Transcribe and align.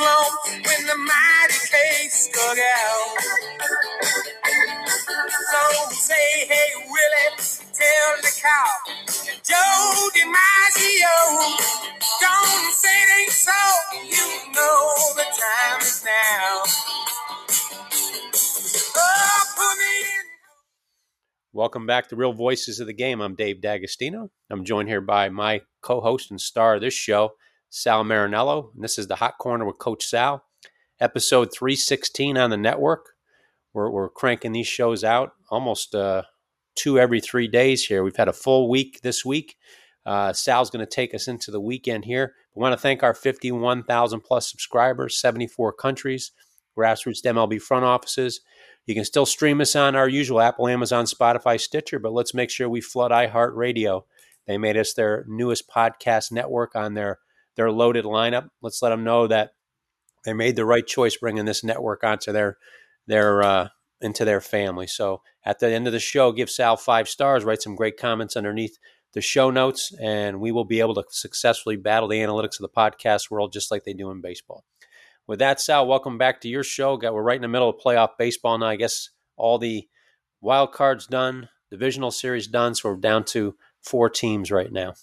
When 0.00 0.86
the 0.86 0.96
mighty 0.96 1.60
case 1.68 2.30
out. 2.34 3.18
So 5.50 5.90
say, 5.90 6.46
hey 6.48 6.70
Willie, 6.88 7.36
tell 7.74 8.16
the 8.22 8.32
cow, 8.40 8.72
Joe 9.44 10.08
DiMaggio, 10.16 11.16
don't 12.18 12.72
say 12.72 12.88
it 12.88 13.20
ain't 13.20 13.32
so. 13.32 13.52
You 13.92 14.52
know 14.54 14.96
the 15.16 15.24
time 15.24 15.80
is 15.82 16.02
now. 16.02 16.62
Oh. 18.96 19.20
Welcome 21.52 21.84
back 21.84 22.08
to 22.08 22.16
Real 22.16 22.32
Voices 22.32 22.78
of 22.78 22.86
the 22.86 22.92
Game. 22.94 23.20
I'm 23.20 23.34
Dave 23.34 23.60
D'Agostino. 23.60 24.30
I'm 24.50 24.64
joined 24.64 24.88
here 24.88 25.00
by 25.00 25.30
my 25.30 25.62
co-host 25.82 26.30
and 26.30 26.40
star 26.40 26.76
of 26.76 26.80
this 26.80 26.94
show, 26.94 27.32
Sal 27.70 28.04
Marinello. 28.04 28.74
And 28.74 28.84
this 28.84 28.98
is 28.98 29.06
the 29.06 29.16
Hot 29.16 29.38
Corner 29.38 29.64
with 29.64 29.78
Coach 29.78 30.04
Sal, 30.04 30.44
episode 31.00 31.50
316 31.52 32.36
on 32.36 32.50
the 32.50 32.56
network. 32.56 33.10
We're, 33.72 33.90
we're 33.90 34.10
cranking 34.10 34.52
these 34.52 34.66
shows 34.66 35.04
out 35.04 35.32
almost 35.50 35.94
uh, 35.94 36.24
two 36.74 36.98
every 36.98 37.20
three 37.20 37.46
days 37.46 37.86
here. 37.86 38.02
We've 38.02 38.16
had 38.16 38.28
a 38.28 38.32
full 38.32 38.68
week 38.68 39.00
this 39.02 39.24
week. 39.24 39.56
Uh, 40.04 40.32
Sal's 40.32 40.70
going 40.70 40.84
to 40.84 40.90
take 40.90 41.14
us 41.14 41.28
into 41.28 41.50
the 41.50 41.60
weekend 41.60 42.04
here. 42.04 42.34
We 42.54 42.60
want 42.60 42.72
to 42.72 42.80
thank 42.80 43.02
our 43.02 43.14
51,000 43.14 44.20
plus 44.20 44.50
subscribers, 44.50 45.20
74 45.20 45.72
countries, 45.74 46.32
grassroots 46.76 47.24
MLB 47.24 47.60
front 47.60 47.84
offices. 47.84 48.40
You 48.86 48.94
can 48.94 49.04
still 49.04 49.26
stream 49.26 49.60
us 49.60 49.76
on 49.76 49.94
our 49.94 50.08
usual 50.08 50.40
Apple, 50.40 50.66
Amazon, 50.66 51.04
Spotify, 51.04 51.60
Stitcher, 51.60 52.00
but 52.00 52.12
let's 52.12 52.34
make 52.34 52.50
sure 52.50 52.68
we 52.68 52.80
flood 52.80 53.12
iHeartRadio. 53.12 54.02
They 54.46 54.58
made 54.58 54.76
us 54.76 54.94
their 54.94 55.24
newest 55.28 55.68
podcast 55.68 56.32
network 56.32 56.74
on 56.74 56.94
their 56.94 57.20
their 57.60 57.70
loaded 57.70 58.06
lineup. 58.06 58.48
Let's 58.62 58.80
let 58.80 58.88
them 58.88 59.04
know 59.04 59.26
that 59.26 59.50
they 60.24 60.32
made 60.32 60.56
the 60.56 60.64
right 60.64 60.86
choice 60.86 61.14
bringing 61.16 61.44
this 61.44 61.62
network 61.62 62.02
onto 62.02 62.32
their 62.32 62.56
their 63.06 63.42
uh, 63.42 63.68
into 64.00 64.24
their 64.24 64.40
family. 64.40 64.86
So 64.86 65.20
at 65.44 65.58
the 65.58 65.70
end 65.70 65.86
of 65.86 65.92
the 65.92 66.00
show, 66.00 66.32
give 66.32 66.48
Sal 66.48 66.78
five 66.78 67.06
stars, 67.06 67.44
write 67.44 67.60
some 67.60 67.76
great 67.76 67.98
comments 67.98 68.34
underneath 68.34 68.78
the 69.12 69.20
show 69.20 69.50
notes, 69.50 69.92
and 70.00 70.40
we 70.40 70.52
will 70.52 70.64
be 70.64 70.80
able 70.80 70.94
to 70.94 71.04
successfully 71.10 71.76
battle 71.76 72.08
the 72.08 72.20
analytics 72.20 72.58
of 72.58 72.62
the 72.62 72.68
podcast 72.70 73.30
world 73.30 73.52
just 73.52 73.70
like 73.70 73.84
they 73.84 73.92
do 73.92 74.10
in 74.10 74.22
baseball. 74.22 74.64
With 75.26 75.40
that, 75.40 75.60
Sal, 75.60 75.86
welcome 75.86 76.16
back 76.16 76.40
to 76.40 76.48
your 76.48 76.64
show. 76.64 76.96
Got 76.96 77.12
we're 77.12 77.22
right 77.22 77.36
in 77.36 77.42
the 77.42 77.48
middle 77.48 77.68
of 77.68 77.76
playoff 77.76 78.16
baseball 78.18 78.56
now. 78.56 78.66
I 78.68 78.76
guess 78.76 79.10
all 79.36 79.58
the 79.58 79.86
wild 80.40 80.72
cards 80.72 81.06
done, 81.06 81.50
divisional 81.70 82.10
series 82.10 82.46
done, 82.46 82.74
so 82.74 82.88
we're 82.88 82.96
down 82.96 83.24
to 83.24 83.54
four 83.82 84.08
teams 84.08 84.50
right 84.50 84.72
now. 84.72 84.94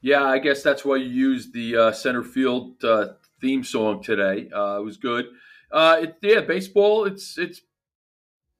Yeah, 0.00 0.24
I 0.24 0.38
guess 0.38 0.62
that's 0.62 0.84
why 0.84 0.96
you 0.96 1.08
used 1.08 1.52
the 1.52 1.76
uh, 1.76 1.92
center 1.92 2.22
field 2.22 2.82
uh, 2.84 3.14
theme 3.40 3.64
song 3.64 4.02
today. 4.02 4.48
Uh, 4.54 4.78
it 4.78 4.84
was 4.84 4.96
good. 4.96 5.26
Uh, 5.72 5.98
it, 6.02 6.16
yeah, 6.22 6.40
baseball. 6.40 7.04
It's 7.04 7.36
it's 7.36 7.62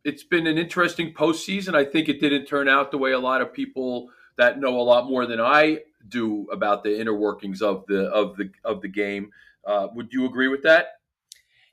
it's 0.05 0.25
been 0.25 0.47
an 0.47 0.59
interesting 0.59 1.13
postseason. 1.13 1.75
I 1.75 1.85
think 1.85 2.09
it 2.09 2.21
didn't 2.21 2.47
turn 2.47 2.69
out 2.69 2.91
the 2.91 2.99
way 2.99 3.13
a 3.13 3.19
lot 3.19 3.41
of 3.41 3.53
people 3.53 4.11
that 4.37 4.59
know 4.59 4.79
a 4.79 4.83
lot 4.83 5.09
more 5.09 5.27
than 5.27 5.41
I 5.41 5.81
do 6.09 6.47
about 6.53 6.83
the 6.83 6.99
inner 6.99 7.15
workings 7.15 7.63
of 7.63 7.85
the 7.87 8.09
of 8.09 8.37
the 8.37 8.51
of 8.65 8.81
the 8.81 8.89
game. 8.89 9.31
Uh, 9.65 9.89
would 9.95 10.13
you 10.13 10.27
agree 10.27 10.49
with 10.49 10.63
that? 10.63 10.87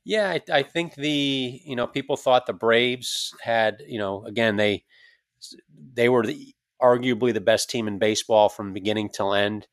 Yeah, 0.04 0.30
I, 0.30 0.42
I 0.52 0.64
think 0.64 0.96
the 0.96 1.62
you 1.64 1.76
know 1.76 1.88
people 1.88 2.18
thought 2.18 2.46
the 2.46 2.54
Braves 2.54 3.34
had 3.42 3.84
you 3.88 4.00
know 4.00 4.26
again 4.26 4.56
they 4.56 4.84
they 5.94 6.10
were 6.10 6.26
the, 6.26 6.55
arguably 6.82 7.34
the 7.34 7.42
best 7.42 7.70
team 7.70 7.88
in 7.88 8.00
baseball 8.00 8.50
from 8.50 8.74
beginning 8.74 9.10
till 9.10 9.34
end. 9.34 9.68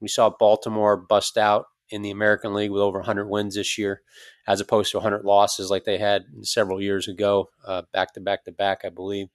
We 0.00 0.08
saw 0.08 0.30
Baltimore 0.30 0.96
bust 0.96 1.38
out 1.38 1.66
in 1.90 2.02
the 2.02 2.10
American 2.10 2.54
League 2.54 2.70
with 2.70 2.82
over 2.82 2.98
100 2.98 3.28
wins 3.28 3.54
this 3.54 3.78
year, 3.78 4.02
as 4.46 4.60
opposed 4.60 4.90
to 4.90 4.98
100 4.98 5.24
losses 5.24 5.70
like 5.70 5.84
they 5.84 5.98
had 5.98 6.24
several 6.42 6.80
years 6.80 7.08
ago, 7.08 7.48
uh, 7.64 7.82
back 7.92 8.12
to 8.14 8.20
back 8.20 8.44
to 8.44 8.52
back, 8.52 8.80
I 8.84 8.88
believe. 8.88 9.28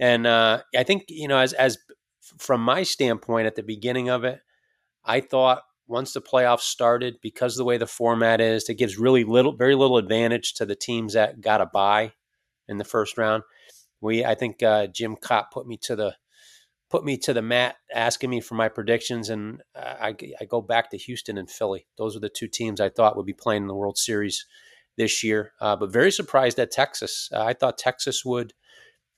And 0.00 0.26
uh, 0.26 0.62
I 0.76 0.82
think 0.82 1.04
you 1.08 1.28
know, 1.28 1.38
as 1.38 1.52
as 1.52 1.78
from 2.38 2.62
my 2.62 2.82
standpoint 2.82 3.46
at 3.46 3.56
the 3.56 3.62
beginning 3.62 4.08
of 4.08 4.24
it, 4.24 4.40
I 5.04 5.20
thought 5.20 5.62
once 5.86 6.12
the 6.12 6.22
playoffs 6.22 6.60
started, 6.60 7.16
because 7.22 7.56
the 7.56 7.64
way 7.64 7.76
the 7.76 7.86
format 7.86 8.40
is, 8.40 8.68
it 8.68 8.74
gives 8.74 8.98
really 8.98 9.24
little, 9.24 9.52
very 9.52 9.74
little 9.74 9.98
advantage 9.98 10.54
to 10.54 10.64
the 10.64 10.74
teams 10.74 11.12
that 11.12 11.40
got 11.40 11.60
a 11.60 11.66
bye 11.66 12.12
in 12.68 12.78
the 12.78 12.84
first 12.84 13.18
round. 13.18 13.42
We, 14.00 14.24
I 14.24 14.34
think 14.34 14.62
uh, 14.62 14.86
Jim 14.86 15.16
Cott 15.16 15.50
put 15.52 15.66
me 15.66 15.76
to 15.82 15.94
the 15.94 16.14
put 16.92 17.04
me 17.04 17.16
to 17.16 17.32
the 17.32 17.40
mat 17.40 17.76
asking 17.94 18.28
me 18.28 18.42
for 18.42 18.54
my 18.54 18.68
predictions, 18.68 19.30
and 19.30 19.62
I, 19.74 20.14
I 20.38 20.44
go 20.44 20.60
back 20.60 20.90
to 20.90 20.98
Houston 20.98 21.38
and 21.38 21.50
Philly. 21.50 21.86
Those 21.96 22.14
are 22.14 22.20
the 22.20 22.28
two 22.28 22.48
teams 22.48 22.82
I 22.82 22.90
thought 22.90 23.16
would 23.16 23.24
be 23.24 23.32
playing 23.32 23.62
in 23.62 23.68
the 23.68 23.74
World 23.74 23.96
Series 23.96 24.44
this 24.98 25.24
year. 25.24 25.52
Uh, 25.58 25.74
but 25.74 25.90
very 25.90 26.12
surprised 26.12 26.58
at 26.58 26.70
Texas. 26.70 27.30
Uh, 27.32 27.42
I 27.42 27.54
thought 27.54 27.78
Texas 27.78 28.26
would. 28.26 28.52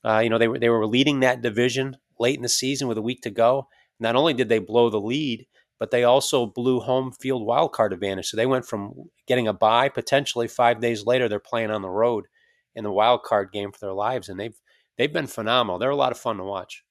Uh, 0.05 0.19
you 0.19 0.29
know, 0.29 0.37
they 0.37 0.47
were 0.47 0.57
they 0.57 0.69
were 0.69 0.87
leading 0.87 1.19
that 1.19 1.41
division 1.41 1.97
late 2.17 2.37
in 2.37 2.43
the 2.43 2.49
season 2.49 2.87
with 2.87 2.97
a 2.97 3.01
week 3.01 3.21
to 3.23 3.29
go. 3.29 3.67
Not 3.99 4.15
only 4.15 4.33
did 4.33 4.47
they 4.47 4.59
blow 4.59 4.89
the 4.89 5.01
lead, 5.01 5.45
but 5.77 5.91
they 5.91 6.05
also 6.05 6.45
blew 6.45 6.79
home 6.79 7.11
field 7.11 7.45
wild 7.45 7.73
card 7.73 7.91
advantage. 7.91 8.27
So 8.27 8.37
they 8.37 8.45
went 8.45 8.65
from 8.65 9.09
getting 9.27 9.49
a 9.49 9.53
bye 9.53 9.89
potentially 9.89 10.47
five 10.47 10.79
days 10.79 11.05
later. 11.05 11.27
They're 11.27 11.39
playing 11.39 11.71
on 11.71 11.81
the 11.81 11.89
road 11.89 12.27
in 12.73 12.85
the 12.85 12.91
wild 12.91 13.23
card 13.23 13.51
game 13.51 13.73
for 13.73 13.79
their 13.81 13.93
lives, 13.93 14.29
and 14.29 14.39
they've 14.39 14.57
they've 14.97 15.11
been 15.11 15.27
phenomenal. 15.27 15.77
They're 15.77 15.89
a 15.89 15.95
lot 15.95 16.13
of 16.13 16.17
fun 16.17 16.37
to 16.37 16.45
watch. 16.45 16.85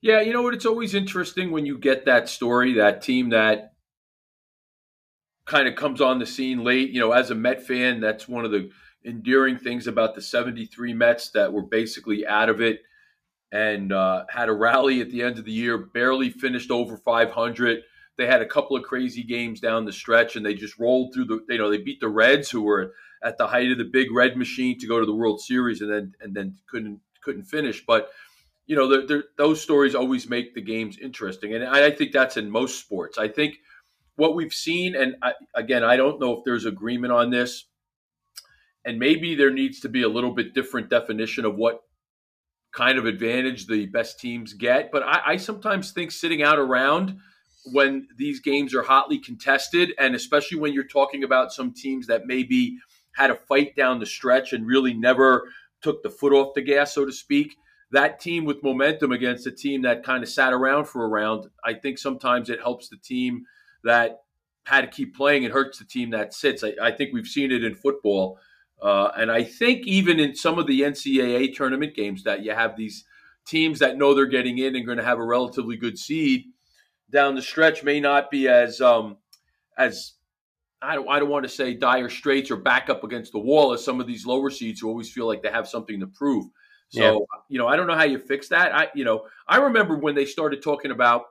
Yeah, 0.00 0.20
you 0.20 0.32
know 0.32 0.42
what? 0.42 0.54
It's 0.54 0.66
always 0.66 0.94
interesting 0.94 1.50
when 1.50 1.66
you 1.66 1.76
get 1.76 2.04
that 2.04 2.28
story, 2.28 2.74
that 2.74 3.02
team 3.02 3.30
that 3.30 3.72
kind 5.46 5.66
of 5.66 5.74
comes 5.74 6.00
on 6.00 6.18
the 6.18 6.26
scene 6.26 6.62
late. 6.62 6.90
You 6.90 7.00
know, 7.00 7.12
as 7.12 7.30
a 7.30 7.34
Met 7.34 7.62
fan, 7.62 8.00
that's 8.00 8.28
one 8.28 8.44
of 8.44 8.52
the 8.52 8.70
endearing 9.04 9.58
things 9.58 9.86
about 9.86 10.14
the 10.14 10.22
73 10.22 10.92
Mets 10.94 11.30
that 11.30 11.52
were 11.52 11.62
basically 11.62 12.26
out 12.26 12.48
of 12.48 12.60
it 12.60 12.80
and 13.50 13.92
uh, 13.92 14.24
had 14.28 14.48
a 14.48 14.52
rally 14.52 15.00
at 15.00 15.10
the 15.10 15.22
end 15.22 15.38
of 15.38 15.44
the 15.44 15.52
year, 15.52 15.78
barely 15.78 16.30
finished 16.30 16.70
over 16.70 16.96
500. 16.96 17.80
They 18.18 18.26
had 18.26 18.42
a 18.42 18.46
couple 18.46 18.76
of 18.76 18.82
crazy 18.82 19.22
games 19.22 19.60
down 19.60 19.84
the 19.84 19.92
stretch, 19.92 20.36
and 20.36 20.44
they 20.44 20.54
just 20.54 20.78
rolled 20.78 21.14
through 21.14 21.26
the. 21.26 21.44
You 21.48 21.58
know, 21.58 21.70
they 21.70 21.78
beat 21.78 22.00
the 22.00 22.08
Reds, 22.08 22.50
who 22.50 22.62
were 22.62 22.92
at 23.22 23.38
the 23.38 23.46
height 23.46 23.70
of 23.70 23.78
the 23.78 23.84
big 23.84 24.12
red 24.12 24.36
machine 24.36 24.78
to 24.78 24.86
go 24.86 25.00
to 25.00 25.06
the 25.06 25.14
World 25.14 25.40
Series, 25.40 25.80
and 25.80 25.90
then 25.90 26.14
and 26.20 26.34
then 26.34 26.56
couldn't 26.68 27.00
couldn't 27.22 27.44
finish. 27.44 27.84
But 27.86 28.10
you 28.68 28.76
know, 28.76 28.86
they're, 28.86 29.06
they're, 29.06 29.24
those 29.38 29.60
stories 29.60 29.94
always 29.94 30.28
make 30.28 30.54
the 30.54 30.60
games 30.60 30.98
interesting, 30.98 31.54
and 31.54 31.64
I, 31.64 31.86
I, 31.86 31.90
think 31.90 32.12
that's 32.12 32.36
in 32.36 32.50
most 32.50 32.78
sports. 32.78 33.16
I 33.16 33.26
think 33.26 33.56
what 34.16 34.36
we've 34.36 34.52
seen, 34.52 34.94
and 34.94 35.16
I, 35.22 35.32
again, 35.54 35.82
I 35.82 35.96
don't 35.96 36.20
know 36.20 36.36
if 36.36 36.44
there's 36.44 36.66
agreement 36.66 37.12
on 37.12 37.30
this, 37.30 37.64
and 38.84 38.98
maybe 38.98 39.34
there 39.34 39.50
needs 39.50 39.80
to 39.80 39.88
be 39.88 40.02
a 40.02 40.08
little 40.08 40.32
bit 40.32 40.54
different 40.54 40.90
definition 40.90 41.46
of 41.46 41.56
what 41.56 41.80
kind 42.72 42.98
of 42.98 43.06
advantage 43.06 43.66
the 43.66 43.86
best 43.86 44.20
teams 44.20 44.52
get. 44.52 44.92
But 44.92 45.02
I, 45.02 45.20
I 45.24 45.36
sometimes 45.38 45.92
think 45.92 46.12
sitting 46.12 46.42
out 46.42 46.58
around 46.58 47.18
when 47.72 48.06
these 48.18 48.40
games 48.40 48.74
are 48.74 48.82
hotly 48.82 49.18
contested, 49.18 49.94
and 49.98 50.14
especially 50.14 50.58
when 50.58 50.74
you're 50.74 50.84
talking 50.84 51.24
about 51.24 51.54
some 51.54 51.72
teams 51.72 52.06
that 52.08 52.26
maybe 52.26 52.76
had 53.14 53.30
a 53.30 53.34
fight 53.34 53.74
down 53.76 53.98
the 53.98 54.06
stretch 54.06 54.52
and 54.52 54.66
really 54.66 54.92
never 54.92 55.48
took 55.80 56.02
the 56.02 56.10
foot 56.10 56.34
off 56.34 56.54
the 56.54 56.60
gas, 56.60 56.94
so 56.94 57.06
to 57.06 57.12
speak. 57.12 57.56
That 57.90 58.20
team 58.20 58.44
with 58.44 58.62
momentum 58.62 59.12
against 59.12 59.46
a 59.46 59.50
team 59.50 59.82
that 59.82 60.04
kind 60.04 60.22
of 60.22 60.28
sat 60.28 60.52
around 60.52 60.86
for 60.86 61.04
a 61.04 61.08
round, 61.08 61.46
I 61.64 61.74
think 61.74 61.98
sometimes 61.98 62.50
it 62.50 62.60
helps 62.60 62.88
the 62.88 62.98
team 62.98 63.46
that 63.84 64.20
had 64.66 64.82
to 64.82 64.86
keep 64.88 65.16
playing. 65.16 65.44
It 65.44 65.52
hurts 65.52 65.78
the 65.78 65.84
team 65.86 66.10
that 66.10 66.34
sits. 66.34 66.62
I, 66.62 66.74
I 66.82 66.90
think 66.92 67.14
we've 67.14 67.26
seen 67.26 67.50
it 67.50 67.64
in 67.64 67.74
football 67.74 68.38
uh, 68.80 69.10
and 69.16 69.30
I 69.30 69.42
think 69.42 69.86
even 69.86 70.20
in 70.20 70.34
some 70.34 70.58
of 70.58 70.66
the 70.66 70.82
NCAA 70.82 71.54
tournament 71.54 71.94
games 71.94 72.22
that 72.24 72.44
you 72.44 72.52
have 72.52 72.76
these 72.76 73.04
teams 73.46 73.80
that 73.80 73.96
know 73.96 74.14
they're 74.14 74.26
getting 74.26 74.58
in 74.58 74.76
and 74.76 74.86
going 74.86 74.98
to 74.98 75.04
have 75.04 75.18
a 75.18 75.24
relatively 75.24 75.76
good 75.76 75.98
seed 75.98 76.44
down 77.10 77.34
the 77.34 77.42
stretch 77.42 77.82
may 77.82 77.98
not 77.98 78.30
be 78.30 78.46
as 78.48 78.80
um, 78.80 79.16
as 79.76 80.12
I 80.80 80.94
don't 80.94 81.08
I 81.08 81.18
don't 81.18 81.30
want 81.30 81.44
to 81.44 81.48
say 81.48 81.74
dire 81.74 82.08
straits 82.08 82.50
or 82.50 82.56
back 82.56 82.88
up 82.88 83.02
against 83.02 83.32
the 83.32 83.38
wall 83.38 83.72
as 83.72 83.84
some 83.84 84.00
of 84.00 84.06
these 84.06 84.26
lower 84.26 84.50
seeds 84.50 84.80
who 84.80 84.88
always 84.88 85.10
feel 85.10 85.26
like 85.26 85.42
they 85.42 85.50
have 85.50 85.68
something 85.68 85.98
to 86.00 86.06
prove. 86.06 86.46
So 86.90 87.00
yeah. 87.00 87.40
you 87.48 87.58
know 87.58 87.66
I 87.66 87.76
don't 87.76 87.86
know 87.86 87.94
how 87.94 88.04
you 88.04 88.18
fix 88.18 88.48
that. 88.48 88.74
I 88.74 88.88
you 88.94 89.04
know 89.04 89.26
I 89.46 89.58
remember 89.58 89.96
when 89.96 90.14
they 90.14 90.24
started 90.24 90.62
talking 90.62 90.90
about 90.90 91.24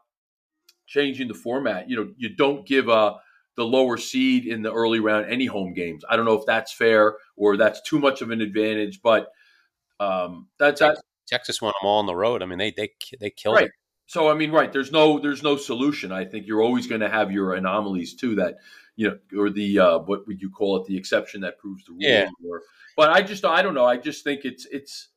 changing 0.85 1.27
the 1.27 1.33
format. 1.33 1.89
You 1.89 1.97
know 1.97 2.13
you 2.17 2.29
don't 2.29 2.65
give 2.65 2.89
a 2.89 3.17
the 3.55 3.65
lower 3.65 3.97
seed 3.97 4.45
in 4.45 4.61
the 4.61 4.71
early 4.71 4.99
round 4.99 5.25
any 5.29 5.47
home 5.47 5.73
games. 5.73 6.03
I 6.07 6.15
don't 6.15 6.25
know 6.25 6.35
if 6.35 6.45
that's 6.45 6.71
fair 6.71 7.17
or 7.35 7.57
that's 7.57 7.81
too 7.81 7.97
much 7.97 8.21
of 8.21 8.29
an 8.29 8.39
advantage, 8.39 9.01
but 9.01 9.31
um, 9.99 10.47
that's 10.59 10.79
Texas, 10.79 11.03
Texas 11.27 11.61
won 11.61 11.73
them 11.81 11.87
all 11.87 11.99
on 11.99 12.05
the 12.05 12.15
road. 12.15 12.43
I 12.43 12.45
mean, 12.45 12.59
they 12.59 12.71
they 12.71 12.91
they 13.19 13.29
killed 13.31 13.55
right. 13.55 13.65
it. 13.65 13.71
So 14.05 14.29
I 14.29 14.35
mean, 14.35 14.51
right? 14.51 14.71
There's 14.71 14.91
no 14.91 15.19
there's 15.19 15.43
no 15.43 15.57
solution. 15.57 16.11
I 16.11 16.23
think 16.23 16.47
you're 16.47 16.61
always 16.61 16.87
going 16.87 17.01
to 17.01 17.09
have 17.09 17.31
your 17.31 17.55
anomalies 17.55 18.13
too. 18.13 18.35
That 18.35 18.57
you 18.95 19.09
know, 19.09 19.41
or 19.41 19.49
the 19.49 19.79
uh, 19.79 19.99
what 19.99 20.27
would 20.27 20.41
you 20.41 20.49
call 20.49 20.77
it? 20.77 20.87
The 20.87 20.95
exception 20.95 21.41
that 21.41 21.57
proves 21.57 21.83
the 21.85 21.91
rule. 21.91 22.01
Yeah. 22.01 22.29
Or, 22.47 22.61
but 22.95 23.09
I 23.11 23.21
just 23.21 23.43
I 23.43 23.61
don't 23.61 23.73
know. 23.73 23.85
I 23.85 23.97
just 23.97 24.23
think 24.23 24.45
it's 24.45 24.65
it's 24.67 25.09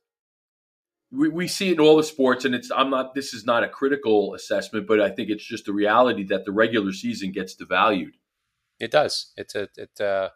we, 1.11 1.29
we 1.29 1.47
see 1.47 1.69
it 1.69 1.73
in 1.73 1.79
all 1.79 1.97
the 1.97 2.03
sports, 2.03 2.45
and 2.45 2.55
it's 2.55 2.71
I'm 2.71 2.89
not. 2.89 3.13
This 3.13 3.33
is 3.33 3.45
not 3.45 3.63
a 3.63 3.69
critical 3.69 4.33
assessment, 4.33 4.87
but 4.87 5.01
I 5.01 5.09
think 5.09 5.29
it's 5.29 5.45
just 5.45 5.67
a 5.67 5.73
reality 5.73 6.23
that 6.25 6.45
the 6.45 6.51
regular 6.51 6.93
season 6.93 7.31
gets 7.31 7.55
devalued. 7.55 8.13
It 8.79 8.91
does. 8.91 9.31
It's 9.35 9.55
a 9.55 9.67
it. 9.75 9.99
Uh, 9.99 10.29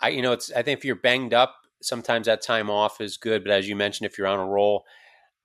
I 0.00 0.10
you 0.10 0.22
know 0.22 0.32
it's. 0.32 0.52
I 0.52 0.62
think 0.62 0.78
if 0.78 0.84
you're 0.84 0.96
banged 0.96 1.34
up, 1.34 1.56
sometimes 1.82 2.26
that 2.26 2.42
time 2.42 2.70
off 2.70 3.00
is 3.00 3.16
good. 3.16 3.42
But 3.42 3.52
as 3.52 3.68
you 3.68 3.76
mentioned, 3.76 4.08
if 4.08 4.18
you're 4.18 4.26
on 4.26 4.38
a 4.38 4.46
roll, 4.46 4.84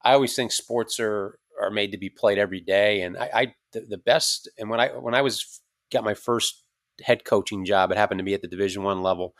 I 0.03 0.13
always 0.13 0.35
think 0.35 0.51
sports 0.51 0.99
are 0.99 1.39
are 1.59 1.71
made 1.71 1.91
to 1.91 1.97
be 1.97 2.09
played 2.09 2.37
every 2.37 2.61
day. 2.61 3.01
And 3.01 3.17
I, 3.17 3.29
I 3.33 3.55
the, 3.71 3.81
the 3.81 3.97
best. 3.97 4.49
And 4.57 4.69
when 4.69 4.79
I 4.79 4.89
when 4.89 5.15
I 5.15 5.21
was 5.21 5.61
got 5.91 6.03
my 6.03 6.13
first 6.13 6.63
head 7.01 7.25
coaching 7.25 7.65
job, 7.65 7.91
it 7.91 7.97
happened 7.97 8.19
to 8.19 8.23
be 8.23 8.33
at 8.33 8.41
the 8.41 8.47
Division 8.47 8.83
One 8.83 9.01
level. 9.01 9.35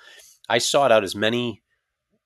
I 0.50 0.58
sought 0.58 0.92
out 0.92 1.04
as 1.04 1.16
many 1.16 1.63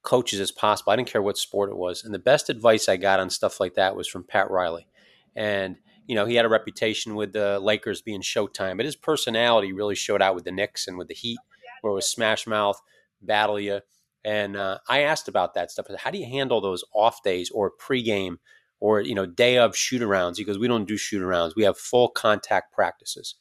coaches 0.03 0.39
as 0.39 0.51
possible. 0.51 0.91
I 0.91 0.95
didn't 0.95 1.09
care 1.09 1.21
what 1.21 1.37
sport 1.37 1.69
it 1.69 1.77
was. 1.77 2.03
And 2.03 2.13
the 2.13 2.19
best 2.19 2.49
advice 2.49 2.87
I 2.87 2.97
got 2.97 3.19
on 3.19 3.29
stuff 3.29 3.59
like 3.59 3.75
that 3.75 3.95
was 3.95 4.07
from 4.07 4.23
Pat 4.23 4.49
Riley. 4.49 4.87
And, 5.35 5.77
you 6.07 6.15
know, 6.15 6.25
he 6.25 6.35
had 6.35 6.45
a 6.45 6.49
reputation 6.49 7.15
with 7.15 7.33
the 7.33 7.59
Lakers 7.59 8.01
being 8.01 8.21
Showtime, 8.21 8.77
but 8.77 8.85
his 8.85 8.95
personality 8.95 9.73
really 9.73 9.95
showed 9.95 10.21
out 10.21 10.35
with 10.35 10.45
the 10.45 10.51
Knicks 10.51 10.87
and 10.87 10.97
with 10.97 11.07
the 11.07 11.13
Heat, 11.13 11.39
where 11.81 11.91
it 11.91 11.95
was 11.95 12.09
smash 12.09 12.47
mouth, 12.47 12.81
battle 13.21 13.59
you. 13.59 13.81
And 14.23 14.57
uh, 14.57 14.79
I 14.89 15.01
asked 15.01 15.27
about 15.27 15.53
that 15.53 15.71
stuff. 15.71 15.87
How 15.97 16.11
do 16.11 16.17
you 16.17 16.25
handle 16.25 16.59
those 16.59 16.83
off 16.93 17.23
days 17.23 17.49
or 17.49 17.71
pregame 17.71 18.37
or, 18.79 19.01
you 19.01 19.15
know, 19.15 19.25
day 19.25 19.57
of 19.57 19.75
shoot 19.75 20.01
arounds? 20.01 20.37
Because 20.37 20.57
we 20.57 20.67
don't 20.67 20.87
do 20.87 20.97
shoot 20.97 21.21
arounds. 21.21 21.53
We 21.55 21.63
have 21.63 21.77
full 21.77 22.09
contact 22.09 22.73
practices. 22.73 23.35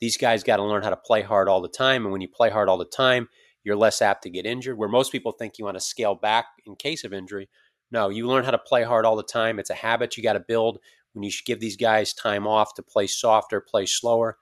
These 0.00 0.16
guys 0.16 0.44
got 0.44 0.58
to 0.58 0.64
learn 0.64 0.82
how 0.82 0.90
to 0.90 0.96
play 0.96 1.22
hard 1.22 1.48
all 1.48 1.60
the 1.60 1.68
time. 1.68 2.04
And 2.04 2.12
when 2.12 2.20
you 2.20 2.28
play 2.28 2.50
hard 2.50 2.68
all 2.68 2.78
the 2.78 2.84
time, 2.84 3.28
you're 3.68 3.76
less 3.76 4.00
apt 4.00 4.22
to 4.22 4.30
get 4.30 4.46
injured. 4.46 4.78
Where 4.78 4.88
most 4.88 5.12
people 5.12 5.32
think 5.32 5.58
you 5.58 5.66
want 5.66 5.76
to 5.76 5.80
scale 5.80 6.14
back 6.14 6.46
in 6.64 6.74
case 6.74 7.04
of 7.04 7.12
injury, 7.12 7.50
no, 7.90 8.08
you 8.08 8.26
learn 8.26 8.44
how 8.44 8.50
to 8.50 8.58
play 8.58 8.82
hard 8.82 9.04
all 9.04 9.14
the 9.14 9.22
time. 9.22 9.58
It's 9.58 9.68
a 9.68 9.74
habit 9.74 10.16
you 10.16 10.22
got 10.22 10.32
to 10.32 10.40
build. 10.40 10.78
When 11.12 11.22
you 11.22 11.30
should 11.30 11.44
give 11.44 11.60
these 11.60 11.76
guys 11.76 12.14
time 12.14 12.46
off 12.46 12.74
to 12.74 12.82
play 12.82 13.06
softer, 13.06 13.60
play 13.60 13.84
slower, 13.84 14.38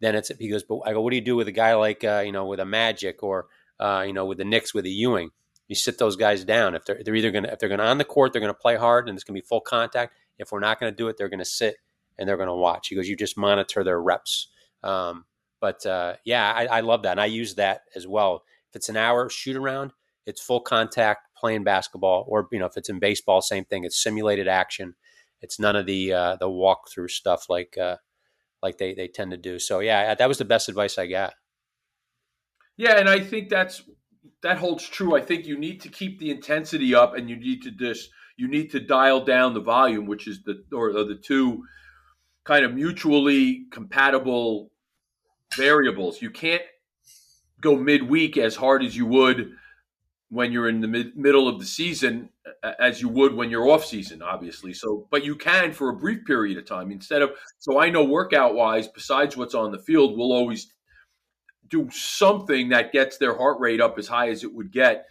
then 0.00 0.14
it's 0.14 0.30
he 0.38 0.48
goes. 0.48 0.62
But 0.62 0.80
I 0.86 0.92
go, 0.92 1.02
what 1.02 1.10
do 1.10 1.16
you 1.16 1.22
do 1.22 1.36
with 1.36 1.48
a 1.48 1.52
guy 1.52 1.74
like 1.74 2.02
uh, 2.02 2.22
you 2.24 2.32
know 2.32 2.46
with 2.46 2.60
a 2.60 2.64
Magic 2.64 3.22
or 3.22 3.46
uh, 3.78 4.04
you 4.06 4.14
know 4.14 4.24
with 4.24 4.38
the 4.38 4.44
Knicks 4.44 4.72
with 4.72 4.86
a 4.86 4.90
Ewing? 4.90 5.30
You 5.68 5.74
sit 5.74 5.98
those 5.98 6.16
guys 6.16 6.44
down. 6.44 6.74
If 6.74 6.86
they're 6.86 7.00
they're 7.04 7.14
either 7.14 7.30
gonna 7.30 7.48
if 7.48 7.58
they're 7.58 7.68
gonna 7.68 7.84
on 7.84 7.98
the 7.98 8.04
court, 8.04 8.32
they're 8.32 8.40
gonna 8.40 8.54
play 8.54 8.76
hard 8.76 9.08
and 9.08 9.16
it's 9.16 9.24
gonna 9.24 9.38
be 9.38 9.46
full 9.46 9.60
contact. 9.60 10.14
If 10.38 10.50
we're 10.50 10.60
not 10.60 10.80
gonna 10.80 10.92
do 10.92 11.08
it, 11.08 11.16
they're 11.18 11.28
gonna 11.28 11.44
sit 11.44 11.76
and 12.18 12.28
they're 12.28 12.36
gonna 12.36 12.56
watch. 12.56 12.88
He 12.88 12.94
goes, 12.94 13.08
you 13.08 13.16
just 13.16 13.36
monitor 13.36 13.84
their 13.84 14.00
reps. 14.00 14.48
Um, 14.82 15.24
but 15.62 15.86
uh, 15.86 16.16
yeah, 16.24 16.52
I, 16.52 16.66
I, 16.66 16.80
love 16.80 17.04
that, 17.04 17.12
and 17.12 17.20
I 17.20 17.26
use 17.26 17.54
that 17.54 17.82
as 17.94 18.06
well. 18.06 18.42
If 18.72 18.76
it's 18.76 18.88
an 18.88 18.96
hour 18.96 19.28
shoot 19.28 19.54
around, 19.54 19.92
it's 20.24 20.40
full 20.40 20.60
contact 20.60 21.28
playing 21.36 21.62
basketball, 21.62 22.24
or 22.26 22.48
you 22.50 22.58
know, 22.58 22.64
if 22.64 22.78
it's 22.78 22.88
in 22.88 22.98
baseball, 22.98 23.42
same 23.42 23.66
thing. 23.66 23.84
It's 23.84 24.02
simulated 24.02 24.48
action. 24.48 24.94
It's 25.42 25.60
none 25.60 25.76
of 25.76 25.84
the 25.84 26.12
uh, 26.12 26.36
the 26.36 26.48
walkthrough 26.48 27.10
stuff 27.10 27.50
like 27.50 27.76
uh, 27.76 27.96
like 28.62 28.78
they 28.78 28.94
they 28.94 29.08
tend 29.08 29.32
to 29.32 29.36
do. 29.36 29.58
So 29.58 29.80
yeah, 29.80 30.14
that 30.14 30.28
was 30.28 30.38
the 30.38 30.46
best 30.46 30.70
advice 30.70 30.96
I 30.96 31.06
got. 31.06 31.34
Yeah, 32.78 32.96
and 32.98 33.10
I 33.10 33.20
think 33.20 33.50
that's 33.50 33.82
that 34.42 34.56
holds 34.56 34.88
true. 34.88 35.14
I 35.14 35.20
think 35.20 35.46
you 35.46 35.58
need 35.58 35.82
to 35.82 35.88
keep 35.88 36.18
the 36.18 36.30
intensity 36.30 36.94
up, 36.94 37.14
and 37.14 37.28
you 37.28 37.36
need 37.36 37.62
to 37.64 37.70
just 37.72 38.08
you 38.38 38.48
need 38.48 38.70
to 38.70 38.80
dial 38.80 39.22
down 39.22 39.52
the 39.52 39.60
volume, 39.60 40.06
which 40.06 40.26
is 40.26 40.42
the 40.44 40.64
or, 40.72 40.88
or 40.88 41.04
the 41.04 41.20
two 41.22 41.64
kind 42.44 42.64
of 42.64 42.72
mutually 42.72 43.66
compatible 43.70 44.70
variables. 45.56 46.22
You 46.22 46.30
can't 46.30 46.62
go 47.62 47.76
midweek 47.76 48.36
as 48.36 48.54
hard 48.54 48.84
as 48.84 48.94
you 48.94 49.06
would 49.06 49.52
when 50.28 50.52
you're 50.52 50.68
in 50.68 50.80
the 50.80 50.88
mid- 50.88 51.16
middle 51.16 51.48
of 51.48 51.58
the 51.58 51.64
season 51.64 52.28
as 52.78 53.00
you 53.00 53.08
would 53.08 53.34
when 53.34 53.50
you're 53.50 53.68
off 53.68 53.84
season 53.84 54.20
obviously. 54.20 54.74
So 54.74 55.06
but 55.10 55.24
you 55.24 55.36
can 55.36 55.72
for 55.72 55.88
a 55.88 55.96
brief 55.96 56.26
period 56.26 56.58
of 56.58 56.66
time. 56.66 56.90
Instead 56.90 57.22
of 57.22 57.30
so 57.58 57.78
i 57.78 57.88
know 57.88 58.04
workout 58.04 58.54
wise 58.54 58.88
besides 58.88 59.36
what's 59.36 59.54
on 59.54 59.72
the 59.72 59.78
field 59.78 60.18
we'll 60.18 60.32
always 60.32 60.72
do 61.68 61.88
something 61.90 62.68
that 62.68 62.92
gets 62.92 63.16
their 63.16 63.34
heart 63.34 63.58
rate 63.58 63.80
up 63.80 63.98
as 63.98 64.06
high 64.06 64.28
as 64.28 64.44
it 64.44 64.52
would 64.52 64.70
get 64.70 65.06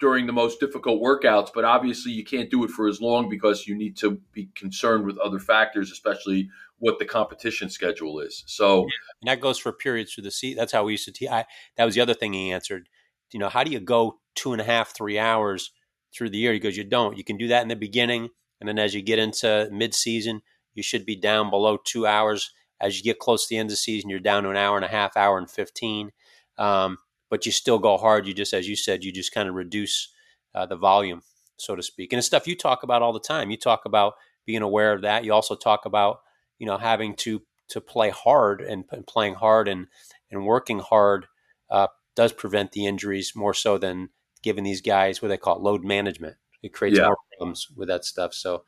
during 0.00 0.26
the 0.26 0.32
most 0.32 0.58
difficult 0.58 1.00
workouts. 1.00 1.50
But 1.54 1.64
obviously 1.64 2.10
you 2.10 2.24
can't 2.24 2.50
do 2.50 2.64
it 2.64 2.70
for 2.70 2.88
as 2.88 3.00
long 3.00 3.28
because 3.28 3.66
you 3.66 3.76
need 3.76 3.96
to 3.98 4.20
be 4.32 4.48
concerned 4.56 5.04
with 5.04 5.18
other 5.18 5.38
factors 5.38 5.92
especially 5.92 6.48
what 6.80 6.98
the 6.98 7.04
competition 7.04 7.70
schedule 7.70 8.18
is. 8.18 8.42
So 8.46 8.82
and 9.22 9.28
that 9.28 9.40
goes 9.40 9.58
for 9.58 9.72
periods 9.72 10.12
through 10.12 10.24
the 10.24 10.30
season. 10.30 10.58
That's 10.58 10.72
how 10.72 10.84
we 10.84 10.92
used 10.92 11.04
to. 11.04 11.12
Te- 11.12 11.28
I, 11.28 11.44
that 11.76 11.84
was 11.84 11.94
the 11.94 12.00
other 12.00 12.14
thing 12.14 12.32
he 12.32 12.50
answered. 12.50 12.88
You 13.32 13.38
know, 13.38 13.48
how 13.48 13.62
do 13.62 13.70
you 13.70 13.80
go 13.80 14.18
two 14.34 14.52
and 14.52 14.60
a 14.60 14.64
half, 14.64 14.96
three 14.96 15.18
hours 15.18 15.70
through 16.12 16.30
the 16.30 16.38
year? 16.38 16.52
He 16.52 16.58
goes, 16.58 16.76
you 16.76 16.82
don't. 16.82 17.16
You 17.16 17.22
can 17.22 17.36
do 17.36 17.48
that 17.48 17.62
in 17.62 17.68
the 17.68 17.76
beginning, 17.76 18.30
and 18.60 18.68
then 18.68 18.78
as 18.78 18.94
you 18.94 19.02
get 19.02 19.20
into 19.20 19.68
mid-season, 19.70 20.42
you 20.74 20.82
should 20.82 21.06
be 21.06 21.16
down 21.16 21.50
below 21.50 21.78
two 21.84 22.06
hours. 22.06 22.50
As 22.80 22.96
you 22.96 23.04
get 23.04 23.18
close 23.18 23.46
to 23.46 23.54
the 23.54 23.58
end 23.58 23.68
of 23.68 23.72
the 23.72 23.76
season, 23.76 24.08
you're 24.08 24.18
down 24.18 24.44
to 24.44 24.50
an 24.50 24.56
hour 24.56 24.76
and 24.76 24.84
a 24.84 24.88
half, 24.88 25.16
hour 25.16 25.36
and 25.36 25.50
fifteen. 25.50 26.12
Um, 26.56 26.96
but 27.28 27.44
you 27.44 27.52
still 27.52 27.78
go 27.78 27.98
hard. 27.98 28.26
You 28.26 28.32
just, 28.32 28.54
as 28.54 28.66
you 28.66 28.74
said, 28.74 29.04
you 29.04 29.12
just 29.12 29.32
kind 29.32 29.48
of 29.48 29.54
reduce 29.54 30.12
uh, 30.54 30.66
the 30.66 30.76
volume, 30.76 31.22
so 31.58 31.76
to 31.76 31.82
speak. 31.82 32.12
And 32.12 32.18
it's 32.18 32.26
stuff 32.26 32.48
you 32.48 32.56
talk 32.56 32.82
about 32.82 33.02
all 33.02 33.12
the 33.12 33.20
time. 33.20 33.50
You 33.50 33.58
talk 33.58 33.82
about 33.84 34.14
being 34.46 34.62
aware 34.62 34.92
of 34.92 35.02
that. 35.02 35.24
You 35.24 35.34
also 35.34 35.54
talk 35.54 35.84
about 35.84 36.20
you 36.60 36.66
know 36.66 36.78
having 36.78 37.16
to 37.16 37.42
to 37.70 37.80
play 37.80 38.10
hard 38.10 38.60
and, 38.60 38.84
and 38.92 39.06
playing 39.06 39.34
hard 39.34 39.66
and 39.66 39.88
and 40.30 40.44
working 40.46 40.78
hard 40.78 41.26
uh, 41.70 41.88
does 42.14 42.32
prevent 42.32 42.72
the 42.72 42.86
injuries 42.86 43.32
more 43.34 43.54
so 43.54 43.78
than 43.78 44.10
giving 44.42 44.64
these 44.64 44.80
guys 44.80 45.20
what 45.20 45.28
they 45.28 45.36
call 45.36 45.56
it, 45.56 45.62
load 45.62 45.84
management. 45.84 46.36
It 46.62 46.72
creates 46.72 46.98
yeah. 46.98 47.06
more 47.06 47.16
problems 47.36 47.68
with 47.74 47.88
that 47.88 48.04
stuff. 48.04 48.34
So, 48.34 48.64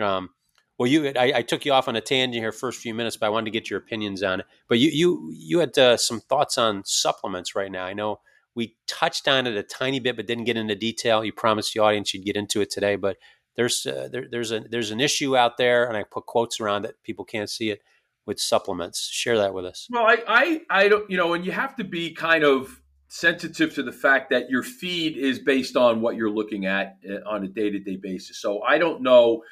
um, 0.00 0.30
well, 0.78 0.86
you 0.86 1.12
I, 1.18 1.32
I, 1.36 1.42
took 1.42 1.64
you 1.64 1.72
off 1.72 1.88
on 1.88 1.96
a 1.96 2.00
tangent 2.00 2.42
here 2.42 2.52
first 2.52 2.80
few 2.80 2.94
minutes, 2.94 3.16
but 3.16 3.26
I 3.26 3.28
wanted 3.28 3.46
to 3.46 3.50
get 3.50 3.68
your 3.68 3.78
opinions 3.78 4.22
on 4.22 4.40
it. 4.40 4.46
But 4.68 4.78
you 4.78 4.90
you 4.90 5.32
you 5.34 5.58
had 5.58 5.76
uh, 5.78 5.96
some 5.96 6.20
thoughts 6.20 6.56
on 6.56 6.82
supplements 6.84 7.54
right 7.54 7.70
now. 7.70 7.84
I 7.84 7.92
know 7.92 8.20
we 8.54 8.76
touched 8.86 9.28
on 9.28 9.46
it 9.46 9.56
a 9.56 9.62
tiny 9.62 10.00
bit, 10.00 10.16
but 10.16 10.26
didn't 10.26 10.44
get 10.44 10.56
into 10.56 10.74
detail. 10.74 11.24
You 11.24 11.32
promised 11.32 11.74
the 11.74 11.80
audience 11.80 12.12
you'd 12.12 12.24
get 12.24 12.36
into 12.36 12.60
it 12.60 12.70
today, 12.70 12.96
but 12.96 13.16
there's 13.56 13.86
uh, 13.86 14.08
there, 14.10 14.26
there's 14.30 14.52
a 14.52 14.60
there's 14.60 14.90
an 14.90 15.00
issue 15.00 15.36
out 15.36 15.56
there, 15.56 15.86
and 15.86 15.96
I 15.96 16.04
put 16.04 16.26
quotes 16.26 16.60
around 16.60 16.84
it. 16.84 16.96
People 17.02 17.24
can't 17.24 17.50
see 17.50 17.70
it 17.70 17.80
with 18.26 18.40
supplements. 18.40 19.08
Share 19.10 19.36
that 19.38 19.54
with 19.54 19.64
us. 19.64 19.86
Well, 19.90 20.04
I 20.04 20.22
I, 20.26 20.60
I 20.70 20.88
don't 20.88 21.10
you 21.10 21.16
know, 21.16 21.34
and 21.34 21.44
you 21.44 21.52
have 21.52 21.76
to 21.76 21.84
be 21.84 22.14
kind 22.14 22.44
of 22.44 22.80
sensitive 23.08 23.74
to 23.74 23.82
the 23.82 23.92
fact 23.92 24.30
that 24.30 24.48
your 24.48 24.62
feed 24.62 25.18
is 25.18 25.38
based 25.38 25.76
on 25.76 26.00
what 26.00 26.16
you're 26.16 26.30
looking 26.30 26.64
at 26.64 26.96
uh, 27.08 27.28
on 27.28 27.44
a 27.44 27.48
day 27.48 27.70
to 27.70 27.78
day 27.78 27.96
basis. 27.96 28.40
So 28.40 28.62
I 28.62 28.78
don't 28.78 29.02
know 29.02 29.42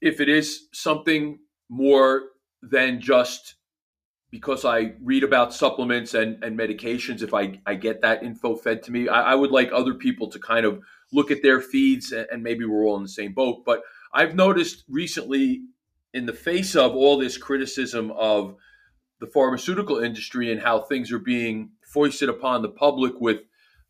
if 0.00 0.20
it 0.20 0.28
is 0.28 0.68
something 0.72 1.40
more 1.68 2.22
than 2.62 3.00
just 3.00 3.56
because 4.30 4.64
I 4.64 4.92
read 5.02 5.24
about 5.24 5.54
supplements 5.54 6.14
and, 6.14 6.42
and 6.44 6.58
medications, 6.58 7.22
if 7.22 7.32
I, 7.32 7.60
I 7.66 7.74
get 7.74 8.02
that 8.02 8.22
info 8.22 8.56
fed 8.56 8.82
to 8.84 8.92
me, 8.92 9.08
I, 9.08 9.32
I 9.32 9.34
would 9.34 9.50
like 9.50 9.70
other 9.72 9.94
people 9.94 10.28
to 10.30 10.38
kind 10.38 10.66
of 10.66 10.80
look 11.12 11.30
at 11.30 11.42
their 11.42 11.60
feeds 11.60 12.12
and 12.12 12.42
maybe 12.42 12.64
we're 12.64 12.84
all 12.84 12.96
in 12.96 13.02
the 13.02 13.08
same 13.08 13.32
boat. 13.32 13.64
But 13.64 13.82
I've 14.12 14.34
noticed 14.34 14.84
recently, 14.88 15.62
in 16.14 16.26
the 16.26 16.32
face 16.32 16.74
of 16.74 16.94
all 16.94 17.18
this 17.18 17.36
criticism 17.36 18.10
of 18.12 18.56
the 19.20 19.26
pharmaceutical 19.26 19.98
industry 19.98 20.50
and 20.50 20.60
how 20.60 20.80
things 20.80 21.12
are 21.12 21.18
being 21.18 21.70
foisted 21.92 22.28
upon 22.28 22.62
the 22.62 22.68
public 22.68 23.20
with 23.20 23.40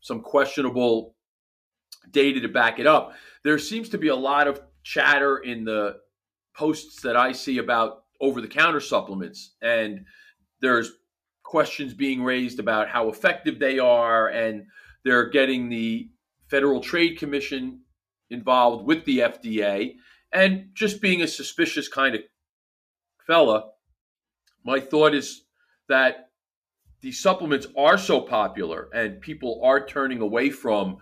some 0.01 0.21
questionable 0.21 1.15
data 2.11 2.41
to 2.41 2.47
back 2.49 2.79
it 2.79 2.87
up, 2.87 3.13
there 3.43 3.57
seems 3.57 3.89
to 3.89 3.97
be 3.97 4.09
a 4.09 4.15
lot 4.15 4.47
of 4.47 4.61
chatter 4.83 5.37
in 5.37 5.63
the 5.63 5.97
posts 6.55 7.01
that 7.01 7.15
I 7.15 7.31
see 7.31 7.57
about 7.57 8.03
over 8.19 8.41
the 8.41 8.47
counter 8.47 8.81
supplements. 8.81 9.55
And 9.61 10.05
there's 10.61 10.91
questions 11.43 11.93
being 11.93 12.23
raised 12.23 12.59
about 12.59 12.89
how 12.89 13.09
effective 13.09 13.59
they 13.59 13.79
are, 13.79 14.27
and 14.27 14.65
they're 15.05 15.29
getting 15.29 15.69
the 15.69 16.09
Federal 16.49 16.81
Trade 16.81 17.17
Commission 17.17 17.81
involved 18.29 18.85
with 18.85 19.05
the 19.05 19.19
FDA. 19.19 19.95
And 20.31 20.69
just 20.73 21.01
being 21.01 21.21
a 21.21 21.27
suspicious 21.27 21.87
kind 21.87 22.15
of 22.15 22.21
fella, 23.25 23.71
my 24.63 24.79
thought 24.79 25.13
is 25.13 25.45
that 25.87 26.29
these 27.01 27.21
supplements 27.21 27.67
are 27.77 27.97
so 27.97 28.21
popular 28.21 28.89
and 28.93 29.21
people 29.21 29.61
are 29.63 29.85
turning 29.85 30.21
away 30.21 30.49
from 30.49 30.97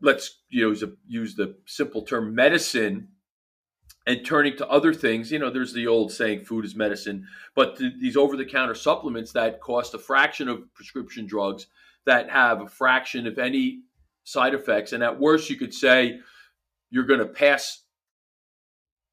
let's 0.00 0.40
use 0.48 0.82
a, 0.82 0.92
use 1.06 1.34
the 1.34 1.56
simple 1.66 2.02
term 2.02 2.34
medicine 2.34 3.08
and 4.06 4.24
turning 4.24 4.56
to 4.56 4.68
other 4.68 4.94
things. 4.94 5.32
You 5.32 5.38
know, 5.38 5.50
there's 5.50 5.72
the 5.72 5.86
old 5.86 6.12
saying, 6.12 6.44
food 6.44 6.64
is 6.64 6.76
medicine, 6.76 7.26
but 7.54 7.76
th- 7.76 7.94
these 8.00 8.16
over 8.16 8.36
the 8.36 8.44
counter 8.44 8.74
supplements 8.74 9.32
that 9.32 9.60
cost 9.60 9.94
a 9.94 9.98
fraction 9.98 10.48
of 10.48 10.72
prescription 10.74 11.26
drugs 11.26 11.66
that 12.04 12.30
have 12.30 12.60
a 12.60 12.68
fraction, 12.68 13.26
if 13.26 13.38
any, 13.38 13.82
side 14.26 14.54
effects. 14.54 14.92
And 14.92 15.02
at 15.02 15.18
worst, 15.18 15.48
you 15.48 15.56
could 15.56 15.72
say 15.72 16.18
you're 16.90 17.06
going 17.06 17.20
to 17.20 17.26
pass 17.26 17.84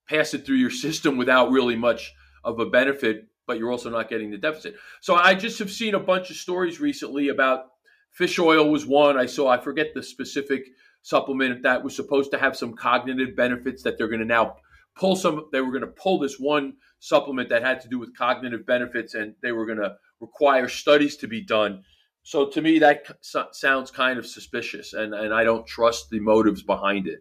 pass 0.09 0.33
it 0.33 0.45
through 0.45 0.57
your 0.57 0.69
system 0.69 1.15
without 1.15 1.49
really 1.49 1.77
much 1.77 2.11
of 2.43 2.59
a 2.59 2.65
benefit, 2.65 3.25
but 3.47 3.57
you're 3.57 3.71
also 3.71 3.89
not 3.89 4.09
getting 4.09 4.31
the 4.31 4.37
deficit. 4.37 4.75
So 4.99 5.15
I 5.15 5.33
just 5.33 5.59
have 5.59 5.71
seen 5.71 5.95
a 5.95 5.99
bunch 5.99 6.29
of 6.29 6.35
stories 6.35 6.81
recently 6.81 7.29
about 7.29 7.67
fish 8.11 8.37
oil 8.37 8.69
was 8.69 8.85
one. 8.85 9.17
I 9.17 9.27
saw, 9.27 9.47
I 9.47 9.61
forget 9.61 9.93
the 9.93 10.03
specific 10.03 10.65
supplement 11.03 11.63
that 11.63 11.85
was 11.85 11.95
supposed 11.95 12.31
to 12.31 12.37
have 12.37 12.57
some 12.57 12.73
cognitive 12.73 13.33
benefits 13.33 13.81
that 13.83 13.97
they're 13.97 14.09
going 14.09 14.19
to 14.19 14.25
now 14.25 14.57
pull 14.95 15.15
some 15.15 15.47
they 15.51 15.61
were 15.61 15.71
going 15.71 15.81
to 15.81 15.87
pull 15.87 16.19
this 16.19 16.39
one 16.39 16.73
supplement 16.99 17.49
that 17.49 17.63
had 17.63 17.81
to 17.81 17.89
do 17.89 17.99
with 17.99 18.15
cognitive 18.15 18.65
benefits 18.65 19.13
and 19.15 19.35
they 19.41 19.51
were 19.51 19.65
going 19.65 19.79
to 19.79 19.95
require 20.19 20.67
studies 20.67 21.17
to 21.17 21.27
be 21.27 21.41
done 21.41 21.83
so 22.23 22.47
to 22.47 22.61
me 22.61 22.79
that 22.79 23.05
sounds 23.51 23.91
kind 23.91 24.17
of 24.17 24.25
suspicious 24.25 24.93
and 24.93 25.13
and 25.13 25.33
I 25.33 25.43
don't 25.43 25.67
trust 25.67 26.09
the 26.09 26.19
motives 26.19 26.63
behind 26.63 27.07
it. 27.07 27.19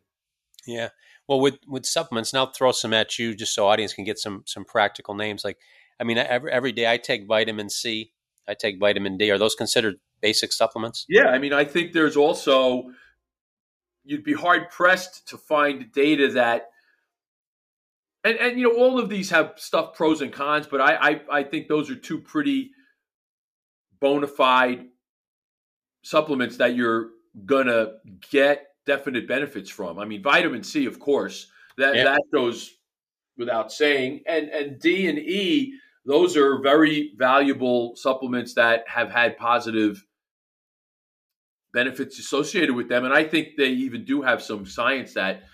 Yeah. 0.66 0.90
Well 1.28 1.40
with 1.40 1.58
with 1.66 1.84
supplements 1.84 2.32
and 2.32 2.38
I'll 2.38 2.52
throw 2.52 2.72
some 2.72 2.94
at 2.94 3.18
you 3.18 3.34
just 3.34 3.54
so 3.54 3.66
audience 3.66 3.92
can 3.92 4.04
get 4.04 4.18
some 4.18 4.44
some 4.46 4.64
practical 4.64 5.14
names 5.14 5.44
like 5.44 5.58
I 6.00 6.04
mean 6.04 6.18
every 6.18 6.52
every 6.52 6.72
day 6.72 6.90
I 6.90 6.96
take 6.96 7.26
vitamin 7.26 7.68
C 7.68 8.12
I 8.48 8.54
take 8.54 8.78
vitamin 8.78 9.16
D. 9.16 9.30
Are 9.30 9.38
those 9.38 9.54
considered 9.54 9.96
basic 10.20 10.52
supplements? 10.52 11.04
Yeah 11.08 11.26
I 11.26 11.38
mean 11.38 11.52
I 11.52 11.64
think 11.64 11.92
there's 11.92 12.16
also 12.16 12.84
you'd 14.04 14.24
be 14.24 14.34
hard 14.34 14.70
pressed 14.70 15.28
to 15.28 15.36
find 15.36 15.90
data 15.92 16.28
that 16.32 16.68
and 18.24 18.36
and 18.38 18.58
you 18.58 18.68
know 18.68 18.78
all 18.78 19.00
of 19.00 19.08
these 19.08 19.30
have 19.30 19.54
stuff 19.56 19.94
pros 19.94 20.20
and 20.20 20.32
cons, 20.32 20.68
but 20.68 20.80
I 20.80 20.94
I, 20.94 21.20
I 21.38 21.42
think 21.42 21.66
those 21.66 21.90
are 21.90 21.96
two 21.96 22.20
pretty 22.20 22.70
bona 24.00 24.26
fide 24.26 24.86
supplements 26.02 26.56
that 26.58 26.76
you're 26.76 27.10
gonna 27.46 27.94
get 28.30 28.68
definite 28.86 29.28
benefits 29.28 29.70
from. 29.70 29.98
I 29.98 30.04
mean, 30.04 30.22
vitamin 30.22 30.62
C, 30.62 30.86
of 30.86 30.98
course, 30.98 31.50
that 31.78 31.94
yeah. 31.94 32.04
that 32.04 32.22
goes 32.32 32.70
without 33.36 33.72
saying, 33.72 34.22
and 34.26 34.48
and 34.48 34.80
D 34.80 35.08
and 35.08 35.18
E, 35.18 35.74
those 36.04 36.36
are 36.36 36.60
very 36.60 37.12
valuable 37.16 37.94
supplements 37.96 38.54
that 38.54 38.84
have 38.88 39.10
had 39.10 39.36
positive 39.36 40.04
benefits 41.72 42.18
associated 42.18 42.74
with 42.74 42.88
them, 42.88 43.04
and 43.04 43.14
I 43.14 43.24
think 43.24 43.56
they 43.56 43.70
even 43.70 44.04
do 44.04 44.22
have 44.22 44.42
some 44.42 44.66
science 44.66 45.14
that 45.14 45.44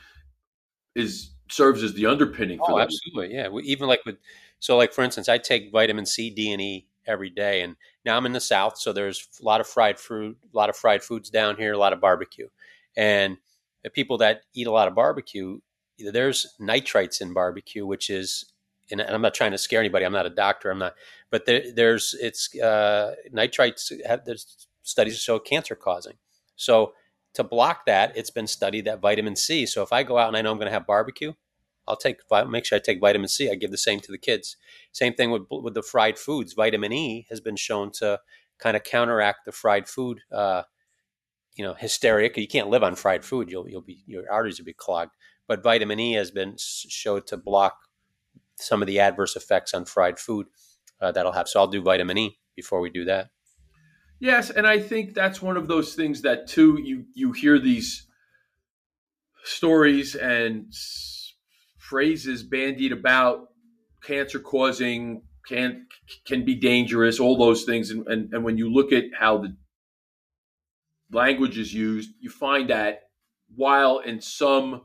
is 0.97 1.31
serves 1.50 1.83
as 1.83 1.95
the 1.95 2.07
underpinning 2.07 2.59
for 2.59 2.73
oh, 2.73 2.78
that. 2.78 2.85
Absolutely, 2.85 3.35
yeah. 3.35 3.49
Even 3.62 3.88
like 3.88 4.05
with 4.05 4.17
so, 4.61 4.76
like 4.76 4.93
for 4.93 5.02
instance, 5.05 5.28
I 5.28 5.38
take 5.38 5.71
vitamin 5.71 6.07
C, 6.07 6.31
D, 6.31 6.52
and 6.52 6.61
E 6.61 6.87
every 7.09 7.31
day, 7.31 7.62
and 7.62 7.77
now 8.05 8.17
I'm 8.17 8.27
in 8.27 8.33
the 8.33 8.41
South, 8.41 8.79
so 8.79 8.93
there's 8.93 9.27
a 9.41 9.45
lot 9.45 9.61
of 9.61 9.67
fried 9.67 9.99
fruit, 9.99 10.37
a 10.53 10.57
lot 10.57 10.69
of 10.69 10.77
fried 10.77 11.03
foods 11.03 11.31
down 11.31 11.57
here, 11.57 11.73
a 11.73 11.79
lot 11.79 11.93
of 11.93 12.00
barbecue, 12.00 12.49
and 12.97 13.37
the 13.83 13.91
people 13.91 14.19
that 14.19 14.43
eat 14.55 14.67
a 14.67 14.73
lot 14.73 14.88
of 14.88 14.95
barbecue, 14.95 15.59
there's 15.99 16.55
nitrites 16.61 17.21
in 17.21 17.33
barbecue, 17.33 17.87
which 17.87 18.11
is 18.11 18.53
and 18.91 19.00
I'm 19.03 19.23
not 19.23 19.35
trying 19.35 19.53
to 19.53 19.59
scare 19.59 19.81
anybody. 19.81 20.05
I'm 20.05 20.12
not 20.12 20.27
a 20.27 20.31
doctor. 20.31 20.71
I'm 20.71 20.79
not, 20.79 20.95
but 21.31 21.45
there, 21.47 21.62
there's 21.75 22.15
it's 22.21 22.55
uh, 22.59 23.15
nitrites. 23.35 23.93
Have, 24.07 24.25
there's 24.25 24.67
studies 24.83 25.19
show 25.19 25.38
cancer 25.38 25.75
causing. 25.75 26.15
So 26.57 26.95
to 27.35 27.45
block 27.45 27.87
that, 27.87 28.17
it's 28.17 28.31
been 28.31 28.47
studied 28.47 28.87
that 28.87 29.00
vitamin 29.00 29.37
C. 29.37 29.67
So 29.67 29.83
if 29.83 29.93
I 29.93 30.03
go 30.03 30.19
out 30.19 30.29
and 30.29 30.37
I 30.37 30.43
know 30.43 30.50
I'm 30.50 30.57
going 30.57 30.69
to 30.69 30.73
have 30.73 30.87
barbecue, 30.87 31.35
I'll 31.88 31.97
take 31.97 32.18
make 32.49 32.64
sure 32.64 32.76
I 32.76 32.80
take 32.80 33.00
vitamin 33.00 33.28
C. 33.28 33.50
I 33.50 33.54
give 33.54 33.71
the 33.71 33.78
same 33.78 34.00
to 34.00 34.12
the 34.12 34.18
kids. 34.18 34.57
Same 34.92 35.14
thing 35.14 35.30
with 35.30 35.42
with 35.50 35.75
the 35.75 35.83
fried 35.83 36.18
foods. 36.18 36.52
Vitamin 36.52 36.92
E 36.92 37.26
has 37.30 37.40
been 37.40 37.57
shown 37.57 37.90
to 37.92 38.21
kind 38.59 38.76
of 38.76 38.85
counteract 38.85 39.45
the 39.45 39.52
fried 39.52 39.88
food, 39.88 40.21
uh, 40.33 40.62
you 41.57 41.64
know, 41.64 41.75
hysteria. 41.75 42.30
You 42.35 42.49
can't 42.49 42.68
live 42.68 42.83
on 42.83 42.95
fried 42.95 43.25
food; 43.25 43.50
you'll 43.50 43.68
you'll 43.68 43.80
be 43.80 44.02
your 44.07 44.30
arteries 44.30 44.59
will 44.59 44.66
be 44.66 44.73
clogged. 44.73 45.12
But 45.47 45.62
vitamin 45.62 45.99
E 45.99 46.12
has 46.12 46.30
been 46.30 46.57
showed 46.59 47.26
to 47.28 47.37
block 47.37 47.78
some 48.57 48.83
of 48.83 48.87
the 48.87 49.00
adverse 49.00 49.37
effects 49.37 49.73
on 49.73 49.85
fried 49.85 50.18
food 50.18 50.47
uh, 51.00 51.12
that'll 51.12 51.33
have. 51.33 51.49
So 51.49 51.61
I'll 51.61 51.66
do 51.66 51.83
vitamin 51.83 52.18
E 52.18 52.38
before 52.54 52.80
we 52.80 52.90
do 52.90 53.04
that. 53.07 53.30
Yes, 54.21 54.50
and 54.50 54.66
I 54.66 54.80
think 54.80 55.14
that's 55.14 55.40
one 55.40 55.57
of 55.57 55.68
those 55.68 55.95
things 55.95 56.23
that 56.23 56.49
too 56.49 56.80
you 56.83 57.07
you 57.14 57.33
hear 57.33 57.59
these 57.59 58.07
stories 59.45 60.14
and 60.14 60.66
phrases 61.88 62.42
bandied 62.42 62.92
about 62.92 63.49
cancer 64.04 64.38
causing 64.38 65.23
can 65.49 65.87
can 66.26 66.45
be 66.45 66.54
dangerous, 66.54 67.18
all 67.18 67.37
those 67.37 67.64
things, 67.64 67.90
and, 67.90 68.07
and 68.09 68.33
and 68.33 68.45
when 68.45 68.59
you 68.59 68.73
look 68.73 68.92
at 68.92 69.04
how 69.18 69.38
the 69.38 69.57
language 71.11 71.59
is 71.59 71.73
used, 71.73 72.11
you 72.21 72.30
find 72.30 72.71
that 72.71 73.00
while 73.54 73.99
in 74.00 74.21
some 74.21 74.83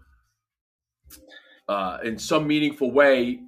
uh, 1.68 1.98
in 2.04 2.18
some 2.18 2.48
meaningful 2.48 2.92
way 2.92 3.40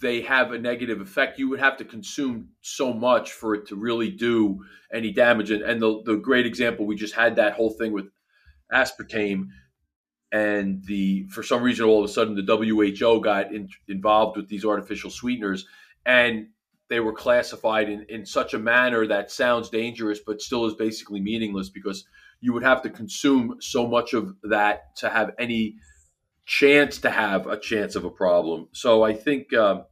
they 0.00 0.20
have 0.22 0.52
a 0.52 0.58
negative 0.58 1.00
effect. 1.00 1.38
You 1.38 1.48
would 1.48 1.60
have 1.60 1.76
to 1.78 1.84
consume 1.84 2.50
so 2.60 2.92
much 2.92 3.32
for 3.32 3.54
it 3.54 3.66
to 3.68 3.76
really 3.76 4.10
do 4.10 4.64
any 4.92 5.12
damage. 5.12 5.50
And, 5.50 5.62
and 5.62 5.82
the, 5.82 6.02
the 6.04 6.16
great 6.16 6.46
example, 6.46 6.86
we 6.86 6.96
just 6.96 7.14
had 7.14 7.36
that 7.36 7.54
whole 7.54 7.70
thing 7.70 7.92
with 7.92 8.06
aspartame. 8.72 9.46
And 10.30 10.84
the 10.84 11.26
for 11.28 11.42
some 11.42 11.62
reason, 11.62 11.86
all 11.86 12.04
of 12.04 12.10
a 12.10 12.12
sudden, 12.12 12.34
the 12.34 12.56
WHO 12.56 13.20
got 13.20 13.52
in, 13.52 13.68
involved 13.88 14.36
with 14.36 14.48
these 14.48 14.64
artificial 14.64 15.10
sweeteners, 15.10 15.66
and 16.04 16.48
they 16.88 17.00
were 17.00 17.12
classified 17.12 17.88
in, 17.88 18.04
in 18.08 18.26
such 18.26 18.54
a 18.54 18.58
manner 18.58 19.06
that 19.06 19.30
sounds 19.30 19.70
dangerous, 19.70 20.20
but 20.24 20.40
still 20.40 20.66
is 20.66 20.74
basically 20.74 21.20
meaningless 21.20 21.68
because 21.68 22.04
you 22.40 22.52
would 22.52 22.62
have 22.62 22.82
to 22.82 22.90
consume 22.90 23.56
so 23.60 23.86
much 23.86 24.14
of 24.14 24.34
that 24.42 24.96
to 24.96 25.08
have 25.08 25.32
any 25.38 25.76
chance 26.46 26.98
to 26.98 27.10
have 27.10 27.46
a 27.46 27.58
chance 27.58 27.94
of 27.94 28.04
a 28.04 28.10
problem. 28.10 28.68
So 28.72 29.02
I 29.02 29.12
think 29.12 29.52
um, 29.52 29.84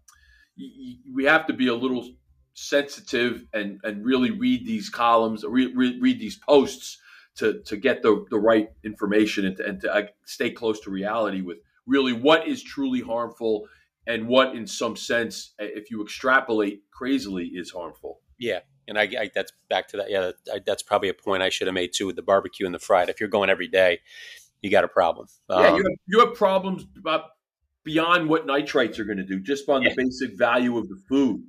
we 1.12 1.24
have 1.24 1.46
to 1.46 1.52
be 1.52 1.68
a 1.68 1.74
little 1.74 2.08
sensitive 2.54 3.44
and, 3.52 3.78
and 3.84 4.04
really 4.04 4.30
read 4.30 4.66
these 4.66 4.88
columns, 4.88 5.44
read, 5.46 5.76
read 5.76 6.18
these 6.18 6.38
posts 6.38 6.98
to, 7.36 7.62
to 7.66 7.76
get 7.76 8.02
the, 8.02 8.24
the 8.30 8.38
right 8.38 8.70
information 8.84 9.46
and 9.46 9.56
to, 9.56 9.66
and 9.66 9.80
to 9.80 9.94
uh, 9.94 10.02
stay 10.24 10.50
close 10.50 10.80
to 10.80 10.90
reality 10.90 11.42
with 11.42 11.58
really 11.86 12.12
what 12.12 12.48
is 12.48 12.62
truly 12.62 13.00
harmful 13.00 13.66
and 14.06 14.26
what, 14.28 14.54
in 14.54 14.66
some 14.66 14.96
sense, 14.96 15.54
if 15.58 15.90
you 15.90 16.02
extrapolate 16.02 16.82
crazily, 16.92 17.46
is 17.46 17.70
harmful. 17.70 18.20
Yeah, 18.38 18.60
and 18.86 18.98
I, 18.98 19.02
I, 19.02 19.30
that's 19.34 19.52
back 19.68 19.88
to 19.88 19.96
that. 19.96 20.10
Yeah, 20.10 20.30
that, 20.46 20.64
that's 20.64 20.82
probably 20.82 21.08
a 21.08 21.14
point 21.14 21.42
I 21.42 21.48
should 21.48 21.66
have 21.66 21.74
made 21.74 21.90
too 21.92 22.06
with 22.06 22.16
the 22.16 22.22
barbecue 22.22 22.66
and 22.66 22.74
the 22.74 22.78
fried. 22.78 23.08
If 23.08 23.18
you're 23.18 23.28
going 23.28 23.50
every 23.50 23.68
day, 23.68 24.00
you 24.62 24.70
got 24.70 24.84
a 24.84 24.88
problem. 24.88 25.26
Um, 25.48 25.62
yeah, 25.62 25.70
you 25.70 25.82
have, 25.82 25.92
you 26.06 26.20
have 26.20 26.34
problems 26.34 26.86
beyond 27.84 28.28
what 28.28 28.46
nitrites 28.46 28.98
are 28.98 29.04
going 29.04 29.18
to 29.18 29.24
do, 29.24 29.40
just 29.40 29.68
on 29.68 29.82
yeah. 29.82 29.90
the 29.90 30.04
basic 30.04 30.38
value 30.38 30.78
of 30.78 30.88
the 30.88 31.00
food. 31.08 31.42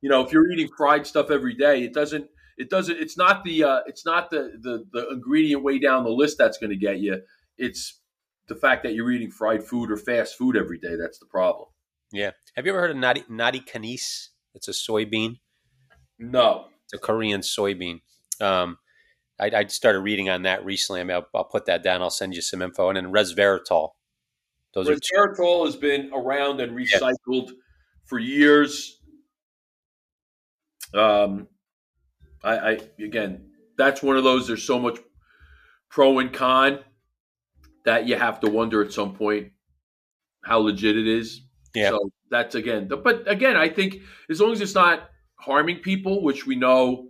You 0.00 0.10
know, 0.10 0.22
if 0.22 0.32
you're 0.32 0.50
eating 0.50 0.68
fried 0.76 1.06
stuff 1.06 1.30
every 1.30 1.54
day, 1.54 1.82
it 1.82 1.94
doesn't. 1.94 2.26
It 2.62 2.70
doesn't. 2.70 2.96
It's 2.96 3.18
not 3.18 3.42
the. 3.42 3.64
Uh, 3.64 3.80
it's 3.86 4.06
not 4.06 4.30
the, 4.30 4.52
the 4.60 4.84
the 4.92 5.08
ingredient 5.10 5.64
way 5.64 5.80
down 5.80 6.04
the 6.04 6.10
list 6.10 6.38
that's 6.38 6.58
going 6.58 6.70
to 6.70 6.76
get 6.76 7.00
you. 7.00 7.20
It's 7.58 8.00
the 8.46 8.54
fact 8.54 8.84
that 8.84 8.94
you're 8.94 9.10
eating 9.10 9.32
fried 9.32 9.64
food 9.64 9.90
or 9.90 9.96
fast 9.96 10.36
food 10.36 10.56
every 10.56 10.78
day. 10.78 10.94
That's 10.96 11.18
the 11.18 11.26
problem. 11.26 11.68
Yeah. 12.12 12.30
Have 12.54 12.66
you 12.66 12.72
ever 12.72 12.80
heard 12.80 12.92
of 12.92 12.96
nati, 12.98 13.24
nati 13.28 13.60
khanis? 13.60 14.28
It's 14.54 14.68
a 14.68 14.72
soybean. 14.72 15.40
No. 16.20 16.66
It's 16.84 16.92
a 16.92 16.98
Korean 16.98 17.40
soybean. 17.40 18.02
Um, 18.40 18.78
I, 19.40 19.46
I 19.46 19.66
started 19.66 20.00
reading 20.00 20.28
on 20.28 20.42
that 20.42 20.64
recently. 20.64 21.00
I 21.00 21.04
mean, 21.04 21.16
I'll, 21.16 21.26
I'll, 21.34 21.44
put 21.44 21.66
that 21.66 21.82
down. 21.82 22.00
I'll 22.00 22.10
send 22.10 22.34
you 22.34 22.42
some 22.42 22.62
info. 22.62 22.90
And 22.90 22.96
then 22.96 23.12
resveratrol. 23.12 23.90
Those 24.74 24.88
resveratrol 24.88 25.66
has 25.66 25.74
been 25.74 26.10
around 26.14 26.60
and 26.60 26.76
recycled 26.76 27.50
for 28.04 28.18
years. 28.18 29.00
Um, 30.94 31.48
I, 32.44 32.56
I 32.56 32.78
again, 33.00 33.50
that's 33.76 34.02
one 34.02 34.16
of 34.16 34.24
those. 34.24 34.46
There's 34.46 34.64
so 34.64 34.78
much 34.78 34.98
pro 35.90 36.18
and 36.18 36.32
con 36.32 36.80
that 37.84 38.06
you 38.06 38.16
have 38.16 38.40
to 38.40 38.50
wonder 38.50 38.82
at 38.82 38.92
some 38.92 39.14
point 39.14 39.52
how 40.44 40.58
legit 40.58 40.96
it 40.96 41.06
is. 41.06 41.42
Yeah. 41.74 41.90
So 41.90 42.10
that's 42.30 42.54
again, 42.54 42.88
but 42.88 43.30
again, 43.30 43.56
I 43.56 43.68
think 43.68 43.96
as 44.30 44.40
long 44.40 44.52
as 44.52 44.60
it's 44.60 44.74
not 44.74 45.08
harming 45.40 45.78
people, 45.78 46.22
which 46.22 46.46
we 46.46 46.56
know 46.56 47.08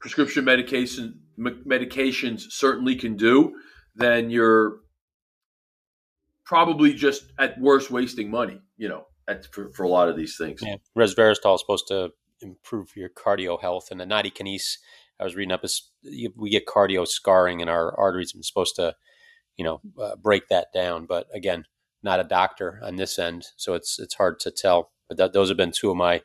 prescription 0.00 0.44
medication 0.44 1.20
medications 1.38 2.50
certainly 2.50 2.96
can 2.96 3.16
do, 3.16 3.54
then 3.94 4.30
you're 4.30 4.78
probably 6.44 6.94
just 6.94 7.24
at 7.38 7.60
worst 7.60 7.90
wasting 7.90 8.30
money. 8.30 8.60
You 8.76 8.88
know, 8.88 9.06
at, 9.28 9.46
for, 9.52 9.70
for 9.72 9.82
a 9.82 9.88
lot 9.88 10.08
of 10.08 10.16
these 10.16 10.36
things. 10.36 10.60
Yeah. 10.62 10.76
Resveratrol 10.96 11.54
is 11.54 11.60
supposed 11.60 11.88
to 11.88 12.10
improve 12.40 12.96
your 12.96 13.08
cardio 13.08 13.60
health, 13.60 13.88
and 13.90 14.00
the 14.00 14.04
nattokinase 14.04 14.78
I 15.18 15.24
was 15.24 15.34
reading 15.34 15.52
up 15.52 15.64
is 15.64 15.90
we 16.36 16.50
get 16.50 16.66
cardio 16.66 17.06
scarring 17.06 17.60
in 17.60 17.68
our 17.68 17.98
arteries. 17.98 18.34
and 18.34 18.44
supposed 18.44 18.76
to, 18.76 18.94
you 19.56 19.64
know, 19.64 19.80
uh, 20.00 20.16
break 20.16 20.48
that 20.48 20.68
down. 20.74 21.06
But 21.06 21.26
again, 21.32 21.64
not 22.02 22.20
a 22.20 22.24
doctor 22.24 22.80
on 22.82 22.96
this 22.96 23.18
end, 23.18 23.46
so 23.56 23.74
it's 23.74 23.98
it's 23.98 24.14
hard 24.14 24.38
to 24.40 24.50
tell. 24.50 24.92
But 25.08 25.18
that, 25.18 25.32
those 25.32 25.48
have 25.48 25.56
been 25.56 25.72
two 25.72 25.90
of 25.90 25.96
my 25.96 26.22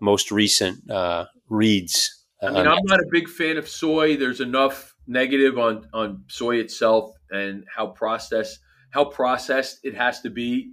most 0.00 0.30
recent 0.30 0.90
uh, 0.90 1.26
reads 1.48 2.20
I 2.42 2.50
mean, 2.50 2.66
I'm 2.66 2.84
not 2.84 3.00
a 3.00 3.06
big 3.10 3.28
fan 3.28 3.58
of 3.58 3.68
soy. 3.68 4.16
There's 4.16 4.40
enough 4.40 4.94
negative 5.06 5.58
on 5.58 5.86
on 5.92 6.24
soy 6.28 6.56
itself 6.56 7.14
and 7.30 7.64
how 7.74 7.88
processed 7.88 8.58
how 8.90 9.04
processed 9.04 9.80
it 9.82 9.94
has 9.94 10.20
to 10.22 10.30
be 10.30 10.72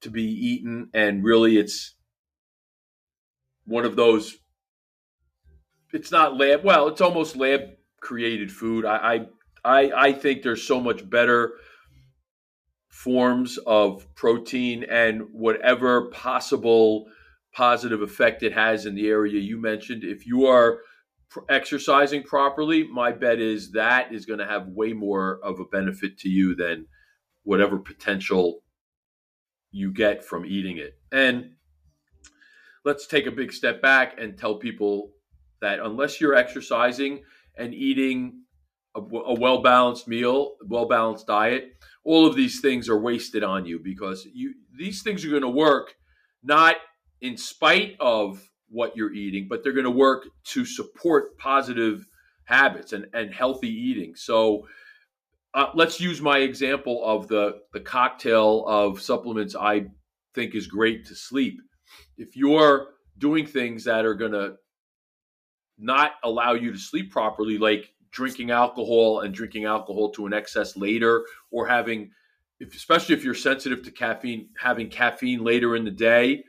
to 0.00 0.10
be 0.10 0.24
eaten, 0.24 0.88
and 0.94 1.22
really, 1.22 1.58
it's 1.58 1.94
one 3.66 3.84
of 3.84 3.96
those. 3.96 4.36
It's 5.92 6.10
not 6.10 6.36
lab. 6.36 6.64
Well, 6.64 6.88
it's 6.88 7.00
almost 7.00 7.36
lab 7.36 7.60
created 8.00 8.50
food. 8.50 8.84
I, 8.84 9.26
I 9.64 9.92
I 9.92 10.12
think 10.12 10.42
there's 10.42 10.62
so 10.62 10.80
much 10.80 11.08
better 11.08 11.52
forms 12.88 13.58
of 13.58 14.06
protein 14.14 14.84
and 14.84 15.22
whatever 15.32 16.08
possible 16.10 17.06
positive 17.52 18.00
effect 18.00 18.42
it 18.42 18.52
has 18.52 18.86
in 18.86 18.94
the 18.94 19.08
area 19.08 19.40
you 19.40 19.60
mentioned. 19.60 20.04
If 20.04 20.26
you 20.26 20.46
are 20.46 20.80
exercising 21.48 22.22
properly, 22.22 22.86
my 22.86 23.12
bet 23.12 23.38
is 23.40 23.72
that 23.72 24.12
is 24.12 24.26
going 24.26 24.38
to 24.38 24.46
have 24.46 24.68
way 24.68 24.92
more 24.92 25.38
of 25.42 25.60
a 25.60 25.64
benefit 25.64 26.18
to 26.18 26.28
you 26.28 26.54
than 26.54 26.86
whatever 27.42 27.78
potential 27.78 28.62
you 29.70 29.92
get 29.92 30.24
from 30.24 30.44
eating 30.44 30.76
it. 30.76 30.98
And 31.10 31.52
let's 32.84 33.06
take 33.06 33.26
a 33.26 33.30
big 33.30 33.52
step 33.52 33.80
back 33.82 34.18
and 34.18 34.36
tell 34.36 34.56
people 34.56 35.10
that 35.60 35.78
unless 35.78 36.20
you're 36.20 36.34
exercising 36.34 37.22
and 37.56 37.74
eating 37.74 38.42
a, 38.94 39.00
a 39.00 39.38
well 39.38 39.62
balanced 39.62 40.08
meal, 40.08 40.56
well 40.66 40.86
balanced 40.86 41.26
diet, 41.26 41.72
all 42.04 42.26
of 42.26 42.36
these 42.36 42.60
things 42.60 42.88
are 42.88 42.98
wasted 42.98 43.44
on 43.44 43.64
you 43.64 43.78
because 43.78 44.26
you 44.32 44.54
these 44.76 45.02
things 45.02 45.24
are 45.24 45.30
going 45.30 45.42
to 45.42 45.48
work 45.48 45.94
not 46.42 46.76
in 47.20 47.36
spite 47.36 47.96
of 48.00 48.42
what 48.68 48.96
you're 48.96 49.12
eating, 49.12 49.46
but 49.48 49.62
they're 49.62 49.72
going 49.72 49.84
to 49.84 49.90
work 49.90 50.24
to 50.44 50.64
support 50.64 51.38
positive 51.38 52.06
habits 52.44 52.92
and, 52.92 53.06
and 53.14 53.32
healthy 53.32 53.68
eating. 53.68 54.14
So 54.16 54.66
uh, 55.54 55.66
let's 55.74 56.00
use 56.00 56.20
my 56.20 56.38
example 56.38 57.04
of 57.04 57.28
the, 57.28 57.60
the 57.72 57.80
cocktail 57.80 58.64
of 58.66 59.00
supplements 59.00 59.54
I 59.54 59.86
think 60.34 60.54
is 60.54 60.66
great 60.66 61.06
to 61.06 61.14
sleep. 61.14 61.60
If 62.16 62.36
you're 62.36 62.88
doing 63.18 63.46
things 63.46 63.84
that 63.84 64.04
are 64.04 64.14
going 64.14 64.32
to 64.32 64.56
not 65.78 66.12
allow 66.24 66.52
you 66.52 66.72
to 66.72 66.78
sleep 66.78 67.10
properly, 67.10 67.58
like 67.58 67.92
drinking 68.10 68.50
alcohol 68.50 69.20
and 69.20 69.34
drinking 69.34 69.64
alcohol 69.64 70.10
to 70.12 70.26
an 70.26 70.32
excess 70.32 70.76
later, 70.76 71.24
or 71.50 71.66
having, 71.66 72.10
if, 72.60 72.74
especially 72.74 73.14
if 73.14 73.24
you're 73.24 73.34
sensitive 73.34 73.82
to 73.82 73.90
caffeine, 73.90 74.48
having 74.58 74.88
caffeine 74.88 75.42
later 75.42 75.76
in 75.76 75.84
the 75.84 75.90
day, 75.90 76.44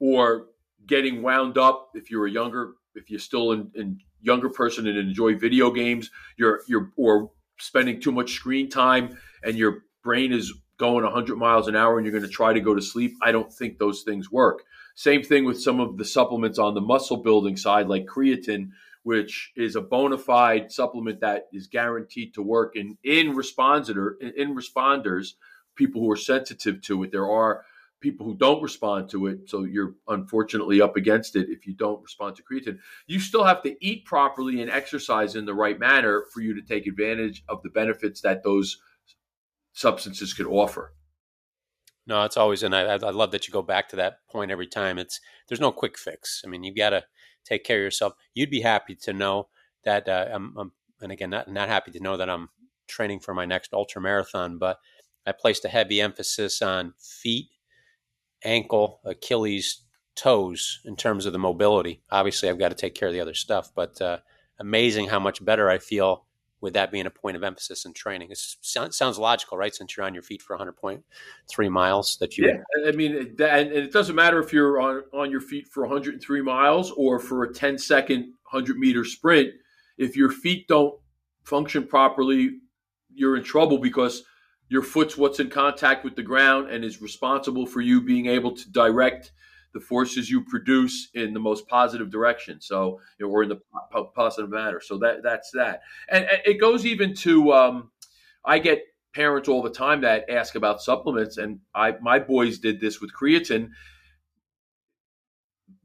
or 0.00 0.46
getting 0.86 1.22
wound 1.22 1.56
up 1.58 1.90
if 1.94 2.10
you're 2.10 2.26
a 2.26 2.30
younger, 2.30 2.74
if 2.94 3.10
you're 3.10 3.20
still 3.20 3.52
in, 3.52 3.70
in 3.74 3.98
younger 4.20 4.48
person 4.48 4.86
and 4.86 4.98
enjoy 4.98 5.36
video 5.36 5.70
games, 5.70 6.10
you're 6.36 6.60
you're 6.68 6.90
or 6.96 7.30
spending 7.58 8.00
too 8.00 8.12
much 8.12 8.32
screen 8.32 8.68
time 8.68 9.16
and 9.42 9.56
your 9.56 9.84
brain 10.02 10.32
is 10.32 10.52
going 10.78 11.04
100 11.04 11.36
miles 11.36 11.68
an 11.68 11.76
hour 11.76 11.98
and 11.98 12.06
you're 12.06 12.12
going 12.18 12.28
to 12.28 12.28
try 12.28 12.52
to 12.52 12.60
go 12.60 12.74
to 12.74 12.82
sleep. 12.82 13.16
I 13.20 13.32
don't 13.32 13.52
think 13.52 13.78
those 13.78 14.02
things 14.02 14.30
work. 14.30 14.62
Same 14.94 15.22
thing 15.22 15.44
with 15.44 15.60
some 15.60 15.80
of 15.80 15.96
the 15.96 16.04
supplements 16.04 16.58
on 16.58 16.74
the 16.74 16.80
muscle 16.80 17.18
building 17.18 17.56
side, 17.56 17.88
like 17.88 18.06
creatine, 18.06 18.70
which 19.02 19.52
is 19.56 19.76
a 19.76 19.80
bona 19.80 20.18
fide 20.18 20.72
supplement 20.72 21.20
that 21.20 21.48
is 21.52 21.66
guaranteed 21.66 22.34
to 22.34 22.42
work 22.42 22.76
in 22.76 22.96
in 23.04 23.34
responder 23.34 24.20
in 24.20 24.54
responders, 24.54 25.34
people 25.74 26.00
who 26.00 26.10
are 26.10 26.16
sensitive 26.16 26.80
to 26.82 27.02
it. 27.02 27.12
There 27.12 27.30
are 27.30 27.64
people 28.00 28.26
who 28.26 28.36
don't 28.36 28.62
respond 28.62 29.08
to 29.10 29.26
it, 29.26 29.48
so 29.48 29.64
you're 29.64 29.94
unfortunately 30.06 30.80
up 30.80 30.96
against 30.96 31.36
it 31.36 31.48
if 31.48 31.66
you 31.66 31.74
don't 31.74 32.02
respond 32.02 32.36
to 32.36 32.42
creatine. 32.42 32.78
You 33.06 33.18
still 33.18 33.44
have 33.44 33.62
to 33.62 33.76
eat 33.84 34.04
properly 34.04 34.60
and 34.62 34.70
exercise 34.70 35.34
in 35.34 35.44
the 35.44 35.54
right 35.54 35.78
manner 35.78 36.24
for 36.32 36.40
you 36.40 36.54
to 36.54 36.62
take 36.62 36.86
advantage 36.86 37.44
of 37.48 37.62
the 37.62 37.70
benefits 37.70 38.20
that 38.20 38.42
those 38.44 38.78
substances 39.78 40.34
could 40.34 40.46
offer. 40.46 40.92
No, 42.06 42.24
it's 42.24 42.36
always, 42.36 42.62
and 42.62 42.74
I, 42.74 42.94
I 42.94 43.10
love 43.10 43.30
that 43.32 43.46
you 43.46 43.52
go 43.52 43.62
back 43.62 43.88
to 43.90 43.96
that 43.96 44.26
point 44.30 44.50
every 44.50 44.66
time. 44.66 44.98
It's 44.98 45.20
there's 45.46 45.60
no 45.60 45.70
quick 45.70 45.98
fix. 45.98 46.42
I 46.44 46.48
mean, 46.48 46.64
you've 46.64 46.76
got 46.76 46.90
to 46.90 47.04
take 47.44 47.64
care 47.64 47.78
of 47.78 47.84
yourself. 47.84 48.14
You'd 48.34 48.50
be 48.50 48.62
happy 48.62 48.94
to 49.02 49.12
know 49.12 49.48
that 49.84 50.08
uh, 50.08 50.26
I'm, 50.32 50.54
I'm, 50.56 50.72
and 51.00 51.12
again, 51.12 51.30
not 51.30 51.48
not 51.48 51.68
happy 51.68 51.90
to 51.92 52.00
know 52.00 52.16
that 52.16 52.30
I'm 52.30 52.48
training 52.88 53.20
for 53.20 53.34
my 53.34 53.44
next 53.44 53.72
ultra 53.72 54.00
marathon, 54.00 54.58
but 54.58 54.78
I 55.26 55.32
placed 55.32 55.64
a 55.64 55.68
heavy 55.68 56.00
emphasis 56.00 56.62
on 56.62 56.94
feet, 56.98 57.50
ankle, 58.42 59.00
Achilles, 59.04 59.84
toes 60.16 60.80
in 60.86 60.96
terms 60.96 61.26
of 61.26 61.32
the 61.34 61.38
mobility. 61.38 62.02
Obviously, 62.10 62.48
I've 62.48 62.58
got 62.58 62.70
to 62.70 62.74
take 62.74 62.94
care 62.94 63.08
of 63.08 63.14
the 63.14 63.20
other 63.20 63.34
stuff, 63.34 63.70
but 63.74 64.00
uh, 64.00 64.18
amazing 64.58 65.08
how 65.08 65.20
much 65.20 65.44
better 65.44 65.68
I 65.68 65.78
feel 65.78 66.24
with 66.60 66.74
that 66.74 66.90
being 66.90 67.06
a 67.06 67.10
point 67.10 67.36
of 67.36 67.44
emphasis 67.44 67.84
in 67.84 67.92
training. 67.92 68.30
It 68.30 68.38
sounds 68.60 69.18
logical, 69.18 69.56
right? 69.56 69.74
Since 69.74 69.96
you're 69.96 70.06
on 70.06 70.14
your 70.14 70.22
feet 70.22 70.42
for 70.42 70.56
100.3 70.58 71.70
miles, 71.70 72.16
that 72.20 72.36
you. 72.36 72.48
Yeah, 72.48 72.88
I 72.88 72.92
mean, 72.92 73.16
and 73.16 73.72
it 73.72 73.92
doesn't 73.92 74.16
matter 74.16 74.40
if 74.40 74.52
you're 74.52 74.80
on 74.80 75.02
on 75.12 75.30
your 75.30 75.40
feet 75.40 75.68
for 75.68 75.84
103 75.84 76.42
miles 76.42 76.90
or 76.92 77.18
for 77.18 77.44
a 77.44 77.52
10 77.52 77.78
second 77.78 78.32
100 78.50 78.76
meter 78.76 79.04
sprint. 79.04 79.50
If 79.96 80.16
your 80.16 80.30
feet 80.30 80.68
don't 80.68 80.94
function 81.44 81.86
properly, 81.86 82.58
you're 83.14 83.36
in 83.36 83.44
trouble 83.44 83.78
because 83.78 84.24
your 84.68 84.82
foot's 84.82 85.16
what's 85.16 85.40
in 85.40 85.50
contact 85.50 86.04
with 86.04 86.14
the 86.14 86.22
ground 86.22 86.70
and 86.70 86.84
is 86.84 87.00
responsible 87.00 87.66
for 87.66 87.80
you 87.80 88.02
being 88.02 88.26
able 88.26 88.54
to 88.54 88.70
direct 88.70 89.32
the 89.74 89.80
forces 89.80 90.30
you 90.30 90.42
produce 90.44 91.08
in 91.14 91.34
the 91.34 91.40
most 91.40 91.68
positive 91.68 92.10
direction. 92.10 92.60
So, 92.60 93.00
you 93.18 93.26
know, 93.26 93.32
or 93.32 93.42
in 93.42 93.48
the 93.48 93.60
positive 94.14 94.50
manner. 94.50 94.80
So 94.80 94.98
that 94.98 95.22
that's 95.22 95.50
that, 95.52 95.82
and, 96.08 96.24
and 96.24 96.40
it 96.44 96.60
goes 96.60 96.86
even 96.86 97.14
to. 97.16 97.52
Um, 97.52 97.90
I 98.44 98.58
get 98.58 98.82
parents 99.14 99.48
all 99.48 99.62
the 99.62 99.70
time 99.70 100.00
that 100.02 100.30
ask 100.30 100.54
about 100.54 100.80
supplements, 100.80 101.38
and 101.38 101.60
I 101.74 101.94
my 102.00 102.18
boys 102.18 102.58
did 102.58 102.80
this 102.80 103.00
with 103.00 103.12
creatine. 103.12 103.70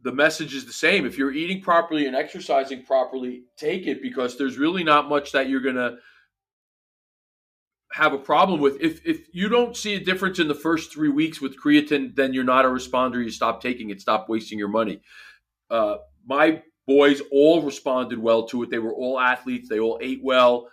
The 0.04 0.14
message 0.14 0.54
is 0.54 0.66
the 0.66 0.74
same. 0.74 1.06
If 1.06 1.18
you're 1.18 1.32
eating 1.32 1.62
properly 1.62 2.08
and 2.08 2.16
exercising 2.16 2.84
properly, 2.84 3.44
take 3.56 3.88
it 3.88 4.02
because 4.02 4.38
there's 4.38 4.58
really 4.58 4.84
not 4.84 5.08
much 5.08 5.32
that 5.32 5.48
you're 5.48 5.62
to 5.76 5.98
have 7.94 8.14
a 8.14 8.18
problem 8.18 8.60
with 8.60 8.82
if 8.82 9.06
if 9.06 9.28
you 9.34 9.48
don't 9.50 9.78
see 9.78 9.94
a 9.94 10.00
difference 10.00 10.40
in 10.40 10.48
the 10.48 10.56
first 10.56 10.92
three 10.92 11.10
weeks 11.10 11.40
with 11.40 11.60
creatine, 11.60 12.16
then 12.16 12.34
you're 12.34 12.44
not 12.44 12.66
a 12.66 12.68
responder. 12.68 13.24
You 13.24 13.30
stop 13.30 13.62
taking 13.62 13.92
it. 13.92 14.02
Stop 14.02 14.28
wasting 14.30 14.58
your 14.58 14.68
money. 14.68 15.02
Uh, 15.70 15.98
my 16.26 16.64
boys 16.88 17.22
all 17.32 17.62
responded 17.62 18.18
well 18.18 18.48
to 18.48 18.64
it. 18.64 18.72
They 18.72 18.80
were 18.80 18.94
all 18.94 19.20
athletes. 19.20 19.70
They 19.70 19.80
all 19.80 20.00
ate 20.02 20.22
well, 20.24 20.70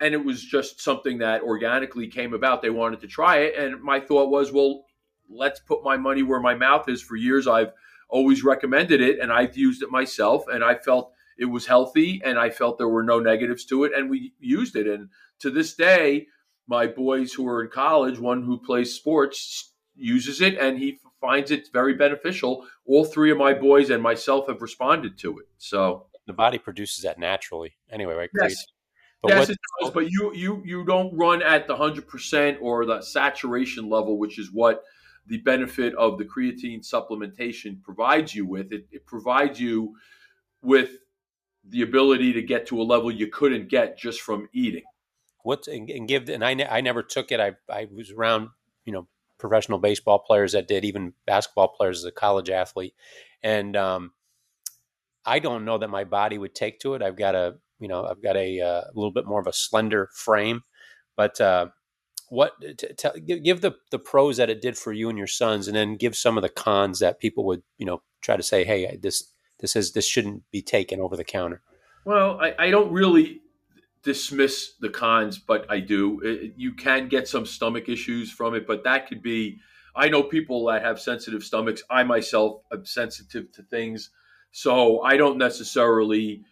and 0.00 0.14
it 0.14 0.24
was 0.24 0.42
just 0.42 0.80
something 0.80 1.18
that 1.18 1.42
organically 1.42 2.08
came 2.08 2.34
about. 2.34 2.60
They 2.60 2.70
wanted 2.70 3.00
to 3.02 3.06
try 3.06 3.38
it, 3.38 3.56
and 3.56 3.80
my 3.80 4.00
thought 4.00 4.28
was, 4.28 4.50
well, 4.50 4.84
let's 5.30 5.60
put 5.60 5.84
my 5.84 5.96
money 5.96 6.24
where 6.24 6.40
my 6.40 6.56
mouth 6.56 6.88
is. 6.88 7.00
For 7.00 7.14
years, 7.14 7.46
I've 7.46 7.72
always 8.08 8.42
recommended 8.42 9.00
it, 9.00 9.20
and 9.20 9.32
I've 9.32 9.56
used 9.56 9.82
it 9.82 9.90
myself, 9.90 10.44
and 10.48 10.64
I 10.64 10.74
felt 10.74 11.12
it 11.38 11.44
was 11.44 11.66
healthy, 11.66 12.20
and 12.24 12.36
I 12.36 12.50
felt 12.50 12.78
there 12.78 12.88
were 12.88 13.04
no 13.04 13.20
negatives 13.20 13.64
to 13.66 13.84
it, 13.84 13.92
and 13.94 14.10
we 14.10 14.32
used 14.40 14.74
it. 14.74 14.88
And 14.88 15.10
to 15.38 15.50
this 15.50 15.74
day, 15.74 16.26
my 16.68 16.86
boys 16.86 17.32
who 17.32 17.48
are 17.48 17.64
in 17.64 17.70
college, 17.70 18.18
one 18.18 18.42
who 18.42 18.58
plays 18.58 18.94
sports 18.94 19.72
uses 19.96 20.40
it 20.40 20.56
and 20.58 20.78
he 20.78 21.00
finds 21.20 21.50
it 21.50 21.68
very 21.72 21.94
beneficial. 21.94 22.64
All 22.86 23.04
three 23.04 23.32
of 23.32 23.38
my 23.38 23.54
boys 23.54 23.90
and 23.90 24.02
myself 24.02 24.46
have 24.46 24.62
responded 24.62 25.18
to 25.18 25.38
it. 25.38 25.46
So 25.56 26.06
the 26.26 26.32
body 26.32 26.58
produces 26.58 27.02
that 27.02 27.18
naturally 27.18 27.74
anyway, 27.90 28.14
right? 28.14 28.30
Yes. 28.40 28.64
But 29.22 29.30
yes, 29.30 29.38
what, 29.38 29.50
it 29.50 29.58
does. 29.80 29.90
But 29.90 30.10
you 30.10 30.32
you 30.34 30.62
you 30.64 30.84
don't 30.84 31.12
run 31.16 31.42
at 31.42 31.66
the 31.66 31.74
hundred 31.74 32.06
percent 32.06 32.58
or 32.60 32.86
the 32.86 33.00
saturation 33.00 33.88
level, 33.88 34.16
which 34.16 34.38
is 34.38 34.52
what 34.52 34.84
the 35.26 35.38
benefit 35.38 35.94
of 35.96 36.18
the 36.18 36.24
creatine 36.24 36.86
supplementation 36.86 37.82
provides 37.82 38.34
you 38.34 38.46
with. 38.46 38.72
It, 38.72 38.86
it 38.92 39.06
provides 39.06 39.58
you 39.58 39.96
with 40.62 40.90
the 41.64 41.82
ability 41.82 42.32
to 42.34 42.42
get 42.42 42.66
to 42.68 42.80
a 42.80 42.84
level 42.84 43.10
you 43.10 43.26
couldn't 43.26 43.68
get 43.68 43.98
just 43.98 44.20
from 44.20 44.48
eating 44.52 44.84
what 45.42 45.66
and, 45.66 45.88
and 45.90 46.08
give 46.08 46.28
and 46.28 46.44
I, 46.44 46.54
ne- 46.54 46.68
I 46.68 46.80
never 46.80 47.02
took 47.02 47.32
it. 47.32 47.40
I, 47.40 47.52
I 47.70 47.88
was 47.92 48.10
around 48.10 48.50
you 48.84 48.92
know 48.92 49.06
professional 49.38 49.78
baseball 49.78 50.18
players 50.18 50.52
that 50.52 50.68
did 50.68 50.84
even 50.84 51.14
basketball 51.26 51.68
players 51.68 51.98
as 51.98 52.04
a 52.04 52.12
college 52.12 52.50
athlete. 52.50 52.94
And 53.42 53.76
um, 53.76 54.12
i 55.24 55.38
don't 55.38 55.64
know 55.64 55.78
that 55.78 55.90
my 55.90 56.04
body 56.04 56.38
would 56.38 56.54
take 56.54 56.80
to 56.80 56.94
it. 56.94 57.02
I've 57.02 57.16
got 57.16 57.34
a 57.34 57.56
you 57.78 57.88
know 57.88 58.04
i've 58.04 58.22
got 58.22 58.36
a, 58.36 58.60
uh, 58.60 58.82
little 58.94 59.12
bit 59.12 59.26
more 59.26 59.40
of 59.40 59.46
a 59.46 59.52
slender 59.52 60.08
frame. 60.14 60.62
But 61.16 61.40
uh, 61.40 61.68
what 62.28 62.52
t- 62.60 62.88
t- 62.96 63.20
give 63.20 63.60
the 63.60 63.74
the 63.90 63.98
pros 63.98 64.36
that 64.36 64.50
it 64.50 64.60
did 64.60 64.76
for 64.76 64.92
you 64.92 65.08
and 65.08 65.18
your 65.18 65.26
sons 65.26 65.66
and 65.66 65.76
then 65.76 65.96
give 65.96 66.16
some 66.16 66.36
of 66.36 66.42
the 66.42 66.48
cons 66.48 66.98
that 67.00 67.20
people 67.20 67.44
would 67.44 67.62
you 67.78 67.86
know 67.86 68.02
try 68.20 68.36
to 68.36 68.42
say 68.42 68.64
hey 68.64 68.98
this 69.00 69.32
this 69.60 69.74
is 69.76 69.92
this 69.92 70.06
shouldn't 70.06 70.42
be 70.50 70.62
taken 70.62 71.00
over 71.00 71.16
the 71.16 71.24
counter. 71.24 71.62
Well 72.04 72.38
i, 72.40 72.54
I 72.58 72.70
don't 72.70 72.92
really 72.92 73.40
dismiss 74.08 74.72
the 74.80 74.88
cons, 74.88 75.38
but 75.38 75.66
I 75.70 75.80
do. 75.80 76.18
It, 76.24 76.54
you 76.56 76.72
can 76.72 77.08
get 77.08 77.28
some 77.28 77.44
stomach 77.44 77.90
issues 77.90 78.32
from 78.32 78.54
it, 78.54 78.66
but 78.66 78.82
that 78.84 79.06
could 79.06 79.22
be. 79.22 79.60
I 79.94 80.08
know 80.08 80.22
people 80.22 80.64
that 80.66 80.82
have 80.82 80.98
sensitive 80.98 81.44
stomachs. 81.44 81.82
I 81.90 82.04
myself 82.04 82.62
am 82.72 82.86
sensitive 82.86 83.52
to 83.52 83.62
things, 83.64 84.08
so 84.50 85.02
I 85.02 85.18
don't 85.18 85.36
necessarily 85.36 86.42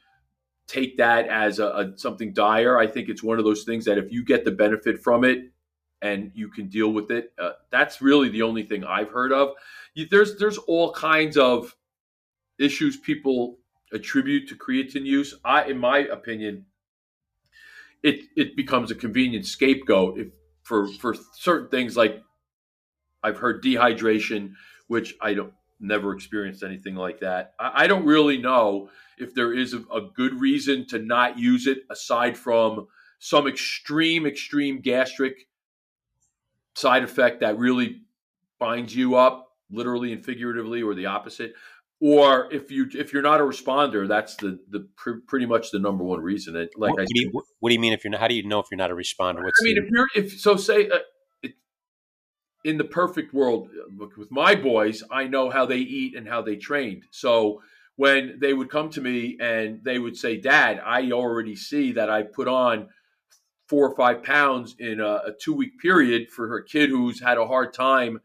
take 0.66 0.98
that 0.98 1.28
as 1.28 1.58
a, 1.58 1.68
a, 1.68 1.92
something 1.96 2.34
dire. 2.34 2.76
I 2.76 2.86
think 2.86 3.08
it's 3.08 3.22
one 3.22 3.38
of 3.38 3.46
those 3.46 3.64
things 3.64 3.86
that 3.86 3.96
if 3.96 4.12
you 4.12 4.22
get 4.22 4.44
the 4.44 4.50
benefit 4.50 5.02
from 5.02 5.24
it 5.24 5.38
and 6.02 6.32
you 6.34 6.50
can 6.50 6.68
deal 6.68 6.92
with 6.92 7.10
it, 7.10 7.32
uh, 7.38 7.52
that's 7.70 8.02
really 8.02 8.28
the 8.28 8.42
only 8.42 8.64
thing 8.64 8.84
I've 8.84 9.10
heard 9.10 9.32
of. 9.32 9.54
There's 10.10 10.36
there's 10.36 10.58
all 10.58 10.92
kinds 10.92 11.38
of 11.38 11.74
issues 12.58 12.98
people 12.98 13.56
attribute 13.94 14.46
to 14.50 14.56
creatine 14.56 15.06
use. 15.06 15.34
I, 15.42 15.64
in 15.64 15.78
my 15.78 16.00
opinion, 16.00 16.66
it 18.06 18.20
it 18.36 18.56
becomes 18.56 18.90
a 18.90 18.94
convenient 18.94 19.46
scapegoat 19.46 20.18
if 20.18 20.28
for 20.62 20.88
for 20.88 21.14
certain 21.34 21.68
things 21.68 21.96
like 21.96 22.22
I've 23.22 23.38
heard 23.38 23.62
dehydration, 23.62 24.52
which 24.86 25.14
I 25.20 25.34
don't 25.34 25.52
never 25.80 26.14
experienced 26.14 26.62
anything 26.62 26.94
like 26.94 27.20
that. 27.20 27.54
I, 27.58 27.84
I 27.84 27.86
don't 27.86 28.06
really 28.06 28.38
know 28.38 28.88
if 29.18 29.34
there 29.34 29.52
is 29.52 29.74
a, 29.74 29.78
a 29.92 30.08
good 30.14 30.40
reason 30.40 30.86
to 30.88 30.98
not 30.98 31.38
use 31.38 31.66
it 31.66 31.78
aside 31.90 32.36
from 32.36 32.86
some 33.18 33.46
extreme, 33.46 34.26
extreme 34.26 34.80
gastric 34.80 35.48
side 36.74 37.02
effect 37.02 37.40
that 37.40 37.58
really 37.58 38.02
binds 38.58 38.94
you 38.94 39.16
up, 39.16 39.48
literally 39.70 40.12
and 40.12 40.24
figuratively, 40.24 40.82
or 40.82 40.94
the 40.94 41.06
opposite. 41.06 41.54
Or 42.00 42.52
if 42.52 42.70
you 42.70 42.88
if 42.92 43.12
you're 43.12 43.22
not 43.22 43.40
a 43.40 43.44
responder, 43.44 44.06
that's 44.06 44.36
the 44.36 44.58
the 44.68 44.86
pr- 44.96 45.22
pretty 45.26 45.46
much 45.46 45.70
the 45.70 45.78
number 45.78 46.04
one 46.04 46.20
reason. 46.20 46.54
It, 46.54 46.70
like 46.76 46.90
what, 46.90 47.00
I 47.00 47.02
what 47.04 47.08
do, 47.14 47.20
you, 47.20 47.42
what 47.60 47.70
do 47.70 47.74
you 47.74 47.80
mean 47.80 47.94
if 47.94 48.04
you're 48.04 48.10
not? 48.10 48.20
How 48.20 48.28
do 48.28 48.34
you 48.34 48.46
know 48.46 48.60
if 48.60 48.66
you're 48.70 48.76
not 48.76 48.90
a 48.90 48.94
responder? 48.94 49.42
What's 49.42 49.60
I 49.62 49.64
mean, 49.64 49.76
the, 49.76 49.84
if 49.84 49.90
you're 49.90 50.08
if 50.14 50.40
so, 50.40 50.56
say 50.56 50.90
uh, 50.90 50.98
it, 51.42 51.54
in 52.64 52.76
the 52.76 52.84
perfect 52.84 53.32
world 53.32 53.70
with 53.98 54.30
my 54.30 54.54
boys, 54.54 55.02
I 55.10 55.26
know 55.26 55.48
how 55.48 55.64
they 55.64 55.78
eat 55.78 56.14
and 56.14 56.28
how 56.28 56.42
they 56.42 56.56
trained. 56.56 57.04
So 57.12 57.62
when 57.96 58.40
they 58.42 58.52
would 58.52 58.68
come 58.68 58.90
to 58.90 59.00
me 59.00 59.38
and 59.40 59.82
they 59.82 59.98
would 59.98 60.18
say, 60.18 60.36
"Dad, 60.36 60.82
I 60.84 61.12
already 61.12 61.56
see 61.56 61.92
that 61.92 62.10
I 62.10 62.22
put 62.22 62.48
on." 62.48 62.88
four 63.68 63.88
or 63.88 63.96
five 63.96 64.22
pounds 64.22 64.76
in 64.78 65.00
a, 65.00 65.14
a 65.26 65.32
two 65.40 65.52
week 65.52 65.80
period 65.80 66.30
for 66.30 66.46
her 66.46 66.60
kid 66.60 66.88
who's 66.88 67.20
had 67.20 67.36
a 67.36 67.48
hard 67.48 67.74
time 67.74 68.20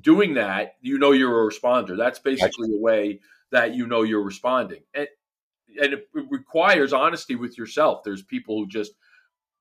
doing 0.00 0.34
that, 0.34 0.74
you 0.80 0.98
know 0.98 1.12
you're 1.12 1.46
a 1.46 1.50
responder. 1.50 1.96
That's 1.96 2.18
basically 2.18 2.74
a 2.74 2.80
way 2.80 3.20
that 3.50 3.74
you 3.74 3.86
know 3.86 4.02
you're 4.02 4.22
responding. 4.22 4.80
And, 4.94 5.08
and 5.80 5.92
it 5.94 6.08
requires 6.30 6.92
honesty 6.92 7.34
with 7.34 7.56
yourself. 7.56 8.02
There's 8.04 8.22
people 8.22 8.58
who 8.58 8.66
just 8.66 8.92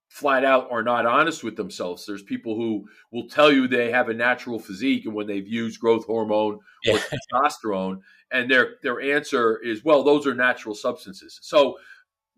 flat 0.10 0.46
out 0.46 0.72
are 0.72 0.84
not 0.84 1.06
honest 1.06 1.44
with 1.44 1.56
themselves. 1.56 2.06
There's 2.06 2.24
people 2.24 2.56
who 2.56 2.88
will 3.12 3.28
tell 3.28 3.52
you 3.52 3.68
they 3.68 3.92
have 3.92 4.10
a 4.10 4.14
natural 4.14 4.58
physique 4.58 5.06
and 5.06 5.14
when 5.14 5.28
they've 5.28 5.48
used 5.48 5.80
growth 5.80 6.06
hormone 6.06 6.56
or 6.56 6.60
yeah. 6.86 7.00
testosterone 7.34 8.00
and 8.32 8.50
their 8.50 8.76
their 8.84 9.02
answer 9.02 9.60
is 9.60 9.84
well 9.84 10.04
those 10.04 10.26
are 10.26 10.34
natural 10.34 10.76
substances. 10.76 11.40
So 11.42 11.78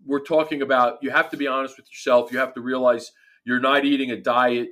we're 0.06 0.24
talking 0.24 0.62
about 0.62 0.98
you 1.02 1.12
have 1.12 1.30
to 1.30 1.38
be 1.38 1.48
honest 1.48 1.78
with 1.78 1.88
yourself. 1.92 2.32
You 2.32 2.40
have 2.40 2.54
to 2.56 2.62
realize 2.62 3.12
you're 3.44 3.60
not 3.60 3.86
eating 3.86 4.12
a 4.12 4.18
diet 4.18 4.70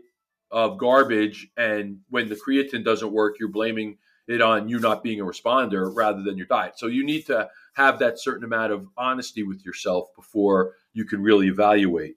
of 0.51 0.77
garbage, 0.77 1.49
and 1.57 1.99
when 2.09 2.29
the 2.29 2.35
creatine 2.35 2.83
doesn't 2.83 3.11
work, 3.11 3.35
you're 3.39 3.49
blaming 3.49 3.97
it 4.27 4.41
on 4.41 4.67
you 4.67 4.79
not 4.79 5.03
being 5.03 5.21
a 5.21 5.25
responder 5.25 5.93
rather 5.95 6.21
than 6.21 6.37
your 6.37 6.47
diet. 6.47 6.77
So 6.77 6.87
you 6.87 7.05
need 7.05 7.25
to 7.27 7.49
have 7.73 7.99
that 7.99 8.19
certain 8.19 8.43
amount 8.43 8.73
of 8.73 8.87
honesty 8.97 9.43
with 9.43 9.63
yourself 9.65 10.07
before 10.15 10.73
you 10.93 11.05
can 11.05 11.21
really 11.21 11.47
evaluate. 11.47 12.15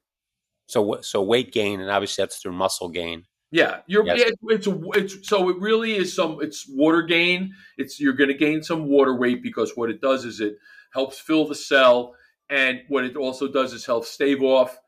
So, 0.66 1.00
so 1.02 1.22
weight 1.22 1.52
gain, 1.52 1.80
and 1.80 1.90
obviously 1.90 2.22
that's 2.22 2.38
through 2.38 2.52
muscle 2.52 2.88
gain. 2.88 3.26
Yeah, 3.52 3.80
you're. 3.88 4.06
Yes. 4.06 4.20
It, 4.20 4.38
it's 4.44 4.68
it's 4.96 5.28
so 5.28 5.48
it 5.48 5.58
really 5.58 5.96
is 5.96 6.14
some. 6.14 6.38
It's 6.40 6.68
water 6.68 7.02
gain. 7.02 7.52
It's 7.78 7.98
you're 7.98 8.12
going 8.12 8.28
to 8.28 8.36
gain 8.36 8.62
some 8.62 8.86
water 8.86 9.14
weight 9.14 9.42
because 9.42 9.76
what 9.76 9.90
it 9.90 10.00
does 10.00 10.24
is 10.24 10.40
it 10.40 10.56
helps 10.92 11.18
fill 11.18 11.48
the 11.48 11.54
cell 11.56 12.14
and 12.50 12.82
what 12.88 13.04
it 13.04 13.16
also 13.16 13.48
does 13.48 13.72
is 13.72 13.86
help 13.86 14.04
stave 14.04 14.42
off 14.42 14.78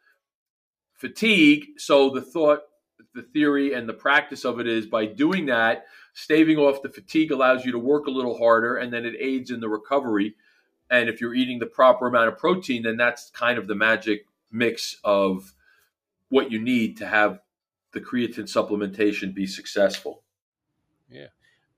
fatigue. 0.94 1.64
So 1.78 2.10
the 2.10 2.20
thought, 2.20 2.60
the 3.14 3.22
theory, 3.22 3.74
and 3.74 3.88
the 3.88 3.94
practice 3.94 4.44
of 4.44 4.60
it 4.60 4.66
is 4.66 4.86
by 4.86 5.06
doing 5.06 5.46
that, 5.46 5.86
staving 6.14 6.58
off 6.58 6.82
the 6.82 6.88
fatigue 6.88 7.30
allows 7.30 7.64
you 7.64 7.72
to 7.72 7.78
work 7.78 8.06
a 8.06 8.10
little 8.10 8.38
harder 8.38 8.76
and 8.76 8.92
then 8.92 9.04
it 9.04 9.14
aids 9.18 9.50
in 9.50 9.60
the 9.60 9.68
recovery. 9.68 10.34
And 10.90 11.08
if 11.08 11.20
you're 11.20 11.34
eating 11.34 11.58
the 11.58 11.66
proper 11.66 12.06
amount 12.06 12.28
of 12.28 12.38
protein, 12.38 12.82
then 12.82 12.96
that's 12.96 13.30
kind 13.30 13.58
of 13.58 13.66
the 13.66 13.74
magic 13.74 14.26
mix 14.50 14.96
of 15.04 15.54
what 16.28 16.50
you 16.50 16.60
need 16.60 16.98
to 16.98 17.06
have 17.06 17.40
the 17.92 18.00
creatine 18.00 18.50
supplementation 18.50 19.34
be 19.34 19.46
successful. 19.46 20.22
Yeah. 21.08 21.28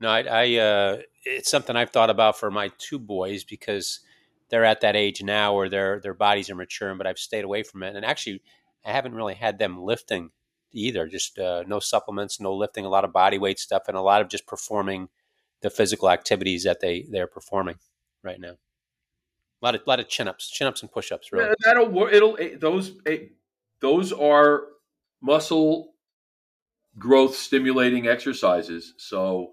No, 0.01 0.09
I, 0.09 0.23
I 0.23 0.57
uh, 0.57 0.99
it's 1.25 1.51
something 1.51 1.77
I've 1.77 1.91
thought 1.91 2.11
about 2.11 2.39
for 2.39 2.51
my 2.51 2.71
two 2.79 2.99
boys 2.99 3.45
because– 3.45 4.01
they're 4.49 4.65
at 4.65 4.83
that 4.83 4.97
age 4.97 5.23
now 5.23 5.55
where 5.55 5.69
their 5.69 6.01
their 6.01 6.15
bodies 6.15 6.51
are 6.51 6.55
maturing, 6.55 6.99
but 6.99 7.07
I've 7.07 7.19
stayed 7.19 7.45
away 7.45 7.63
from 7.63 7.83
it. 7.83 7.97
And 7.97 8.05
actually, 8.05 8.43
I 8.85 8.93
haven't 8.93 9.15
really 9.15 9.35
had 9.35 9.59
them 9.59 9.83
lifting 9.83 10.31
either. 10.75 11.07
Just 11.07 11.39
uh, 11.39 11.65
no 11.67 11.81
supplements, 11.81 12.41
no 12.41 12.55
lifting, 12.55 12.85
a 12.85 12.91
lot 12.91 13.05
of 13.05 13.13
body 13.13 13.39
weight 13.39 13.59
stuff, 13.59 13.85
and 13.89 13.97
a 13.97 14.03
lot 14.03 14.21
of 14.21 14.29
just 14.29 14.47
performing 14.47 15.09
the 15.63 15.71
physical 15.71 16.11
activities 16.11 16.65
that 16.65 16.81
they 16.81 17.07
they're 17.11 17.27
performing 17.27 17.77
right 18.23 18.41
now. 18.41 18.53
A 18.53 19.63
lot 19.63 19.75
of 19.75 19.81
lot 19.87 20.01
of 20.01 20.09
chin 20.09 20.29
ups, 20.29 20.51
chin 20.51 20.67
ups, 20.67 20.83
and 20.83 20.93
push 20.93 21.11
ups. 21.11 21.33
Really, 21.33 21.49
yeah, 21.49 21.55
that'll 21.65 22.09
it'll 22.09 22.37
those 22.59 22.93
those 23.81 24.13
are 24.13 24.65
muscle 25.23 25.95
growth 26.99 27.35
stimulating 27.35 28.07
exercises. 28.07 28.95
So 28.99 29.53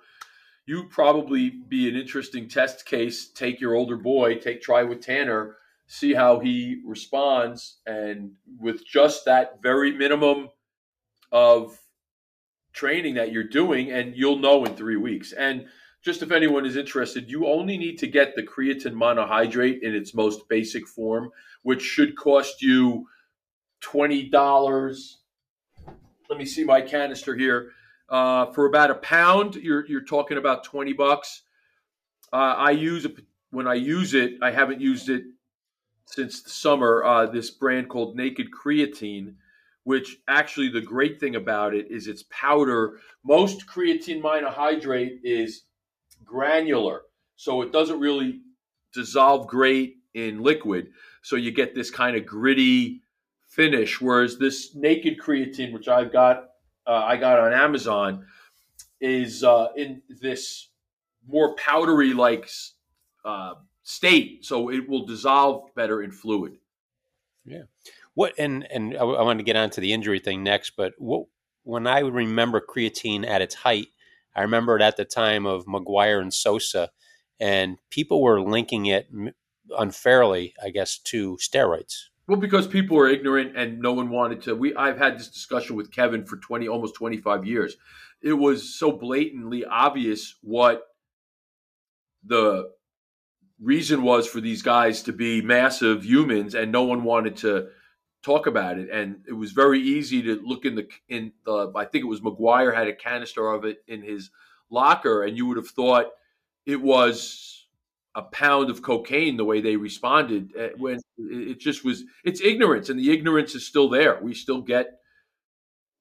you 0.65 0.85
probably 0.89 1.49
be 1.49 1.89
an 1.89 1.95
interesting 1.95 2.47
test 2.47 2.85
case. 2.85 3.29
Take 3.29 3.59
your 3.59 3.73
older 3.73 3.97
boy, 3.97 4.35
take 4.35 4.61
try 4.61 4.83
with 4.83 5.01
Tanner, 5.01 5.55
see 5.87 6.13
how 6.13 6.39
he 6.39 6.81
responds, 6.85 7.77
and 7.85 8.31
with 8.59 8.85
just 8.85 9.25
that 9.25 9.61
very 9.61 9.91
minimum 9.91 10.49
of 11.31 11.77
training 12.73 13.15
that 13.15 13.31
you're 13.31 13.43
doing, 13.43 13.91
and 13.91 14.15
you'll 14.15 14.39
know 14.39 14.63
in 14.65 14.75
three 14.75 14.97
weeks. 14.97 15.33
And 15.33 15.65
just 16.01 16.23
if 16.23 16.31
anyone 16.31 16.65
is 16.65 16.77
interested, 16.77 17.29
you 17.29 17.47
only 17.47 17.77
need 17.77 17.97
to 17.99 18.07
get 18.07 18.35
the 18.35 18.43
creatine 18.43 18.93
monohydrate 18.93 19.81
in 19.81 19.93
its 19.93 20.13
most 20.13 20.47
basic 20.49 20.87
form, 20.87 21.29
which 21.63 21.81
should 21.81 22.15
cost 22.15 22.61
you 22.61 23.07
twenty 23.81 24.29
dollars. 24.29 25.19
Let 26.29 26.39
me 26.39 26.45
see 26.45 26.63
my 26.63 26.81
canister 26.81 27.35
here. 27.35 27.71
Uh, 28.09 28.51
for 28.53 28.65
about 28.65 28.91
a 28.91 28.95
pound, 28.95 29.55
you're 29.55 29.85
you're 29.85 30.03
talking 30.03 30.37
about 30.37 30.63
twenty 30.63 30.93
bucks. 30.93 31.43
Uh, 32.33 32.55
I 32.57 32.71
use 32.71 33.05
it 33.05 33.15
when 33.51 33.67
I 33.67 33.75
use 33.75 34.13
it. 34.13 34.33
I 34.41 34.51
haven't 34.51 34.81
used 34.81 35.09
it 35.09 35.23
since 36.05 36.41
the 36.41 36.49
summer. 36.49 37.03
Uh, 37.03 37.25
this 37.27 37.51
brand 37.51 37.89
called 37.89 38.15
Naked 38.15 38.47
Creatine, 38.51 39.35
which 39.83 40.17
actually 40.27 40.69
the 40.69 40.81
great 40.81 41.19
thing 41.19 41.35
about 41.35 41.73
it 41.73 41.89
is 41.89 42.07
it's 42.07 42.23
powder. 42.29 42.99
Most 43.23 43.67
creatine 43.67 44.21
monohydrate 44.21 45.19
is 45.23 45.63
granular, 46.23 47.03
so 47.35 47.61
it 47.61 47.71
doesn't 47.71 47.99
really 47.99 48.41
dissolve 48.93 49.47
great 49.47 49.97
in 50.13 50.41
liquid. 50.41 50.87
So 51.23 51.35
you 51.35 51.51
get 51.51 51.75
this 51.75 51.89
kind 51.89 52.15
of 52.15 52.25
gritty 52.25 53.01
finish. 53.47 54.01
Whereas 54.01 54.37
this 54.37 54.75
Naked 54.75 55.19
Creatine, 55.19 55.73
which 55.73 55.87
I've 55.87 56.11
got 56.11 56.49
uh, 56.87 57.03
I 57.05 57.17
got 57.17 57.39
on 57.39 57.53
Amazon 57.53 58.25
is 58.99 59.43
uh, 59.43 59.67
in 59.75 60.01
this 60.09 60.69
more 61.27 61.55
powdery 61.55 62.13
like 62.13 62.49
uh, 63.23 63.53
state, 63.83 64.45
so 64.45 64.69
it 64.69 64.89
will 64.89 65.05
dissolve 65.05 65.73
better 65.75 66.01
in 66.01 66.11
fluid. 66.11 66.57
Yeah. 67.45 67.63
What 68.13 68.33
and 68.37 68.69
and 68.71 68.95
I, 68.95 69.01
I 69.01 69.23
want 69.23 69.39
to 69.39 69.45
get 69.45 69.55
on 69.55 69.69
to 69.71 69.81
the 69.81 69.93
injury 69.93 70.19
thing 70.19 70.43
next, 70.43 70.73
but 70.75 70.93
what 70.97 71.25
when 71.63 71.87
I 71.87 71.99
remember 71.99 72.61
creatine 72.61 73.25
at 73.25 73.41
its 73.41 73.55
height, 73.55 73.87
I 74.35 74.41
remember 74.41 74.75
it 74.75 74.81
at 74.81 74.97
the 74.97 75.05
time 75.05 75.45
of 75.45 75.65
McGuire 75.65 76.21
and 76.21 76.33
Sosa, 76.33 76.89
and 77.39 77.77
people 77.89 78.21
were 78.21 78.41
linking 78.41 78.85
it 78.87 79.09
unfairly, 79.77 80.53
I 80.63 80.69
guess, 80.69 80.97
to 81.05 81.37
steroids. 81.37 82.05
Well, 82.27 82.39
because 82.39 82.67
people 82.67 82.97
are 82.97 83.09
ignorant 83.09 83.57
and 83.57 83.79
no 83.79 83.93
one 83.93 84.09
wanted 84.09 84.41
to. 84.43 84.55
We 84.55 84.75
I've 84.75 84.97
had 84.97 85.19
this 85.19 85.27
discussion 85.27 85.75
with 85.75 85.91
Kevin 85.91 86.25
for 86.25 86.37
twenty, 86.37 86.67
almost 86.67 86.95
twenty 86.95 87.17
five 87.17 87.45
years. 87.45 87.77
It 88.21 88.33
was 88.33 88.77
so 88.77 88.91
blatantly 88.91 89.65
obvious 89.65 90.35
what 90.41 90.83
the 92.23 92.69
reason 93.59 94.03
was 94.03 94.27
for 94.27 94.39
these 94.39 94.61
guys 94.61 95.01
to 95.03 95.13
be 95.13 95.41
massive 95.41 96.05
humans, 96.05 96.55
and 96.55 96.71
no 96.71 96.83
one 96.83 97.03
wanted 97.03 97.37
to 97.37 97.69
talk 98.23 98.47
about 98.47 98.77
it. 98.77 98.89
And 98.89 99.23
it 99.27 99.33
was 99.33 99.51
very 99.51 99.79
easy 99.79 100.21
to 100.23 100.41
look 100.43 100.65
in 100.65 100.75
the 100.75 100.87
in 101.09 101.31
the. 101.45 101.71
I 101.75 101.85
think 101.85 102.03
it 102.03 102.07
was 102.07 102.21
McGuire 102.21 102.75
had 102.75 102.87
a 102.87 102.95
canister 102.95 103.51
of 103.51 103.65
it 103.65 103.83
in 103.87 104.01
his 104.01 104.29
locker, 104.69 105.23
and 105.23 105.37
you 105.37 105.45
would 105.47 105.57
have 105.57 105.69
thought 105.69 106.07
it 106.65 106.81
was 106.81 107.67
a 108.15 108.21
pound 108.21 108.69
of 108.69 108.81
cocaine 108.81 109.37
the 109.37 109.45
way 109.45 109.61
they 109.61 109.75
responded 109.75 110.51
uh, 110.59 110.67
when 110.77 110.99
it 111.17 111.59
just 111.59 111.85
was 111.85 112.03
it's 112.25 112.41
ignorance 112.41 112.89
and 112.89 112.99
the 112.99 113.11
ignorance 113.11 113.55
is 113.55 113.65
still 113.65 113.87
there 113.87 114.19
we 114.21 114.33
still 114.33 114.61
get 114.61 114.99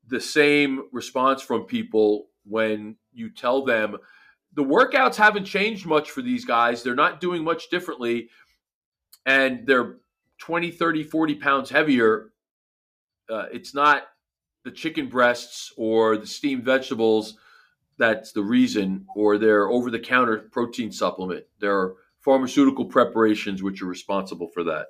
the 0.09 0.21
same 0.21 0.89
response 0.93 1.41
from 1.41 1.63
people 1.63 2.27
when 2.45 2.97
you 3.13 3.31
tell 3.31 3.65
them 3.65 3.97
the 4.55 4.65
workouts 4.65 5.15
haven't 5.15 5.45
changed 5.45 5.87
much 5.87 6.11
for 6.11 6.21
these 6.21 6.45
guys 6.45 6.83
they're 6.83 6.97
not 6.97 7.21
doing 7.21 7.45
much 7.45 7.71
differently 7.71 8.29
and 9.25 9.65
they're 9.67 9.99
20 10.41 10.71
30 10.71 11.05
40 11.05 11.35
pounds 11.37 11.71
heavier 11.71 12.33
uh, 13.31 13.47
it's 13.53 13.75
not 13.75 14.05
the 14.65 14.71
chicken 14.71 15.09
breasts 15.09 15.73
or 15.77 16.17
the 16.17 16.27
steamed 16.27 16.65
vegetables 16.65 17.37
that's 18.01 18.33
the 18.33 18.43
reason, 18.43 19.07
or 19.15 19.37
their 19.37 19.69
over 19.69 19.91
the 19.91 19.99
counter 19.99 20.39
protein 20.51 20.91
supplement. 20.91 21.45
There 21.61 21.79
are 21.79 21.97
pharmaceutical 22.21 22.87
preparations 22.87 23.63
which 23.63 23.83
are 23.83 23.87
responsible 23.87 24.49
for 24.49 24.65
that. 24.65 24.87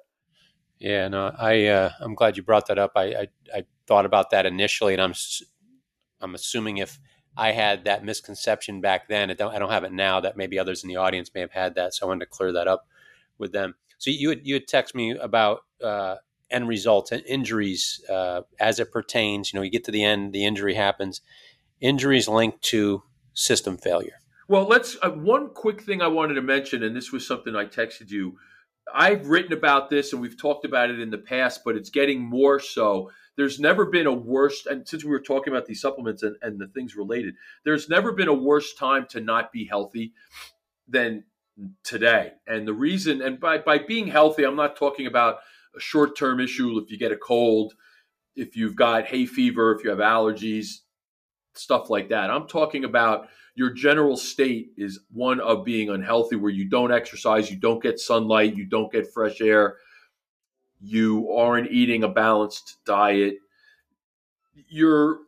Yeah, 0.79 1.09
no, 1.09 1.35
I 1.37 1.67
uh, 1.67 1.91
I'm 2.01 2.15
glad 2.15 2.37
you 2.37 2.45
brought 2.45 2.69
that 2.69 2.79
up. 2.79 2.93
I, 2.95 3.03
I, 3.03 3.29
I 3.53 3.65
thought 3.87 4.07
about 4.07 4.31
that 4.31 4.47
initially, 4.47 4.95
and 4.95 5.03
I'm 5.03 5.15
I'm 6.21 6.37
assuming 6.37 6.79
if 6.79 7.01
I 7.37 7.51
had 7.51 7.85
that 7.85 8.05
misconception 8.05 8.81
back 8.81 9.09
then, 9.09 9.29
I 9.31 9.35
don't 9.35 9.55
I 9.55 9.59
don't 9.59 9.71
have 9.71 9.85
it 9.85 9.93
now. 9.93 10.21
That 10.21 10.37
maybe 10.37 10.59
others 10.59 10.85
in 10.85 10.89
the 10.89 10.97
audience 10.97 11.33
may 11.35 11.41
have 11.41 11.53
had 11.53 11.75
that, 11.75 11.95
so 11.95 12.07
I 12.07 12.09
wanted 12.09 12.27
to 12.27 12.31
clear 12.31 12.53
that 12.53 12.69
up 12.69 12.87
with 13.39 13.51
them. 13.51 13.75
So 14.01 14.11
you 14.11 14.31
had, 14.31 14.41
you 14.45 14.55
had 14.55 14.67
text 14.67 14.95
me 14.95 15.11
about 15.11 15.61
uh, 15.85 16.17
end 16.51 16.67
results 16.67 17.13
and 17.13 17.23
injuries 17.27 18.03
uh, 18.09 18.41
as 18.59 18.81
it 18.81 18.91
pertains. 18.91 19.53
You 19.53 19.59
know, 19.59 19.63
you 19.63 19.71
get 19.71 19.85
to 19.85 19.91
the 19.91 20.03
end, 20.03 20.33
the 20.33 20.47
injury 20.47 20.75
happens. 20.75 21.21
Injuries 21.83 22.27
linked 22.27 22.63
to 22.63 23.03
system 23.35 23.77
failure. 23.77 24.15
Well, 24.49 24.65
let's 24.65 24.97
uh, 25.03 25.11
one 25.11 25.51
quick 25.51 25.83
thing 25.83 26.01
I 26.01 26.09
wanted 26.09 26.35
to 26.35 26.43
mention, 26.43 26.83
and 26.83 26.97
this 26.97 27.13
was 27.13 27.27
something 27.27 27.55
I 27.55 27.67
texted 27.67 28.11
you. 28.11 28.39
I've 28.93 29.27
written 29.27 29.53
about 29.53 29.91
this 29.91 30.15
and 30.15 30.21
we've 30.21 30.41
talked 30.41 30.65
about 30.65 30.91
it 30.91 30.99
in 30.99 31.11
the 31.11 31.19
past, 31.19 31.61
but 31.63 31.77
it's 31.77 31.91
getting 31.91 32.21
more 32.21 32.59
so. 32.59 33.11
There's 33.37 33.61
never 33.61 33.85
been 33.85 34.07
a 34.07 34.13
worse, 34.13 34.65
and 34.65 34.89
since 34.89 35.05
we 35.05 35.11
were 35.11 35.21
talking 35.21 35.53
about 35.53 35.67
these 35.67 35.83
supplements 35.83 36.23
and, 36.23 36.37
and 36.41 36.59
the 36.59 36.69
things 36.69 36.97
related, 36.97 37.35
there's 37.67 37.89
never 37.91 38.13
been 38.13 38.29
a 38.29 38.35
worse 38.35 38.73
time 38.73 39.07
to 39.11 39.21
not 39.21 39.53
be 39.53 39.67
healthy 39.67 40.15
than 40.89 41.25
today. 41.85 42.33
And 42.47 42.67
the 42.67 42.73
reason, 42.73 43.23
and 43.23 43.41
by, 43.41 43.59
by 43.59 43.79
being 43.79 44.07
healthy, 44.07 44.45
I'm 44.45 44.57
not 44.57 44.77
talking 44.77 45.07
about 45.07 45.39
a 45.77 45.81
short 45.81 46.17
term 46.17 46.41
issue 46.41 46.79
if 46.79 46.91
you 46.91 46.99
get 46.99 47.13
a 47.13 47.17
cold, 47.17 47.75
if 48.37 48.57
you've 48.57 48.77
got 48.77 49.07
hay 49.07 49.27
fever, 49.27 49.75
if 49.75 49.85
you 49.85 49.91
have 49.91 49.99
allergies, 49.99 50.81
stuff 51.55 51.91
like 51.91 52.09
that. 52.09 52.31
I'm 52.31 52.47
talking 52.47 52.85
about 52.85 53.29
your 53.55 53.71
general 53.71 54.17
state 54.17 54.71
is 54.77 55.01
one 55.11 55.41
of 55.41 55.65
being 55.65 55.91
unhealthy 55.91 56.37
where 56.37 56.51
you 56.51 56.69
don't 56.69 56.93
exercise, 56.93 57.51
you 57.51 57.57
don't 57.57 57.83
get 57.83 57.99
sunlight, 57.99 58.57
you 58.57 58.65
don't 58.65 58.93
get 58.93 59.13
fresh 59.13 59.41
air, 59.41 59.77
you 60.81 61.31
aren't 61.31 61.71
eating 61.71 62.05
a 62.05 62.09
balanced 62.09 62.79
diet. 62.85 63.37
You're 64.69 65.19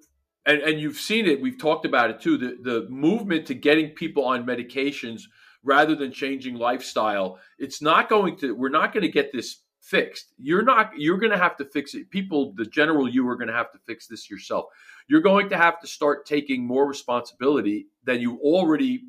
and, 0.45 0.61
and 0.61 0.81
you've 0.81 0.97
seen 0.97 1.27
it, 1.27 1.41
we've 1.41 1.59
talked 1.59 1.85
about 1.85 2.11
it 2.11 2.21
too. 2.21 2.37
The 2.37 2.57
the 2.63 2.87
movement 2.89 3.47
to 3.47 3.55
getting 3.55 3.91
people 3.91 4.25
on 4.25 4.47
medications 4.47 5.23
rather 5.65 5.95
than 5.95 6.13
changing 6.13 6.57
lifestyle, 6.57 7.39
it's 7.59 7.83
not 7.83 8.09
going 8.09 8.37
to 8.37 8.55
we're 8.55 8.69
not 8.69 8.93
going 8.93 9.03
to 9.03 9.13
get 9.13 9.33
this 9.33 9.63
fixed. 9.81 10.33
You're 10.39 10.63
not 10.63 10.93
you're 10.97 11.19
going 11.19 11.33
to 11.33 11.39
have 11.39 11.57
to 11.57 11.65
fix 11.65 11.95
it. 11.95 12.11
People, 12.11 12.53
the 12.57 12.67
general 12.67 13.09
you 13.09 13.29
are 13.29 13.37
going 13.37 13.49
to 13.49 13.55
have 13.55 13.73
to 13.73 13.79
fix 13.87 14.07
this 14.07 14.31
yourself. 14.31 14.67
You're 15.09 15.21
going 15.21 15.49
to 15.51 15.57
have 15.57 15.81
to 15.81 15.87
start 15.87 16.27
taking 16.27 16.65
more 16.67 16.87
responsibility 16.87 17.87
than 18.05 18.21
you 18.21 18.39
already 18.39 19.03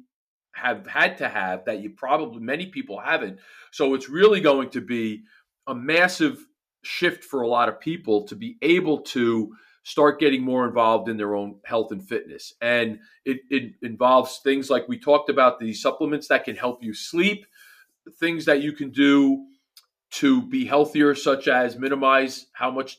have 0.54 0.86
had 0.86 1.18
to 1.18 1.30
have 1.30 1.66
that 1.66 1.82
you 1.82 1.90
probably 1.92 2.42
many 2.42 2.68
people 2.68 3.00
haven't. 3.00 3.40
So 3.72 3.94
it's 3.94 4.10
really 4.10 4.40
going 4.40 4.70
to 4.72 4.82
be 4.82 5.24
a 5.68 5.74
massive 5.74 6.46
shift 6.84 7.24
for 7.24 7.42
a 7.42 7.48
lot 7.48 7.70
of 7.70 7.80
people 7.80 8.24
to 8.28 8.36
be 8.36 8.58
able 8.62 9.00
to 9.02 9.56
start 9.84 10.20
getting 10.20 10.42
more 10.42 10.66
involved 10.66 11.10
in 11.10 11.18
their 11.18 11.36
own 11.36 11.60
health 11.66 11.92
and 11.92 12.08
fitness. 12.08 12.54
And 12.62 13.00
it, 13.26 13.42
it 13.50 13.74
involves 13.82 14.40
things 14.44 14.70
like 14.70 14.88
we 14.88 14.98
talked 14.98 15.30
about 15.30 15.60
the 15.60 15.74
supplements 15.74 16.28
that 16.30 16.46
can 16.46 16.56
help 16.56 16.82
you 16.82 16.94
sleep, 16.94 17.46
things 18.20 18.46
that 18.46 18.62
you 18.62 18.72
can 18.72 18.92
do 18.92 19.46
to 20.12 20.42
be 20.44 20.66
healthier, 20.66 21.16
such 21.16 21.48
as 21.48 21.78
minimize 21.78 22.48
how 22.54 22.72
much 22.72 22.98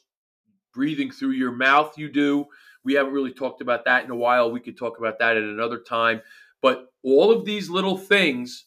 breathing 0.74 1.10
through 1.10 1.30
your 1.30 1.52
mouth 1.52 1.96
you 1.96 2.10
do. 2.10 2.46
We 2.84 2.94
haven't 2.94 3.14
really 3.14 3.32
talked 3.32 3.62
about 3.62 3.86
that 3.86 4.04
in 4.04 4.10
a 4.10 4.16
while. 4.16 4.50
We 4.50 4.60
could 4.60 4.76
talk 4.76 4.98
about 4.98 5.18
that 5.20 5.36
at 5.36 5.42
another 5.42 5.78
time. 5.78 6.20
But 6.60 6.86
all 7.02 7.30
of 7.30 7.44
these 7.44 7.70
little 7.70 7.96
things 7.96 8.66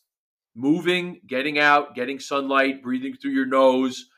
moving, 0.55 1.21
getting 1.27 1.59
out, 1.59 1.93
getting 1.93 2.19
sunlight, 2.19 2.81
breathing 2.81 3.15
through 3.15 3.31
your 3.31 3.45
nose, 3.45 4.09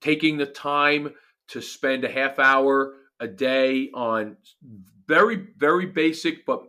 taking 0.00 0.36
the 0.36 0.46
time 0.46 1.12
to 1.50 1.60
spend 1.60 2.04
a 2.04 2.10
half 2.10 2.38
hour 2.38 2.94
a 3.20 3.28
day 3.28 3.90
on 3.94 4.36
very, 5.06 5.48
very 5.56 5.86
basic 5.86 6.46
but 6.46 6.62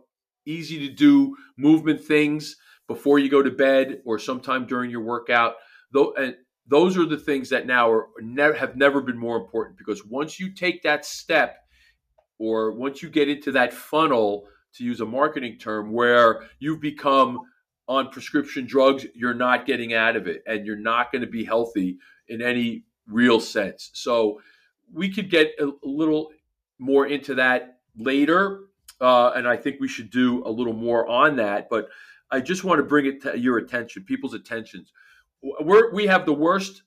easy 0.44 0.88
to 0.88 0.92
do 0.92 1.36
movement 1.56 2.00
things 2.00 2.56
before 2.88 3.18
you 3.18 3.28
go 3.28 3.42
to 3.42 3.50
bed 3.50 4.02
or 4.04 4.18
sometime 4.18 4.66
during 4.66 4.90
your 4.90 5.02
workout. 5.02 5.54
Though, 5.92 6.12
and 6.14 6.34
those 6.66 6.96
are 6.98 7.06
the 7.06 7.16
things 7.16 7.48
that 7.50 7.66
now 7.66 7.90
are 7.90 8.08
never 8.20 8.54
have 8.54 8.76
never 8.76 9.00
been 9.00 9.18
more 9.18 9.36
important 9.36 9.78
because 9.78 10.04
once 10.04 10.38
you 10.38 10.52
take 10.52 10.82
that 10.82 11.04
step 11.04 11.56
or 12.38 12.72
once 12.72 13.02
you 13.02 13.10
get 13.10 13.28
into 13.28 13.52
that 13.52 13.72
funnel 13.72 14.44
to 14.74 14.84
use 14.84 15.00
a 15.00 15.06
marketing 15.06 15.58
term 15.58 15.92
where 15.92 16.44
you've 16.58 16.80
become 16.80 17.38
on 17.88 18.10
prescription 18.10 18.64
drugs 18.64 19.04
you're 19.14 19.34
not 19.34 19.66
getting 19.66 19.92
out 19.92 20.16
of 20.16 20.26
it 20.26 20.42
and 20.46 20.64
you're 20.64 20.76
not 20.76 21.10
going 21.10 21.20
to 21.20 21.28
be 21.28 21.44
healthy 21.44 21.98
in 22.28 22.40
any 22.40 22.84
real 23.06 23.40
sense. 23.40 23.90
So 23.94 24.40
we 24.92 25.12
could 25.12 25.30
get 25.30 25.52
a, 25.60 25.70
little 25.82 26.30
more 26.78 27.06
into 27.06 27.34
that 27.34 27.78
later 27.96 28.60
uh, 29.00 29.30
and 29.30 29.46
i 29.46 29.56
think 29.56 29.76
we 29.80 29.88
should 29.88 30.10
do 30.10 30.42
a 30.46 30.50
little 30.50 30.72
more 30.72 31.06
on 31.08 31.36
that 31.36 31.68
but 31.70 31.88
i 32.30 32.40
just 32.40 32.64
want 32.64 32.78
to 32.78 32.84
bring 32.84 33.06
it 33.06 33.22
to 33.22 33.38
your 33.38 33.58
attention 33.58 34.04
people's 34.04 34.34
attentions 34.34 34.92
we're, 35.42 35.92
we 35.92 36.06
have 36.06 36.24
the 36.26 36.32
worst 36.32 36.82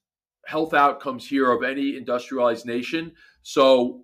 health 0.46 0.74
outcomes 0.74 1.28
here 1.28 1.52
of 1.52 1.64
any 1.64 1.98
industrialized 1.98 2.66
nation. 2.66 3.12
So 3.42 4.04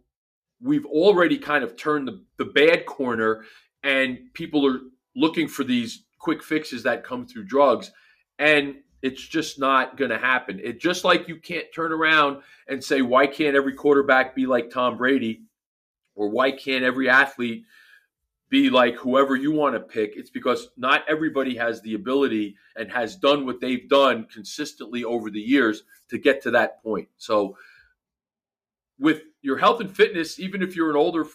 we've 0.59 0.85
already 0.85 1.37
kind 1.37 1.63
of 1.63 1.77
turned 1.77 2.07
the, 2.07 2.23
the 2.37 2.45
bad 2.45 2.85
corner, 2.85 3.45
and 3.83 4.19
people 4.33 4.67
are 4.67 4.79
looking 5.15 5.47
for 5.47 5.63
these 5.63 6.03
quick 6.19 6.43
fixes 6.43 6.83
that 6.83 7.03
come 7.03 7.25
through 7.25 7.45
drugs. 7.45 7.91
And 8.37 8.75
it's 9.01 9.25
just 9.25 9.59
not 9.59 9.97
going 9.97 10.11
to 10.11 10.17
happen. 10.17 10.59
It 10.63 10.79
just 10.79 11.03
like 11.03 11.27
you 11.27 11.37
can't 11.37 11.65
turn 11.73 11.91
around 11.91 12.41
and 12.67 12.83
say, 12.83 13.01
why 13.01 13.27
can't 13.27 13.55
every 13.55 13.73
quarterback 13.73 14.35
be 14.35 14.45
like 14.45 14.69
Tom 14.69 14.97
Brady? 14.97 15.43
Or 16.15 16.29
why 16.29 16.51
can't 16.51 16.83
every 16.83 17.09
athlete 17.09 17.63
be 18.51 18.69
like 18.69 18.95
whoever 18.97 19.35
you 19.35 19.51
want 19.51 19.73
to 19.73 19.79
pick. 19.79 20.13
It's 20.15 20.29
because 20.29 20.67
not 20.77 21.05
everybody 21.07 21.55
has 21.55 21.81
the 21.81 21.95
ability 21.95 22.57
and 22.75 22.91
has 22.91 23.15
done 23.15 23.45
what 23.45 23.61
they've 23.61 23.87
done 23.89 24.27
consistently 24.31 25.05
over 25.05 25.31
the 25.31 25.39
years 25.39 25.83
to 26.09 26.19
get 26.19 26.43
to 26.43 26.51
that 26.51 26.83
point. 26.83 27.07
So, 27.17 27.57
with 28.99 29.21
your 29.41 29.57
health 29.57 29.79
and 29.79 29.89
fitness, 29.89 30.37
even 30.39 30.61
if 30.61 30.75
you're 30.75 30.91
an 30.91 30.97
older 30.97 31.25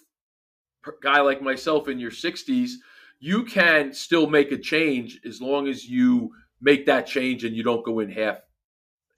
guy 1.03 1.21
like 1.21 1.43
myself 1.43 1.89
in 1.89 1.99
your 1.99 2.11
60s, 2.11 2.73
you 3.19 3.45
can 3.45 3.93
still 3.95 4.29
make 4.29 4.53
a 4.53 4.59
change 4.59 5.19
as 5.27 5.41
long 5.41 5.67
as 5.67 5.87
you 5.87 6.33
make 6.61 6.87
that 6.87 7.07
change 7.07 7.45
and 7.45 7.55
you 7.55 7.63
don't 7.63 7.85
go 7.85 8.01
in 8.01 8.11
half 8.11 8.39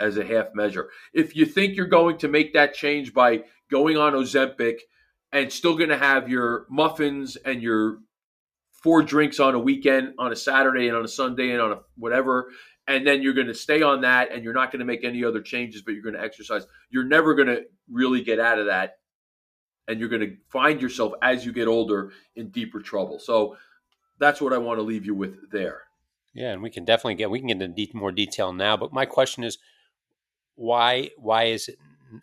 as 0.01 0.17
a 0.17 0.25
half 0.25 0.49
measure. 0.55 0.91
If 1.13 1.35
you 1.35 1.47
think 1.47 1.77
you're 1.77 1.87
going 1.87 2.19
to 2.19 2.29
make 2.29 2.53
that 2.55 2.75
change 2.75 3.13
by 3.13 3.45
going 3.71 3.97
on 3.97 4.13
Ozempic 4.13 4.79
and 5.33 5.53
still 5.53 5.77
going 5.77 5.91
to 5.91 5.99
have 5.99 6.29
your 6.29 6.67
muffins 6.71 7.37
and 7.37 7.63
your 7.63 7.99
four 8.83 9.03
drinks 9.03 9.41
on 9.41 9.55
a 9.55 9.59
weekend, 9.59 10.15
on 10.19 10.33
a 10.33 10.37
Saturday 10.37 10.89
and 10.89 10.97
on 10.97 11.05
a 11.05 11.09
Sunday 11.09 11.51
and 11.51 11.61
on 11.61 11.73
a 11.73 11.79
whatever. 11.97 12.51
And 12.87 13.07
then 13.07 13.23
you're 13.23 13.35
going 13.35 13.49
to 13.49 13.55
stay 13.55 13.83
on 13.83 14.03
that 14.03 14.33
and 14.33 14.43
you're 14.43 14.55
not 14.55 14.73
going 14.73 14.81
to 14.81 14.87
make 14.87 15.05
any 15.05 15.25
other 15.25 15.43
changes, 15.43 15.83
but 15.83 15.93
you're 15.93 16.03
going 16.03 16.15
to 16.15 16.23
exercise. 16.23 16.65
You're 16.91 17.05
never 17.05 17.35
going 17.35 17.49
to 17.49 17.65
really 17.91 18.23
get 18.23 18.41
out 18.41 18.59
of 18.59 18.67
that. 18.67 18.95
And 19.89 19.99
you're 20.01 20.09
going 20.09 20.23
to 20.23 20.37
find 20.51 20.81
yourself 20.81 21.13
as 21.23 21.45
you 21.45 21.53
get 21.53 21.67
older 21.67 22.13
in 22.37 22.51
deeper 22.51 22.81
trouble. 22.81 23.19
So 23.19 23.57
that's 24.19 24.41
what 24.41 24.53
I 24.53 24.59
want 24.59 24.79
to 24.79 24.83
leave 24.83 25.07
you 25.07 25.15
with 25.15 25.51
there. 25.51 25.88
Yeah, 26.35 26.53
and 26.53 26.63
we 26.63 26.71
can 26.71 26.85
definitely 26.85 27.17
get 27.17 27.31
we 27.31 27.41
can 27.41 27.49
get 27.49 27.63
into 27.63 27.89
more 27.95 28.13
detail 28.13 28.53
now. 28.53 28.77
But 28.77 28.93
my 28.93 29.07
question 29.07 29.45
is, 29.45 29.59
why 30.55 31.11
why 31.17 31.45
is 31.45 31.69
it 31.69 31.79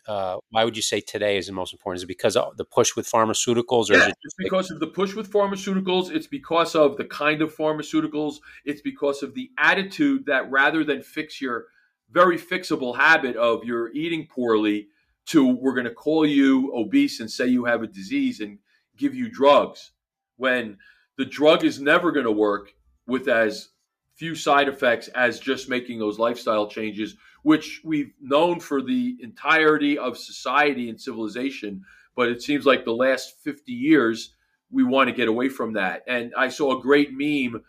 uh, 0.06 0.38
why 0.50 0.64
would 0.64 0.76
you 0.76 0.82
say 0.82 1.00
today 1.00 1.36
is 1.36 1.46
the 1.46 1.52
most 1.52 1.72
important? 1.72 1.98
Is 1.98 2.02
it 2.04 2.08
because 2.08 2.36
of 2.36 2.56
the 2.56 2.64
push 2.64 2.96
with 2.96 3.10
pharmaceuticals, 3.10 3.90
or 3.90 3.94
yeah, 3.94 4.08
it 4.08 4.16
it's 4.22 4.34
because 4.38 4.70
of 4.70 4.80
the 4.80 4.86
push 4.86 5.14
with 5.14 5.30
pharmaceuticals? 5.30 6.10
It's 6.10 6.26
because 6.26 6.74
of 6.74 6.96
the 6.96 7.04
kind 7.04 7.42
of 7.42 7.54
pharmaceuticals. 7.54 8.36
It's 8.64 8.80
because 8.80 9.22
of 9.22 9.34
the 9.34 9.50
attitude 9.58 10.26
that 10.26 10.50
rather 10.50 10.84
than 10.84 11.02
fix 11.02 11.40
your 11.40 11.66
very 12.10 12.38
fixable 12.38 12.96
habit 12.96 13.36
of 13.36 13.64
you're 13.64 13.92
eating 13.92 14.26
poorly, 14.28 14.88
to 15.26 15.46
we're 15.46 15.74
going 15.74 15.84
to 15.84 15.94
call 15.94 16.24
you 16.24 16.72
obese 16.74 17.20
and 17.20 17.30
say 17.30 17.46
you 17.46 17.64
have 17.64 17.82
a 17.82 17.86
disease 17.86 18.40
and 18.40 18.58
give 18.96 19.14
you 19.14 19.28
drugs, 19.28 19.92
when 20.36 20.78
the 21.18 21.24
drug 21.24 21.64
is 21.64 21.80
never 21.80 22.12
going 22.12 22.26
to 22.26 22.32
work 22.32 22.72
with 23.06 23.28
as 23.28 23.70
few 24.16 24.34
side 24.34 24.68
effects 24.68 25.08
as 25.08 25.38
just 25.38 25.68
making 25.68 25.98
those 25.98 26.18
lifestyle 26.18 26.66
changes, 26.66 27.16
which 27.42 27.80
we've 27.84 28.12
known 28.20 28.58
for 28.58 28.82
the 28.82 29.16
entirety 29.20 29.98
of 29.98 30.18
society 30.18 30.88
and 30.88 31.00
civilization. 31.00 31.84
But 32.16 32.28
it 32.30 32.42
seems 32.42 32.64
like 32.64 32.84
the 32.84 32.92
last 32.92 33.36
50 33.44 33.72
years, 33.72 34.34
we 34.70 34.82
want 34.82 35.08
to 35.08 35.14
get 35.14 35.28
away 35.28 35.48
from 35.48 35.74
that. 35.74 36.02
And 36.08 36.32
I 36.36 36.48
saw 36.48 36.78
a 36.78 36.82
great 36.82 37.10
meme 37.12 37.62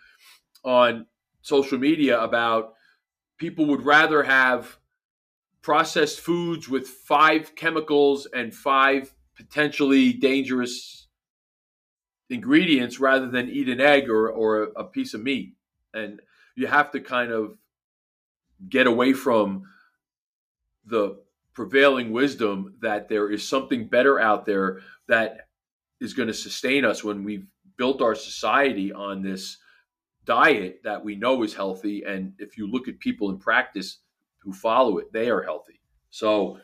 on 0.63 1.05
social 1.41 1.77
media 1.77 2.19
about 2.19 2.73
people 3.37 3.65
would 3.65 3.85
rather 3.85 4.23
have 4.23 4.77
processed 5.61 6.21
foods 6.21 6.69
with 6.69 6.87
five 6.87 7.55
chemicals 7.55 8.25
and 8.33 8.53
five 8.53 9.13
potentially 9.35 10.13
dangerous 10.13 11.07
ingredients 12.29 12.99
rather 12.99 13.29
than 13.29 13.49
eat 13.49 13.69
an 13.69 13.79
egg 13.79 14.09
or, 14.09 14.29
or 14.29 14.71
a 14.75 14.83
piece 14.83 15.13
of 15.13 15.21
meat. 15.21 15.53
And 15.93 16.21
you 16.57 16.67
have 16.67 16.91
to 16.91 16.99
kind 16.99 17.31
of 17.31 17.55
get 18.67 18.87
away 18.87 19.13
from 19.13 19.63
the 20.85 21.19
prevailing 21.53 22.11
wisdom 22.11 22.75
that 22.81 23.07
there 23.07 23.29
is 23.29 23.47
something 23.47 23.87
better 23.87 24.19
out 24.19 24.45
there 24.45 24.79
that 25.07 25.47
is 26.01 26.13
going 26.13 26.27
to 26.27 26.33
sustain 26.33 26.83
us 26.83 27.03
when 27.03 27.23
we've 27.23 27.45
built 27.77 28.01
our 28.01 28.15
society 28.15 28.91
on 28.91 29.21
this 29.21 29.57
diet 30.25 30.81
that 30.83 31.03
we 31.03 31.15
know 31.15 31.43
is 31.43 31.53
healthy. 31.53 32.03
And 32.03 32.33
if 32.39 32.57
you 32.57 32.69
look 32.69 32.87
at 32.87 32.99
people 32.99 33.29
in 33.29 33.37
practice 33.37 33.99
who 34.39 34.51
follow 34.51 34.97
it, 34.97 35.13
they 35.13 35.29
are 35.29 35.43
healthy. 35.43 35.79
So 36.09 36.57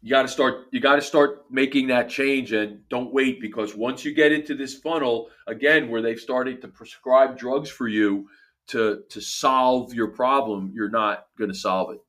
you 0.00 0.10
got 0.10 0.22
to 0.22 0.28
start 0.28 0.66
you 0.72 0.80
got 0.80 0.96
to 0.96 1.02
start 1.02 1.44
making 1.50 1.88
that 1.88 2.08
change 2.08 2.52
and 2.52 2.86
don't 2.88 3.12
wait 3.12 3.40
because 3.40 3.74
once 3.74 4.04
you 4.04 4.14
get 4.14 4.32
into 4.32 4.54
this 4.54 4.74
funnel 4.74 5.28
again 5.46 5.88
where 5.90 6.02
they've 6.02 6.18
started 6.18 6.60
to 6.60 6.68
prescribe 6.68 7.38
drugs 7.38 7.70
for 7.70 7.86
you 7.86 8.28
to 8.72 9.02
to 9.10 9.20
solve 9.20 9.94
your 9.94 10.08
problem 10.08 10.72
you're 10.74 10.90
not 10.90 11.26
going 11.38 11.50
to 11.50 11.56
solve 11.56 11.92
it. 11.92 12.00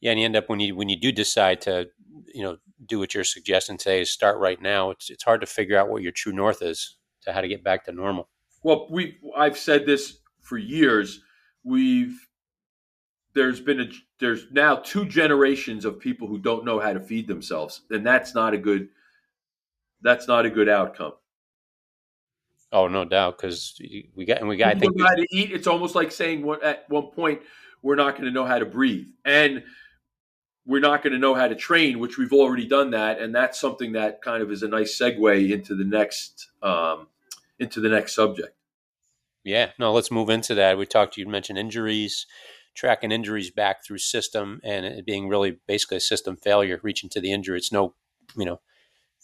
Yeah 0.00 0.10
and 0.10 0.20
you 0.20 0.26
end 0.26 0.36
up 0.36 0.48
when 0.48 0.60
you 0.60 0.76
when 0.76 0.88
you 0.88 0.98
do 0.98 1.12
decide 1.12 1.60
to 1.62 1.88
you 2.26 2.42
know 2.42 2.58
do 2.86 2.98
what 2.98 3.14
you're 3.14 3.24
suggesting 3.24 3.76
today 3.76 4.00
is 4.00 4.10
start 4.10 4.38
right 4.38 4.60
now 4.60 4.90
it's 4.90 5.08
it's 5.08 5.24
hard 5.24 5.40
to 5.40 5.46
figure 5.46 5.78
out 5.78 5.88
what 5.88 6.02
your 6.02 6.12
true 6.12 6.32
north 6.32 6.62
is 6.62 6.96
to 7.22 7.32
how 7.32 7.40
to 7.40 7.48
get 7.48 7.62
back 7.62 7.84
to 7.84 7.92
normal. 7.92 8.28
Well 8.62 8.88
we 8.90 9.18
i've 9.36 9.58
said 9.58 9.86
this 9.86 10.18
for 10.40 10.58
years 10.58 11.20
we've 11.64 12.28
there's 13.34 13.60
been 13.60 13.80
a 13.80 13.88
there's 14.18 14.46
now 14.50 14.76
two 14.76 15.04
generations 15.04 15.84
of 15.84 16.00
people 16.00 16.26
who 16.26 16.38
don't 16.38 16.64
know 16.64 16.80
how 16.80 16.92
to 16.92 17.00
feed 17.00 17.28
themselves 17.28 17.82
and 17.90 18.04
that's 18.04 18.34
not 18.34 18.54
a 18.54 18.58
good 18.58 18.88
that's 20.02 20.26
not 20.26 20.44
a 20.46 20.50
good 20.50 20.68
outcome 20.68 21.12
oh 22.72 22.88
no 22.88 23.04
doubt 23.04 23.36
because 23.36 23.80
we 24.14 24.24
got 24.24 24.38
and 24.38 24.48
we 24.48 24.56
got 24.56 24.76
I 24.76 24.78
think 24.78 25.00
how 25.00 25.14
to 25.14 25.26
eat 25.30 25.52
it's 25.52 25.66
almost 25.66 25.94
like 25.94 26.12
saying 26.12 26.42
what 26.42 26.62
at 26.62 26.84
one 26.88 27.08
point 27.08 27.40
we're 27.82 27.96
not 27.96 28.12
going 28.12 28.24
to 28.24 28.30
know 28.30 28.44
how 28.44 28.58
to 28.58 28.66
breathe 28.66 29.08
and 29.24 29.62
we're 30.66 30.80
not 30.80 31.02
going 31.02 31.12
to 31.12 31.18
know 31.18 31.34
how 31.34 31.48
to 31.48 31.54
train 31.54 31.98
which 31.98 32.18
we've 32.18 32.32
already 32.32 32.66
done 32.66 32.90
that 32.90 33.20
and 33.20 33.34
that's 33.34 33.60
something 33.60 33.92
that 33.92 34.22
kind 34.22 34.42
of 34.42 34.50
is 34.50 34.62
a 34.62 34.68
nice 34.68 34.96
segue 34.98 35.50
into 35.50 35.74
the 35.74 35.84
next 35.84 36.48
um, 36.62 37.08
into 37.58 37.80
the 37.80 37.88
next 37.88 38.14
subject 38.14 38.54
yeah 39.44 39.70
no 39.78 39.92
let's 39.92 40.10
move 40.10 40.30
into 40.30 40.54
that 40.54 40.78
we 40.78 40.86
talked 40.86 41.16
you 41.16 41.26
mentioned 41.26 41.58
injuries 41.58 42.26
tracking 42.74 43.12
injuries 43.12 43.50
back 43.50 43.84
through 43.84 43.98
system 43.98 44.60
and 44.64 44.86
it 44.86 45.04
being 45.04 45.28
really 45.28 45.58
basically 45.66 45.96
a 45.96 46.00
system 46.00 46.36
failure 46.36 46.80
reaching 46.82 47.10
to 47.10 47.20
the 47.20 47.32
injury. 47.32 47.58
It's 47.58 47.72
no, 47.72 47.94
you 48.36 48.44
know, 48.44 48.60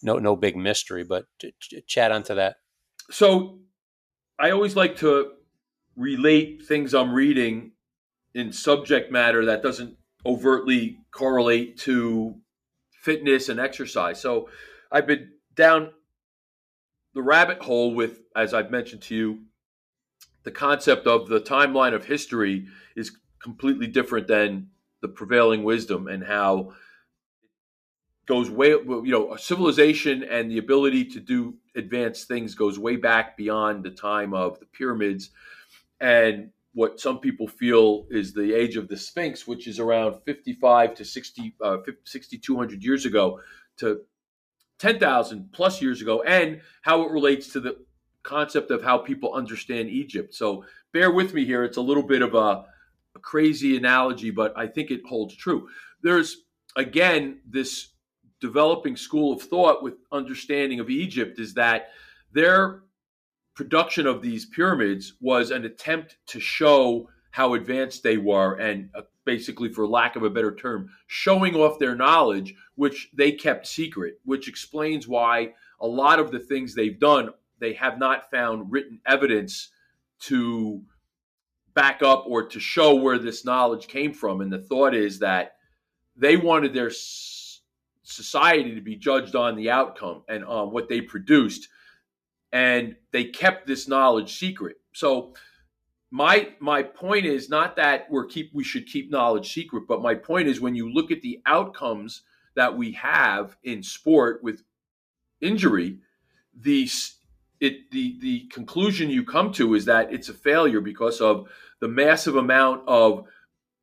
no 0.03 0.19
no 0.19 0.37
big 0.37 0.57
mystery. 0.57 1.05
But 1.05 1.27
chat 1.87 2.13
onto 2.13 2.35
that. 2.35 2.57
So 3.11 3.59
I 4.38 4.51
always 4.51 4.77
like 4.77 4.97
to 4.97 5.33
relate 5.97 6.62
things 6.66 6.95
I'm 6.95 7.14
reading 7.14 7.73
in 8.35 8.53
subject 8.53 9.11
matter 9.11 9.47
that 9.47 9.62
doesn't 9.62 9.97
overtly 10.25 10.99
correlate 11.11 11.79
to 11.79 12.37
fitness 13.03 13.49
and 13.49 13.61
exercise. 13.61 14.21
So 14.21 14.51
I've 14.90 15.07
been 15.07 15.31
down 15.55 15.90
the 17.14 17.23
rabbit 17.23 17.62
hole 17.62 17.95
with, 17.95 18.21
as 18.35 18.53
I've 18.53 18.71
mentioned 18.71 19.03
to 19.03 19.14
you, 19.14 19.42
the 20.42 20.51
concept 20.51 21.07
of 21.07 21.29
the 21.29 21.40
timeline 21.40 21.95
of 21.95 22.05
history 22.05 22.66
is 22.95 23.16
completely 23.42 23.87
different 23.87 24.27
than 24.27 24.69
the 25.01 25.09
prevailing 25.09 25.64
wisdom 25.64 26.09
and 26.09 26.25
how 26.25 26.73
it 28.23 28.27
goes 28.27 28.51
way 28.51 28.71
you 28.71 29.05
know 29.07 29.37
civilization 29.37 30.23
and 30.25 30.51
the 30.51 30.59
ability 30.59 31.05
to 31.05 31.21
do 31.21 31.55
advanced 31.77 32.29
things 32.29 32.55
goes 32.55 32.79
way 32.79 32.97
back 32.97 33.37
beyond 33.37 33.85
the 33.85 33.91
time 33.91 34.35
of 34.35 34.59
the 34.61 34.67
pyramids 34.67 35.31
and 36.01 36.51
what 36.75 37.01
some 37.01 37.21
people 37.21 37.49
feel 37.49 38.07
is 38.11 38.35
the 38.35 38.55
age 38.55 38.77
of 38.77 38.89
the 38.89 38.97
sphinx 38.97 39.47
which 39.47 39.67
is 39.67 39.79
around 39.79 40.17
55 40.25 40.95
to 40.95 41.05
60 41.05 41.55
uh, 41.62 41.79
6200 42.05 42.83
years 42.83 43.07
ago 43.07 43.41
to 43.77 44.01
10,000 44.79 45.53
plus 45.53 45.81
years 45.81 46.03
ago 46.03 46.23
and 46.23 46.61
how 46.83 47.03
it 47.03 47.11
relates 47.11 47.53
to 47.53 47.61
the 47.61 47.77
concept 48.23 48.71
of 48.71 48.83
how 48.83 48.99
people 48.99 49.33
understand 49.33 49.89
Egypt. 49.89 50.35
So 50.35 50.65
bear 50.93 51.11
with 51.11 51.33
me 51.33 51.45
here. 51.45 51.65
It's 51.65 51.79
a 51.79 51.83
little 51.83 52.03
bit 52.03 52.21
of 52.21 52.35
a 52.35 52.67
a 53.17 53.19
crazy 53.19 53.77
analogy, 53.77 54.31
but 54.31 54.53
I 54.57 54.69
think 54.69 54.91
it 54.91 55.01
holds 55.07 55.35
true. 55.35 55.69
There's, 56.03 56.37
again, 56.77 57.41
this 57.49 57.89
developing 58.40 58.96
school 58.96 59.33
of 59.33 59.42
thought 59.42 59.83
with 59.83 59.94
understanding 60.12 60.81
of 60.81 60.90
Egypt 60.90 61.38
is 61.38 61.55
that 61.55 61.88
their 62.33 62.83
production 63.55 64.07
of 64.07 64.20
these 64.20 64.46
pyramids 64.46 65.14
was 65.20 65.51
an 65.51 65.64
attempt 65.64 66.18
to 66.27 66.38
show 66.40 67.09
how 67.31 67.55
advanced 67.55 68.03
they 68.03 68.16
were 68.16 68.55
and 68.55 68.90
uh, 68.94 69.03
basically 69.25 69.70
for 69.70 69.87
lack 69.87 70.16
of 70.16 70.22
a 70.22 70.31
better 70.31 70.55
term 70.55 70.88
showing 71.07 71.55
off 71.55 71.79
their 71.79 71.94
knowledge 71.94 72.55
which 72.77 73.11
they 73.14 73.33
kept 73.33 73.66
secret 73.66 74.18
which 74.25 74.49
explains 74.49 75.09
why 75.09 75.53
a 75.81 75.87
lot 75.87 76.18
of 76.18 76.31
the 76.31 76.38
things 76.38 76.75
they've 76.75 77.01
done 77.01 77.31
they 77.59 77.72
have 77.72 77.99
not 77.99 78.31
found 78.31 78.70
written 78.70 79.01
evidence 79.07 79.70
to 80.20 80.83
back 81.75 82.03
up 82.03 82.25
or 82.27 82.49
to 82.49 82.59
show 82.59 82.94
where 82.94 83.18
this 83.18 83.44
knowledge 83.44 83.87
came 83.87 84.12
from. 84.12 84.40
And 84.40 84.53
the 84.53 84.59
thought 84.59 84.94
is 84.94 85.18
that 85.20 85.57
they 86.16 86.37
wanted 86.37 86.72
their 86.72 86.90
society 88.07 88.75
to 88.75 88.81
be 88.81 88.97
judged 88.97 89.35
on 89.35 89.57
the 89.57 89.71
outcome 89.71 90.23
and 90.29 90.45
on 90.45 90.71
what 90.71 90.88
they 90.88 91.01
produced. 91.01 91.69
And 92.53 92.97
they 93.12 93.25
kept 93.25 93.66
this 93.66 93.88
knowledge 93.88 94.38
secret. 94.38 94.77
So 94.95 95.35
my 96.11 96.51
my 96.61 96.83
point 96.85 97.27
is 97.27 97.51
not 97.51 97.77
that 97.77 98.07
we're 98.09 98.27
keep 98.27 98.51
we 98.55 98.64
should 98.64 98.87
keep 98.87 99.11
knowledge 99.11 99.53
secret, 99.53 99.85
but 99.88 100.03
my 100.03 100.14
point 100.14 100.49
is 100.49 100.61
when 100.61 100.77
you 100.77 100.90
look 100.90 101.11
at 101.11 101.21
the 101.21 101.40
outcomes 101.47 102.23
that 102.55 102.77
we 102.77 102.92
have 102.92 103.57
in 103.64 103.83
sport 103.83 104.42
with 104.42 104.62
injury, 105.40 105.99
the 106.55 106.88
it 107.61 107.90
the 107.90 108.19
the 108.21 108.47
conclusion 108.53 109.11
you 109.11 109.25
come 109.25 109.53
to 109.53 109.75
is 109.75 109.85
that 109.87 110.12
it's 110.12 110.29
a 110.29 110.35
failure 110.35 110.81
because 110.81 111.21
of 111.21 111.49
the 111.81 111.88
massive 111.88 112.37
amount 112.37 112.83
of 112.87 113.25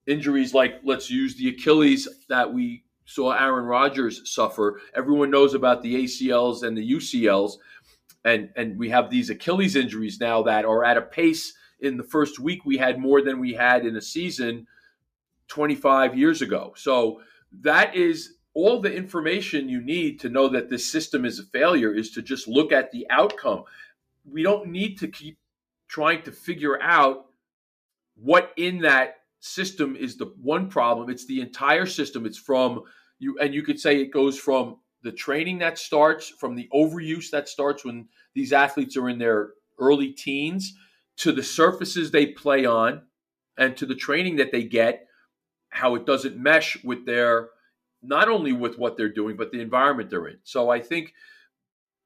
injuries 0.07 0.53
like 0.53 0.79
let's 0.83 1.09
use 1.09 1.35
the 1.35 1.49
Achilles 1.49 2.07
that 2.29 2.53
we 2.53 2.83
saw 3.05 3.31
Aaron 3.31 3.65
Rodgers 3.65 4.21
suffer. 4.31 4.79
Everyone 4.95 5.29
knows 5.29 5.53
about 5.53 5.81
the 5.81 6.03
ACLs 6.03 6.63
and 6.63 6.77
the 6.77 6.91
UCLs 6.93 7.57
and 8.25 8.49
and 8.55 8.77
we 8.77 8.89
have 8.89 9.09
these 9.09 9.29
Achilles 9.29 9.75
injuries 9.75 10.19
now 10.19 10.43
that 10.43 10.65
are 10.65 10.83
at 10.83 10.97
a 10.97 11.01
pace 11.01 11.53
in 11.79 11.97
the 11.97 12.03
first 12.03 12.39
week 12.39 12.65
we 12.65 12.77
had 12.77 12.99
more 12.99 13.21
than 13.21 13.39
we 13.39 13.53
had 13.53 13.85
in 13.85 13.95
a 13.95 14.01
season 14.01 14.67
25 15.49 16.17
years 16.17 16.41
ago. 16.41 16.73
So 16.75 17.21
that 17.61 17.95
is 17.95 18.35
all 18.53 18.79
the 18.79 18.93
information 18.93 19.67
you 19.67 19.81
need 19.81 20.19
to 20.21 20.29
know 20.29 20.47
that 20.47 20.69
this 20.69 20.85
system 20.85 21.25
is 21.25 21.39
a 21.39 21.43
failure 21.43 21.93
is 21.93 22.11
to 22.11 22.21
just 22.21 22.47
look 22.47 22.71
at 22.71 22.91
the 22.91 23.05
outcome. 23.09 23.63
We 24.25 24.43
don't 24.43 24.69
need 24.69 24.97
to 24.99 25.07
keep 25.07 25.37
trying 25.87 26.21
to 26.23 26.31
figure 26.31 26.81
out 26.81 27.25
what 28.15 28.53
in 28.57 28.79
that 28.79 29.17
system 29.43 29.97
is 29.97 30.15
the 30.15 30.33
one 30.41 30.69
problem. 30.69 31.09
It's 31.09 31.25
the 31.25 31.41
entire 31.41 31.85
system. 31.85 32.25
It's 32.25 32.37
from 32.37 32.81
you, 33.19 33.37
and 33.39 33.53
you 33.53 33.61
could 33.61 33.77
say 33.77 33.99
it 33.99 34.11
goes 34.11 34.39
from 34.39 34.77
the 35.03 35.11
training 35.11 35.59
that 35.59 35.77
starts, 35.77 36.29
from 36.29 36.55
the 36.55 36.69
overuse 36.73 37.29
that 37.31 37.49
starts 37.49 37.83
when 37.83 38.07
these 38.33 38.53
athletes 38.53 38.95
are 38.95 39.09
in 39.09 39.19
their 39.19 39.51
early 39.79 40.11
teens, 40.11 40.73
to 41.17 41.33
the 41.33 41.43
surfaces 41.43 42.09
they 42.09 42.27
play 42.27 42.65
on, 42.65 43.01
and 43.57 43.75
to 43.75 43.85
the 43.85 43.95
training 43.95 44.37
that 44.37 44.53
they 44.53 44.63
get, 44.63 45.07
how 45.69 45.95
it 45.95 46.05
doesn't 46.05 46.37
mesh 46.37 46.81
with 46.83 47.05
their 47.05 47.49
not 48.01 48.29
only 48.29 48.53
with 48.53 48.77
what 48.77 48.95
they're 48.95 49.13
doing, 49.13 49.35
but 49.35 49.51
the 49.51 49.61
environment 49.61 50.09
they're 50.09 50.27
in. 50.27 50.39
So 50.43 50.69
I 50.69 50.79
think 50.79 51.13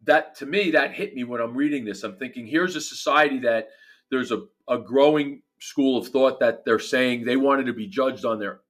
that 0.04 0.36
to 0.38 0.46
me, 0.46 0.72
that 0.72 0.94
hit 0.94 1.14
me 1.14 1.24
when 1.24 1.42
I'm 1.42 1.56
reading 1.56 1.86
this. 1.86 2.04
I'm 2.04 2.18
thinking, 2.18 2.48
here's 2.48 2.76
a 2.76 2.82
society 2.82 3.40
that 3.40 3.70
there's 4.10 4.32
a, 4.32 4.44
a 4.68 4.78
growing 4.80 5.42
school 5.60 5.98
of 5.98 6.08
thought 6.08 6.40
that 6.40 6.66
they're 6.66 6.80
saying 6.80 7.24
they 7.24 7.38
wanted 7.38 7.66
to 7.66 7.74
be 7.74 7.88
judged 7.88 8.26
on 8.26 8.40
their 8.40 8.62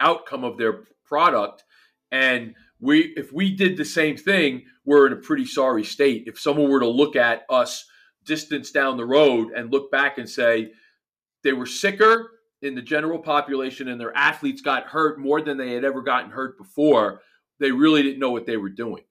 outcome 0.00 0.44
of 0.44 0.58
their 0.58 0.84
product. 1.04 1.64
And 2.10 2.54
we 2.80 3.12
if 3.16 3.32
we 3.32 3.54
did 3.54 3.76
the 3.76 3.84
same 3.84 4.16
thing, 4.16 4.64
we're 4.84 5.06
in 5.06 5.12
a 5.12 5.16
pretty 5.16 5.46
sorry 5.46 5.84
state. 5.84 6.24
If 6.26 6.38
someone 6.38 6.70
were 6.70 6.80
to 6.80 6.88
look 6.88 7.16
at 7.16 7.44
us 7.48 7.86
distance 8.24 8.70
down 8.70 8.96
the 8.96 9.06
road 9.06 9.52
and 9.52 9.72
look 9.72 9.90
back 9.90 10.18
and 10.18 10.28
say 10.28 10.72
they 11.42 11.52
were 11.52 11.66
sicker 11.66 12.32
in 12.62 12.74
the 12.74 12.82
general 12.82 13.18
population 13.18 13.88
and 13.88 14.00
their 14.00 14.16
athletes 14.16 14.60
got 14.60 14.86
hurt 14.86 15.18
more 15.18 15.40
than 15.40 15.56
they 15.56 15.72
had 15.72 15.84
ever 15.84 16.02
gotten 16.02 16.30
hurt 16.30 16.58
before, 16.58 17.22
they 17.58 17.72
really 17.72 18.02
didn't 18.02 18.18
know 18.18 18.30
what 18.30 18.46
they 18.46 18.58
were 18.58 18.68
doing. 18.68 19.02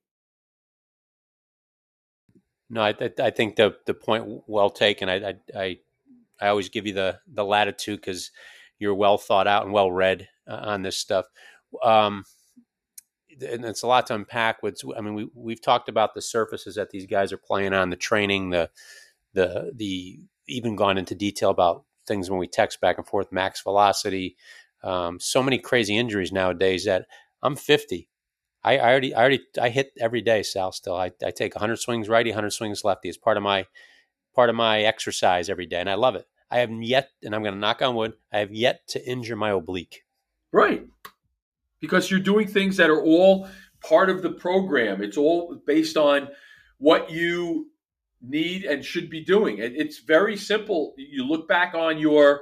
No, 2.70 2.82
I, 2.82 2.96
I 3.20 3.32
think 3.32 3.56
the 3.56 3.76
the 3.86 3.96
point 3.96 4.44
well 4.48 4.70
taken. 4.70 5.10
I 5.10 5.30
I 5.30 5.34
I 5.56 5.78
always 6.48 6.70
give 6.70 6.88
you 6.88 6.94
the 6.94 7.20
the 7.32 7.46
latitude 7.46 8.00
because 8.02 8.32
you're 8.80 8.96
well 8.96 9.18
thought 9.18 9.48
out 9.48 9.64
and 9.64 9.74
well 9.74 9.92
read 9.92 10.28
uh, 10.48 10.56
on 10.56 10.82
this 10.82 10.98
stuff. 10.98 11.26
Um, 11.84 12.24
and 13.42 13.66
it's 13.66 13.84
a 13.84 13.88
lot 13.88 14.08
to 14.08 14.16
unpack. 14.16 14.64
With 14.64 14.82
I 14.98 15.02
mean, 15.02 15.14
we 15.16 15.30
we've 15.36 15.62
talked 15.62 15.90
about 15.90 16.14
the 16.14 16.22
surfaces 16.22 16.76
that 16.76 16.92
these 16.92 17.06
guys 17.06 17.34
are 17.34 17.38
playing 17.38 17.74
on, 17.74 17.90
the 17.90 17.96
training, 17.96 18.50
the 18.52 18.70
the 19.34 19.72
the 19.76 20.20
even 20.48 20.76
gone 20.76 20.98
into 20.98 21.16
detail 21.16 21.50
about 21.52 21.86
things 22.08 22.30
when 22.30 22.40
we 22.40 22.48
text 22.48 22.82
back 22.82 22.98
and 22.98 23.08
forth, 23.08 23.32
max 23.32 23.62
velocity, 23.62 24.36
Um, 24.84 25.20
so 25.20 25.44
many 25.44 25.60
crazy 25.60 25.98
injuries 25.98 26.32
nowadays 26.32 26.86
that 26.86 27.06
I'm 27.44 27.56
50. 27.56 28.10
I, 28.64 28.78
I, 28.78 28.90
already, 28.92 29.16
I 29.16 29.20
already, 29.22 29.42
I 29.62 29.70
hit 29.70 29.92
every 30.00 30.22
day, 30.22 30.44
Sal. 30.44 30.72
Still, 30.72 30.96
I, 30.96 31.12
I 31.26 31.32
take 31.32 31.56
100 31.56 31.78
swings 31.78 32.10
righty, 32.10 32.32
100 32.32 32.52
swings 32.52 32.84
lefty. 32.84 33.10
It's 33.10 33.18
part 33.18 33.38
of 33.38 33.44
my, 33.44 33.66
part 34.36 34.50
of 34.50 34.56
my 34.56 34.82
exercise 34.82 35.50
every 35.50 35.66
day, 35.66 35.80
and 35.80 35.90
I 35.90 35.96
love 35.96 36.16
it. 36.16 36.28
I 36.52 36.60
have 36.60 36.72
yet, 36.72 37.10
and 37.24 37.36
I'm 37.36 37.44
going 37.44 37.54
to 37.54 37.60
knock 37.60 37.82
on 37.82 37.96
wood, 37.96 38.14
I 38.32 38.40
have 38.40 38.52
yet 38.52 38.88
to 38.90 39.06
injure 39.06 39.36
my 39.36 39.52
oblique. 39.52 40.04
Right, 40.52 40.88
because 41.80 42.10
you're 42.10 42.20
doing 42.20 42.48
things 42.48 42.78
that 42.78 42.90
are 42.90 43.04
all 43.04 43.48
part 43.84 44.10
of 44.10 44.22
the 44.22 44.32
program. 44.32 45.02
It's 45.02 45.18
all 45.18 45.62
based 45.66 45.98
on 45.98 46.30
what 46.78 47.10
you 47.10 47.68
need 48.22 48.66
and 48.66 48.84
should 48.84 49.10
be 49.10 49.24
doing. 49.24 49.62
And 49.62 49.76
it's 49.76 50.00
very 50.00 50.36
simple. 50.36 50.94
You 50.98 51.26
look 51.26 51.48
back 51.48 51.74
on 51.74 51.98
your 51.98 52.42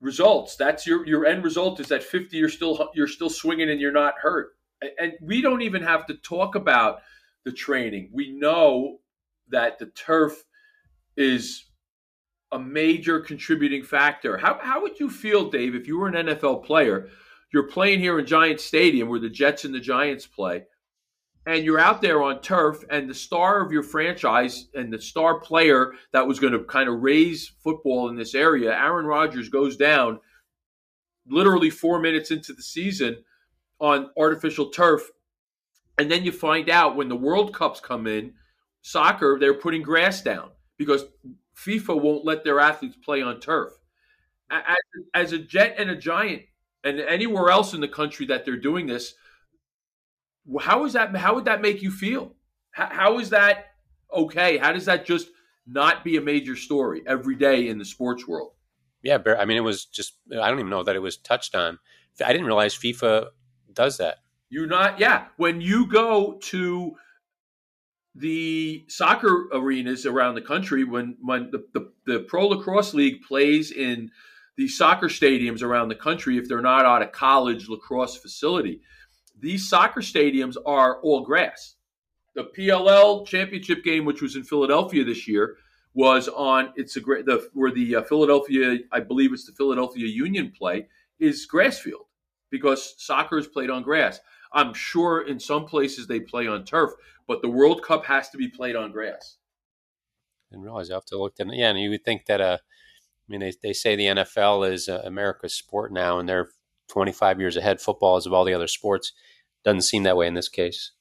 results. 0.00 0.56
That's 0.56 0.86
your 0.86 1.06
your 1.06 1.26
end 1.26 1.44
result 1.44 1.80
is 1.80 1.88
that 1.88 2.02
50 2.02 2.36
you're 2.36 2.48
still 2.48 2.90
you're 2.94 3.06
still 3.06 3.30
swinging 3.30 3.70
and 3.70 3.80
you're 3.80 3.92
not 3.92 4.14
hurt. 4.20 4.52
And 4.98 5.12
we 5.20 5.42
don't 5.42 5.62
even 5.62 5.82
have 5.82 6.06
to 6.06 6.14
talk 6.14 6.54
about 6.54 7.00
the 7.44 7.52
training. 7.52 8.10
We 8.12 8.32
know 8.32 9.00
that 9.48 9.78
the 9.78 9.86
turf 9.86 10.42
is 11.16 11.64
a 12.52 12.58
major 12.58 13.20
contributing 13.20 13.82
factor. 13.82 14.38
How 14.38 14.58
how 14.60 14.82
would 14.82 14.98
you 14.98 15.10
feel, 15.10 15.50
Dave, 15.50 15.74
if 15.74 15.86
you 15.86 15.98
were 15.98 16.08
an 16.08 16.26
NFL 16.26 16.64
player? 16.64 17.08
You're 17.52 17.68
playing 17.68 18.00
here 18.00 18.18
in 18.18 18.26
Giant 18.26 18.60
Stadium 18.60 19.08
where 19.08 19.18
the 19.18 19.28
Jets 19.28 19.64
and 19.64 19.74
the 19.74 19.80
Giants 19.80 20.26
play 20.26 20.64
and 21.46 21.64
you're 21.64 21.80
out 21.80 22.02
there 22.02 22.22
on 22.22 22.40
turf, 22.40 22.84
and 22.90 23.08
the 23.08 23.14
star 23.14 23.64
of 23.64 23.72
your 23.72 23.82
franchise 23.82 24.68
and 24.74 24.92
the 24.92 25.00
star 25.00 25.40
player 25.40 25.92
that 26.12 26.26
was 26.26 26.38
going 26.38 26.52
to 26.52 26.64
kind 26.64 26.88
of 26.88 27.00
raise 27.00 27.48
football 27.64 28.08
in 28.08 28.16
this 28.16 28.34
area, 28.34 28.72
Aaron 28.72 29.06
Rodgers, 29.06 29.48
goes 29.48 29.76
down 29.76 30.20
literally 31.26 31.70
four 31.70 31.98
minutes 31.98 32.30
into 32.30 32.52
the 32.52 32.62
season 32.62 33.24
on 33.80 34.10
artificial 34.18 34.70
turf. 34.70 35.08
And 35.98 36.10
then 36.10 36.24
you 36.24 36.32
find 36.32 36.68
out 36.68 36.96
when 36.96 37.08
the 37.08 37.16
World 37.16 37.54
Cups 37.54 37.80
come 37.80 38.06
in, 38.06 38.34
soccer, 38.82 39.38
they're 39.40 39.54
putting 39.54 39.82
grass 39.82 40.20
down 40.20 40.50
because 40.80 41.04
FIFA 41.54 42.00
won't 42.00 42.24
let 42.24 42.42
their 42.42 42.58
athletes 42.58 42.96
play 43.04 43.20
on 43.20 43.38
turf. 43.38 43.74
As, 44.50 44.76
as 45.12 45.32
a 45.32 45.38
Jet 45.38 45.74
and 45.76 45.90
a 45.90 45.94
Giant, 45.94 46.44
and 46.82 46.98
anywhere 46.98 47.50
else 47.50 47.74
in 47.74 47.82
the 47.82 47.88
country 47.88 48.24
that 48.26 48.46
they're 48.46 48.56
doing 48.56 48.86
this, 48.86 49.12
how 50.58 50.86
is 50.86 50.94
that? 50.94 51.14
How 51.14 51.34
would 51.34 51.44
that 51.44 51.60
make 51.60 51.82
you 51.82 51.90
feel? 51.90 52.34
how, 52.70 52.88
how 52.90 53.18
is 53.18 53.30
that 53.30 53.66
okay? 54.14 54.58
How 54.58 54.72
does 54.72 54.86
that 54.86 55.04
just 55.04 55.28
not 55.66 56.04
be 56.04 56.16
a 56.16 56.20
major 56.20 56.56
story 56.56 57.02
every 57.06 57.36
day 57.36 57.68
in 57.68 57.78
the 57.78 57.84
sports 57.84 58.26
world? 58.26 58.52
Yeah, 59.02 59.18
I 59.38 59.44
mean, 59.44 59.56
it 59.56 59.64
was 59.64 59.86
just, 59.86 60.14
I 60.30 60.48
don't 60.48 60.58
even 60.58 60.70
know 60.70 60.82
that 60.82 60.96
it 60.96 61.00
was 61.00 61.16
touched 61.16 61.54
on. 61.54 61.78
I 62.24 62.32
didn't 62.32 62.46
realize 62.46 62.74
FIFA 62.74 63.28
does 63.72 63.96
that. 63.96 64.18
You're 64.50 64.66
not, 64.66 64.98
yeah. 64.98 65.26
When 65.36 65.60
you 65.60 65.86
go 65.86 66.38
to 66.42 66.96
the 68.14 68.84
soccer 68.88 69.48
arenas 69.52 70.04
around 70.04 70.34
the 70.34 70.40
country, 70.40 70.84
when, 70.84 71.16
when 71.20 71.50
the, 71.50 71.64
the, 71.72 71.92
the 72.06 72.20
Pro 72.20 72.48
Lacrosse 72.48 72.94
League 72.94 73.22
plays 73.22 73.70
in 73.70 74.10
the 74.56 74.68
soccer 74.68 75.08
stadiums 75.08 75.62
around 75.62 75.88
the 75.88 75.94
country, 75.94 76.36
if 76.36 76.48
they're 76.48 76.60
not 76.60 76.84
at 76.84 77.06
a 77.06 77.10
college 77.10 77.68
lacrosse 77.68 78.16
facility, 78.16 78.80
these 79.38 79.68
soccer 79.68 80.00
stadiums 80.00 80.56
are 80.66 81.00
all 81.00 81.22
grass. 81.22 81.76
The 82.34 82.44
PLL 82.56 83.26
championship 83.26 83.82
game, 83.84 84.04
which 84.04 84.22
was 84.22 84.36
in 84.36 84.44
Philadelphia 84.44 85.04
this 85.04 85.26
year, 85.26 85.56
was 85.94 86.28
on. 86.28 86.72
It's 86.76 86.96
a 86.96 87.00
great 87.00 87.26
the 87.26 87.48
where 87.54 87.72
the 87.72 87.96
uh, 87.96 88.02
Philadelphia, 88.02 88.78
I 88.92 89.00
believe 89.00 89.32
it's 89.32 89.46
the 89.46 89.52
Philadelphia 89.52 90.06
Union 90.06 90.52
play 90.56 90.86
is 91.18 91.46
grass 91.46 91.78
field 91.78 92.06
because 92.50 92.94
soccer 92.98 93.38
is 93.38 93.46
played 93.46 93.70
on 93.70 93.82
grass. 93.82 94.20
I'm 94.52 94.74
sure 94.74 95.26
in 95.26 95.38
some 95.38 95.64
places 95.64 96.06
they 96.06 96.20
play 96.20 96.46
on 96.46 96.64
turf, 96.64 96.90
but 97.26 97.42
the 97.42 97.48
World 97.48 97.82
Cup 97.82 98.04
has 98.06 98.30
to 98.30 98.38
be 98.38 98.48
played 98.48 98.76
on 98.76 98.92
grass. 98.92 99.36
Didn't 100.50 100.64
realize 100.64 100.90
I 100.90 100.94
have 100.94 101.04
to 101.06 101.18
look 101.18 101.34
at 101.38 101.46
Yeah, 101.52 101.70
and 101.70 101.80
you 101.80 101.90
would 101.90 102.04
think 102.04 102.26
that. 102.26 102.40
Uh, 102.40 102.58
I 102.60 103.26
mean, 103.28 103.40
they 103.40 103.52
they 103.62 103.72
say 103.72 103.94
the 103.94 104.06
NFL 104.06 104.70
is 104.72 104.88
uh, 104.88 105.02
America's 105.04 105.54
sport 105.54 105.92
now, 105.92 106.18
and 106.18 106.28
they're 106.28 106.50
25 106.88 107.38
years 107.38 107.56
ahead. 107.56 107.80
Football 107.80 108.16
is 108.16 108.26
of 108.26 108.32
all 108.32 108.44
the 108.44 108.54
other 108.54 108.66
sports. 108.66 109.12
Doesn't 109.64 109.82
seem 109.82 110.02
that 110.02 110.16
way 110.16 110.26
in 110.26 110.34
this 110.34 110.48
case. 110.48 110.92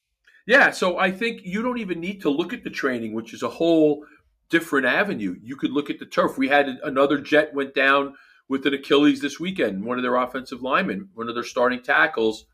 Yeah, 0.45 0.71
so 0.71 0.97
I 0.97 1.11
think 1.11 1.41
you 1.43 1.61
don't 1.61 1.79
even 1.79 1.99
need 1.99 2.21
to 2.21 2.29
look 2.29 2.53
at 2.53 2.63
the 2.63 2.69
training, 2.69 3.13
which 3.13 3.33
is 3.33 3.43
a 3.43 3.49
whole 3.49 4.05
different 4.49 4.85
avenue. 4.85 5.35
You 5.41 5.55
could 5.55 5.71
look 5.71 5.89
at 5.89 5.99
the 5.99 6.05
turf. 6.05 6.37
We 6.37 6.49
had 6.49 6.67
another 6.83 7.19
jet 7.19 7.53
went 7.53 7.73
down 7.75 8.15
with 8.47 8.65
an 8.65 8.73
Achilles 8.73 9.21
this 9.21 9.39
weekend. 9.39 9.85
One 9.85 9.97
of 9.97 10.03
their 10.03 10.15
offensive 10.15 10.61
linemen, 10.61 11.09
one 11.13 11.29
of 11.29 11.35
their 11.35 11.43
starting 11.43 11.81
tackles, 11.81 12.45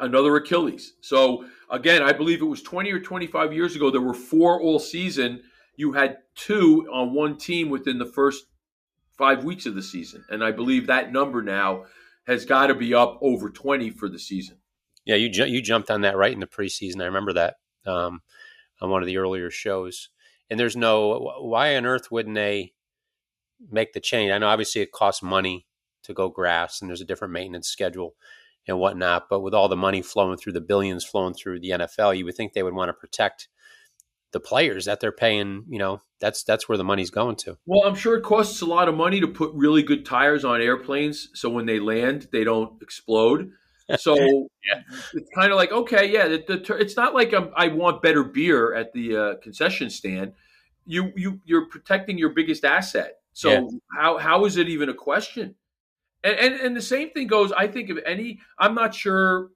another 0.00 0.36
Achilles. 0.36 0.94
So 1.00 1.44
again, 1.70 2.02
I 2.02 2.12
believe 2.12 2.40
it 2.40 2.46
was 2.46 2.62
20 2.62 2.90
or 2.92 3.00
25 3.00 3.52
years 3.52 3.76
ago. 3.76 3.90
There 3.90 4.00
were 4.00 4.14
four 4.14 4.60
all 4.60 4.78
season. 4.78 5.42
You 5.76 5.92
had 5.92 6.18
two 6.34 6.88
on 6.92 7.14
one 7.14 7.36
team 7.36 7.70
within 7.70 7.98
the 7.98 8.06
first 8.06 8.46
five 9.16 9.44
weeks 9.44 9.66
of 9.66 9.74
the 9.74 9.82
season, 9.82 10.24
and 10.28 10.42
I 10.44 10.52
believe 10.52 10.86
that 10.86 11.12
number 11.12 11.42
now 11.42 11.84
has 12.26 12.44
got 12.44 12.68
to 12.68 12.74
be 12.74 12.94
up 12.94 13.18
over 13.20 13.50
20 13.50 13.90
for 13.90 14.08
the 14.08 14.18
season. 14.18 14.58
Yeah, 15.04 15.16
you 15.16 15.28
ju- 15.28 15.46
you 15.46 15.60
jumped 15.60 15.90
on 15.90 16.02
that 16.02 16.16
right 16.16 16.32
in 16.32 16.40
the 16.40 16.46
preseason. 16.46 17.00
I 17.00 17.06
remember 17.06 17.32
that 17.32 17.56
um, 17.86 18.22
on 18.80 18.90
one 18.90 19.02
of 19.02 19.06
the 19.06 19.16
earlier 19.16 19.50
shows. 19.50 20.08
And 20.50 20.60
there's 20.60 20.76
no 20.76 21.32
why 21.40 21.76
on 21.76 21.86
earth 21.86 22.10
wouldn't 22.10 22.34
they 22.34 22.74
make 23.70 23.92
the 23.92 24.00
change? 24.00 24.30
I 24.30 24.38
know 24.38 24.48
obviously 24.48 24.82
it 24.82 24.92
costs 24.92 25.22
money 25.22 25.66
to 26.04 26.12
go 26.12 26.28
grass, 26.28 26.80
and 26.80 26.88
there's 26.88 27.00
a 27.00 27.06
different 27.06 27.32
maintenance 27.32 27.68
schedule 27.68 28.14
and 28.66 28.78
whatnot. 28.78 29.28
But 29.28 29.40
with 29.40 29.54
all 29.54 29.68
the 29.68 29.76
money 29.76 30.02
flowing 30.02 30.36
through 30.36 30.52
the 30.52 30.60
billions 30.60 31.04
flowing 31.04 31.34
through 31.34 31.60
the 31.60 31.70
NFL, 31.70 32.16
you 32.16 32.24
would 32.24 32.36
think 32.36 32.52
they 32.52 32.62
would 32.62 32.74
want 32.74 32.88
to 32.88 32.94
protect 32.94 33.48
the 34.32 34.40
players 34.40 34.86
that 34.86 35.00
they're 35.00 35.12
paying, 35.12 35.64
you 35.68 35.78
know, 35.78 36.00
that's 36.20 36.42
that's 36.42 36.68
where 36.68 36.78
the 36.78 36.84
money's 36.84 37.10
going 37.10 37.36
to. 37.36 37.58
Well, 37.66 37.82
I'm 37.84 37.94
sure 37.94 38.16
it 38.16 38.22
costs 38.22 38.60
a 38.62 38.66
lot 38.66 38.88
of 38.88 38.94
money 38.94 39.20
to 39.20 39.28
put 39.28 39.52
really 39.54 39.82
good 39.82 40.04
tires 40.04 40.44
on 40.44 40.62
airplanes 40.62 41.28
so 41.34 41.50
when 41.50 41.66
they 41.66 41.78
land, 41.78 42.28
they 42.32 42.44
don't 42.44 42.80
explode. 42.82 43.52
So 43.98 44.14
yeah. 44.16 44.80
it's 45.12 45.28
kind 45.34 45.50
of 45.50 45.56
like 45.56 45.70
okay, 45.70 46.10
yeah, 46.10 46.28
the, 46.28 46.38
the, 46.38 46.76
it's 46.76 46.96
not 46.96 47.14
like 47.14 47.34
I'm, 47.34 47.50
i 47.56 47.68
want 47.68 48.00
better 48.00 48.24
beer 48.24 48.72
at 48.72 48.94
the 48.94 49.16
uh, 49.16 49.34
concession 49.42 49.90
stand. 49.90 50.32
You 50.86 51.12
you 51.14 51.40
you're 51.44 51.66
protecting 51.66 52.16
your 52.16 52.30
biggest 52.30 52.64
asset. 52.64 53.16
So 53.34 53.50
yeah. 53.50 53.60
how 53.98 54.18
how 54.18 54.44
is 54.46 54.56
it 54.56 54.70
even 54.70 54.88
a 54.88 54.94
question? 54.94 55.56
And, 56.24 56.38
and 56.38 56.54
and 56.60 56.76
the 56.76 56.82
same 56.82 57.10
thing 57.10 57.26
goes. 57.26 57.52
I 57.52 57.66
think 57.66 57.90
of 57.90 57.98
any. 58.06 58.40
I'm 58.58 58.74
not 58.74 58.94
sure 58.94 59.50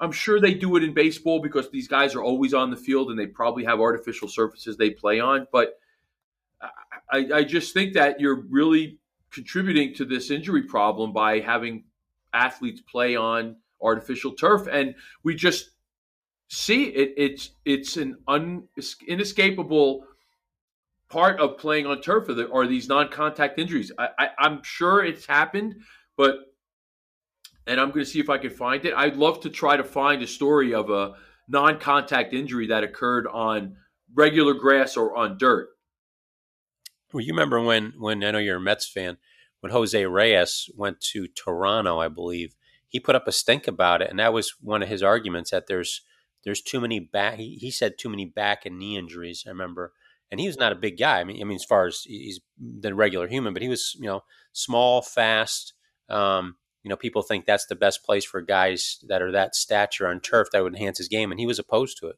I'm 0.00 0.12
sure 0.12 0.40
they 0.40 0.54
do 0.54 0.76
it 0.76 0.82
in 0.82 0.94
baseball 0.94 1.40
because 1.40 1.70
these 1.70 1.86
guys 1.86 2.14
are 2.14 2.22
always 2.22 2.54
on 2.54 2.70
the 2.70 2.76
field 2.76 3.10
and 3.10 3.18
they 3.18 3.26
probably 3.26 3.64
have 3.64 3.80
artificial 3.80 4.28
surfaces 4.28 4.76
they 4.76 4.90
play 4.90 5.20
on. 5.20 5.46
But 5.52 5.78
I, 7.10 7.28
I 7.34 7.44
just 7.44 7.74
think 7.74 7.94
that 7.94 8.18
you're 8.20 8.42
really 8.48 8.98
contributing 9.30 9.94
to 9.94 10.04
this 10.04 10.30
injury 10.30 10.62
problem 10.62 11.12
by 11.12 11.40
having 11.40 11.84
athletes 12.32 12.80
play 12.80 13.16
on 13.16 13.56
artificial 13.82 14.32
turf, 14.32 14.66
and 14.70 14.94
we 15.22 15.34
just 15.34 15.70
see 16.48 16.84
it. 16.84 17.14
It's 17.16 17.50
it's 17.64 17.96
an 17.96 18.18
un, 18.26 18.68
inescapable 19.06 20.06
part 21.08 21.40
of 21.40 21.58
playing 21.58 21.86
on 21.86 22.00
turf 22.00 22.28
are, 22.28 22.34
the, 22.34 22.50
are 22.50 22.66
these 22.66 22.88
non-contact 22.88 23.58
injuries. 23.58 23.90
I, 23.98 24.08
I, 24.18 24.28
I'm 24.38 24.62
sure 24.62 25.04
it's 25.04 25.26
happened, 25.26 25.74
but 26.20 26.36
and 27.66 27.80
I'm 27.80 27.88
going 27.88 28.04
to 28.04 28.10
see 28.10 28.20
if 28.20 28.28
I 28.28 28.36
can 28.36 28.50
find 28.50 28.84
it. 28.84 28.92
I'd 28.94 29.16
love 29.16 29.40
to 29.40 29.48
try 29.48 29.78
to 29.78 29.84
find 29.84 30.22
a 30.22 30.26
story 30.26 30.74
of 30.74 30.90
a 30.90 31.14
non-contact 31.48 32.34
injury 32.34 32.66
that 32.66 32.84
occurred 32.84 33.26
on 33.26 33.76
regular 34.14 34.52
grass 34.52 34.98
or 34.98 35.16
on 35.16 35.38
dirt. 35.38 35.70
Well, 37.10 37.24
you 37.24 37.32
remember 37.32 37.62
when 37.62 37.94
when 37.98 38.22
I 38.22 38.32
know 38.32 38.38
you're 38.38 38.58
a 38.58 38.60
Mets 38.60 38.86
fan 38.86 39.16
when 39.60 39.72
Jose 39.72 40.04
Reyes 40.04 40.68
went 40.76 41.00
to 41.12 41.26
Toronto, 41.26 41.98
I 41.98 42.08
believe 42.08 42.54
he 42.86 43.00
put 43.00 43.14
up 43.14 43.26
a 43.26 43.32
stink 43.32 43.66
about 43.66 44.02
it, 44.02 44.10
and 44.10 44.18
that 44.18 44.34
was 44.34 44.56
one 44.60 44.82
of 44.82 44.90
his 44.90 45.02
arguments 45.02 45.50
that 45.52 45.68
there's 45.68 46.02
there's 46.44 46.60
too 46.60 46.82
many 46.82 47.00
back. 47.00 47.36
He, 47.36 47.56
he 47.56 47.70
said 47.70 47.96
too 47.96 48.10
many 48.10 48.26
back 48.26 48.66
and 48.66 48.78
knee 48.78 48.98
injuries. 48.98 49.44
I 49.46 49.50
remember, 49.50 49.94
and 50.30 50.38
he 50.38 50.46
was 50.46 50.58
not 50.58 50.72
a 50.72 50.76
big 50.76 50.98
guy. 50.98 51.20
I 51.20 51.24
mean, 51.24 51.40
I 51.40 51.44
mean 51.44 51.56
as 51.56 51.64
far 51.64 51.86
as 51.86 52.02
he's 52.04 52.40
the 52.58 52.94
regular 52.94 53.26
human, 53.26 53.54
but 53.54 53.62
he 53.62 53.68
was 53.68 53.96
you 53.98 54.06
know 54.06 54.22
small, 54.52 55.00
fast. 55.00 55.72
Um, 56.10 56.56
you 56.82 56.88
know, 56.88 56.96
people 56.96 57.22
think 57.22 57.44
that's 57.44 57.66
the 57.66 57.76
best 57.76 58.04
place 58.04 58.24
for 58.24 58.40
guys 58.40 58.98
that 59.06 59.22
are 59.22 59.32
that 59.32 59.54
stature 59.54 60.08
on 60.08 60.20
turf 60.20 60.48
that 60.52 60.62
would 60.62 60.74
enhance 60.74 60.98
his 60.98 61.08
game, 61.08 61.30
and 61.30 61.38
he 61.38 61.46
was 61.46 61.58
opposed 61.58 61.98
to 61.98 62.08
it. 62.08 62.16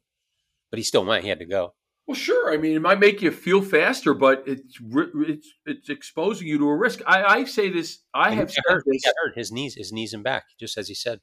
But 0.71 0.79
he 0.79 0.83
still 0.83 1.05
went. 1.05 1.23
He 1.23 1.29
had 1.29 1.39
to 1.39 1.45
go. 1.45 1.73
Well, 2.05 2.15
sure. 2.15 2.53
I 2.53 2.57
mean, 2.57 2.75
it 2.75 2.81
might 2.81 2.99
make 2.99 3.21
you 3.21 3.31
feel 3.31 3.61
faster, 3.61 4.13
but 4.13 4.43
it's 4.45 4.77
it's 4.81 5.53
it's 5.65 5.89
exposing 5.89 6.47
you 6.47 6.57
to 6.57 6.67
a 6.67 6.75
risk. 6.75 6.99
I, 7.07 7.23
I 7.23 7.43
say 7.45 7.69
this. 7.69 7.99
I 8.13 8.31
and 8.31 8.39
have 8.39 8.51
said 8.51 8.63
hurt, 8.67 8.83
this. 8.85 9.03
hurt 9.05 9.37
his 9.37 9.51
knees, 9.51 9.75
his 9.75 9.93
knees 9.93 10.13
and 10.13 10.23
back, 10.23 10.43
just 10.59 10.77
as 10.77 10.87
he 10.89 10.95
said. 10.95 11.19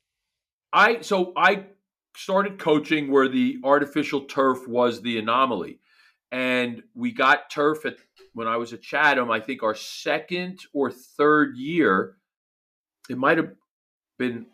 I 0.72 1.02
so 1.02 1.32
I 1.36 1.66
started 2.16 2.58
coaching 2.58 3.10
where 3.10 3.28
the 3.28 3.58
artificial 3.62 4.22
turf 4.22 4.66
was 4.66 5.02
the 5.02 5.18
anomaly, 5.18 5.80
and 6.32 6.82
we 6.94 7.12
got 7.12 7.50
turf 7.50 7.84
at 7.84 7.96
when 8.32 8.48
I 8.48 8.56
was 8.56 8.72
at 8.72 8.80
Chatham. 8.80 9.30
I 9.30 9.40
think 9.40 9.62
our 9.62 9.74
second 9.74 10.60
or 10.72 10.90
third 10.90 11.56
year, 11.58 12.16
it 13.10 13.18
might 13.18 13.38
have 13.38 13.50
been 14.18 14.46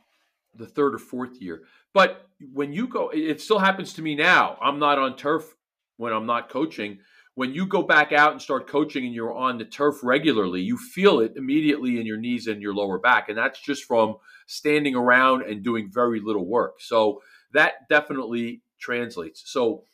the 0.55 0.67
third 0.67 0.95
or 0.95 0.99
fourth 0.99 1.41
year. 1.41 1.65
But 1.93 2.27
when 2.53 2.73
you 2.73 2.89
go, 2.89 3.11
it 3.11 3.41
still 3.41 3.59
happens 3.59 3.93
to 3.95 4.03
me 4.03 4.15
now. 4.15 4.57
I'm 4.63 4.79
not 4.79 4.99
on 4.99 5.17
turf 5.17 5.55
when 5.99 6.13
I'm 6.13 6.25
not 6.25 6.49
coaching. 6.49 6.99
When 7.35 7.53
you 7.53 7.67
go 7.67 7.83
back 7.83 8.13
out 8.13 8.33
and 8.33 8.41
start 8.41 8.67
coaching 8.67 9.05
and 9.05 9.15
you're 9.15 9.35
on 9.35 9.59
the 9.59 9.67
turf 9.67 9.97
regularly, 10.03 10.63
you 10.63 10.79
feel 10.79 11.21
it 11.21 11.35
immediately 11.37 12.01
in 12.01 12.07
your 12.07 12.17
knees 12.17 12.47
and 12.47 12.63
your 12.63 12.75
lower 12.75 12.99
back. 12.99 13.29
And 13.29 13.37
that's 13.37 13.61
just 13.61 13.85
from 13.85 14.17
standing 14.47 14.95
around 14.95 15.43
and 15.43 15.63
doing 15.63 15.91
very 15.93 16.21
little 16.21 16.47
work. 16.47 16.81
So 16.81 17.21
that 17.53 17.87
definitely 17.91 18.63
translates. 18.81 19.43
So 19.45 19.85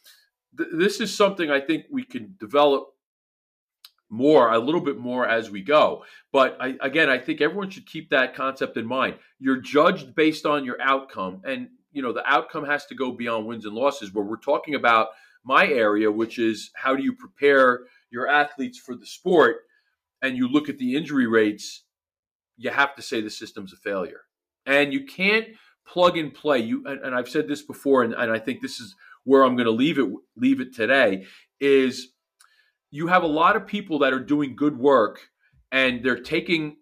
th- 0.57 0.71
this 0.73 1.01
is 1.01 1.13
something 1.13 1.51
I 1.51 1.61
think 1.61 1.87
we 1.91 2.05
can 2.05 2.37
develop 2.39 2.92
more, 4.13 4.53
a 4.53 4.59
little 4.59 4.81
bit 4.81 4.99
more 4.99 5.27
as 5.27 5.51
we 5.51 5.63
go. 5.63 6.05
But 6.33 6.59
I, 6.61 6.77
again, 6.83 7.09
I 7.09 7.19
think 7.19 7.41
everyone 7.41 7.71
should 7.71 7.87
keep 7.87 8.11
that 8.11 8.35
concept 8.35 8.77
in 8.77 8.87
mind. 8.87 9.17
You're 9.41 9.61
judged 9.61 10.15
based 10.15 10.45
on 10.45 10.67
your 10.67 10.81
outcome, 10.81 11.41
and 11.45 11.69
you 11.93 12.03
know 12.03 12.13
the 12.13 12.27
outcome 12.31 12.67
has 12.67 12.85
to 12.87 12.95
go 12.95 13.11
beyond 13.11 13.47
wins 13.47 13.65
and 13.65 13.75
losses. 13.75 14.11
But 14.11 14.23
we're 14.23 14.37
talking 14.37 14.75
about 14.75 15.09
my 15.45 15.67
area, 15.67 16.13
which 16.13 16.39
is 16.39 16.71
how 16.75 16.95
do 16.95 17.03
you 17.03 17.15
prepare 17.15 17.81
your 18.11 18.29
athletes 18.29 18.79
for 18.79 18.95
the 18.95 19.07
sport, 19.07 19.63
and 20.21 20.37
you 20.37 20.47
look 20.47 20.69
at 20.69 20.79
the 20.79 20.95
injury 20.95 21.27
rates. 21.27 21.85
You 22.59 22.71
have 22.71 22.95
to 22.97 23.03
say 23.03 23.23
the 23.23 23.31
system's 23.31 23.73
a 23.73 23.77
failure, 23.77 24.21
and 24.67 24.93
you 24.93 25.07
can't 25.07 25.47
plug 25.87 26.19
and 26.19 26.35
play. 26.35 26.59
You 26.59 26.85
and, 26.87 27.01
and 27.01 27.15
I've 27.15 27.31
said 27.31 27.49
this 27.49 27.63
before, 27.63 28.03
and, 28.03 28.13
and 28.13 28.31
I 28.31 28.39
think 28.39 28.61
this 28.61 28.79
is 28.79 28.95
where 29.25 29.43
I'm 29.43 29.57
going 29.57 29.65
to 29.65 29.73
leave 29.73 29.99
it 29.99 30.11
leave 30.37 30.61
it 30.61 30.75
today. 30.75 31.25
Is 31.61 32.09
you 32.93 33.07
have 33.07 33.23
a 33.23 33.27
lot 33.27 33.57
of 33.57 33.67
people 33.67 33.99
that 34.01 34.13
are 34.13 34.21
doing 34.21 34.55
good 34.55 34.79
work 34.79 35.19
and 35.73 36.05
they're 36.05 36.21
taking 36.21 36.77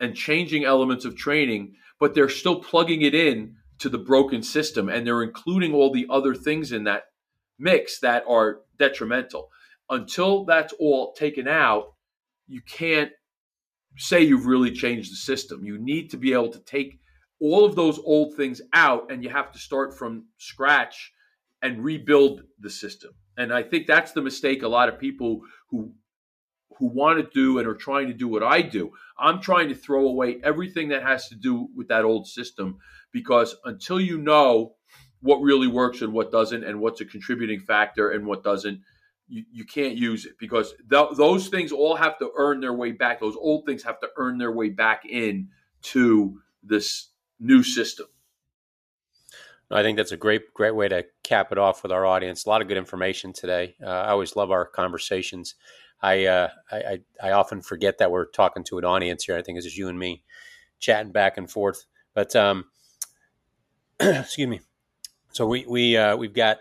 and 0.00 0.16
changing 0.16 0.64
elements 0.64 1.04
of 1.04 1.14
training, 1.14 1.74
but 2.00 2.14
they're 2.14 2.30
still 2.30 2.60
plugging 2.60 3.02
it 3.02 3.14
in 3.14 3.54
to 3.78 3.90
the 3.90 3.98
broken 3.98 4.42
system 4.42 4.88
and 4.88 5.06
they're 5.06 5.22
including 5.22 5.74
all 5.74 5.92
the 5.92 6.06
other 6.08 6.34
things 6.34 6.72
in 6.72 6.84
that 6.84 7.04
mix 7.58 8.00
that 8.00 8.24
are 8.26 8.60
detrimental. 8.78 9.50
Until 9.90 10.46
that's 10.46 10.72
all 10.80 11.12
taken 11.12 11.46
out, 11.46 11.92
you 12.48 12.62
can't 12.62 13.10
say 13.98 14.22
you've 14.22 14.46
really 14.46 14.72
changed 14.72 15.12
the 15.12 15.16
system. 15.16 15.66
You 15.66 15.76
need 15.78 16.10
to 16.12 16.16
be 16.16 16.32
able 16.32 16.50
to 16.52 16.60
take 16.60 16.98
all 17.40 17.66
of 17.66 17.76
those 17.76 17.98
old 17.98 18.34
things 18.36 18.62
out 18.72 19.12
and 19.12 19.22
you 19.22 19.28
have 19.28 19.52
to 19.52 19.58
start 19.58 19.98
from 19.98 20.24
scratch 20.38 21.12
and 21.60 21.84
rebuild 21.84 22.40
the 22.58 22.70
system. 22.70 23.10
And 23.36 23.52
I 23.52 23.62
think 23.62 23.86
that's 23.86 24.12
the 24.12 24.22
mistake 24.22 24.62
a 24.62 24.68
lot 24.68 24.88
of 24.88 24.98
people 24.98 25.42
who 25.70 25.92
who 26.78 26.86
want 26.86 27.18
to 27.18 27.30
do 27.32 27.58
and 27.58 27.68
are 27.68 27.74
trying 27.74 28.08
to 28.08 28.14
do 28.14 28.26
what 28.26 28.42
I 28.42 28.62
do. 28.62 28.92
I'm 29.18 29.40
trying 29.40 29.68
to 29.68 29.74
throw 29.74 30.06
away 30.08 30.40
everything 30.42 30.88
that 30.88 31.02
has 31.02 31.28
to 31.28 31.34
do 31.34 31.68
with 31.76 31.88
that 31.88 32.04
old 32.04 32.26
system 32.26 32.78
because 33.12 33.54
until 33.64 34.00
you 34.00 34.18
know 34.18 34.74
what 35.20 35.40
really 35.40 35.68
works 35.68 36.02
and 36.02 36.12
what 36.12 36.32
doesn't 36.32 36.64
and 36.64 36.80
what's 36.80 37.00
a 37.00 37.04
contributing 37.04 37.60
factor 37.60 38.10
and 38.10 38.26
what 38.26 38.42
doesn't 38.42 38.80
you, 39.28 39.44
you 39.52 39.64
can't 39.64 39.96
use 39.96 40.26
it 40.26 40.32
because 40.38 40.74
th- 40.90 41.10
those 41.16 41.48
things 41.48 41.70
all 41.72 41.94
have 41.94 42.18
to 42.18 42.30
earn 42.36 42.60
their 42.60 42.72
way 42.72 42.90
back 42.90 43.20
those 43.20 43.36
old 43.36 43.64
things 43.64 43.84
have 43.84 44.00
to 44.00 44.08
earn 44.16 44.38
their 44.38 44.50
way 44.50 44.68
back 44.68 45.04
in 45.04 45.48
to 45.82 46.40
this 46.62 47.10
new 47.38 47.62
system 47.62 48.06
I 49.76 49.82
think 49.82 49.96
that's 49.96 50.12
a 50.12 50.16
great, 50.16 50.52
great 50.54 50.74
way 50.74 50.88
to 50.88 51.04
cap 51.22 51.52
it 51.52 51.58
off 51.58 51.82
with 51.82 51.92
our 51.92 52.04
audience. 52.04 52.44
A 52.44 52.48
lot 52.48 52.62
of 52.62 52.68
good 52.68 52.76
information 52.76 53.32
today. 53.32 53.76
Uh, 53.82 53.88
I 53.88 54.10
always 54.10 54.36
love 54.36 54.50
our 54.50 54.66
conversations. 54.66 55.54
I, 56.02 56.26
uh, 56.26 56.48
I, 56.70 57.00
I 57.22 57.32
often 57.32 57.62
forget 57.62 57.98
that 57.98 58.10
we're 58.10 58.26
talking 58.26 58.64
to 58.64 58.78
an 58.78 58.84
audience 58.84 59.24
here. 59.24 59.36
I 59.36 59.42
think 59.42 59.56
it's 59.56 59.66
just 59.66 59.78
you 59.78 59.88
and 59.88 59.98
me 59.98 60.24
chatting 60.80 61.12
back 61.12 61.38
and 61.38 61.50
forth. 61.50 61.84
But 62.14 62.34
um, 62.36 62.66
excuse 64.00 64.48
me. 64.48 64.60
So 65.30 65.46
we 65.46 65.64
we 65.66 65.96
uh, 65.96 66.16
we've 66.16 66.34
got 66.34 66.58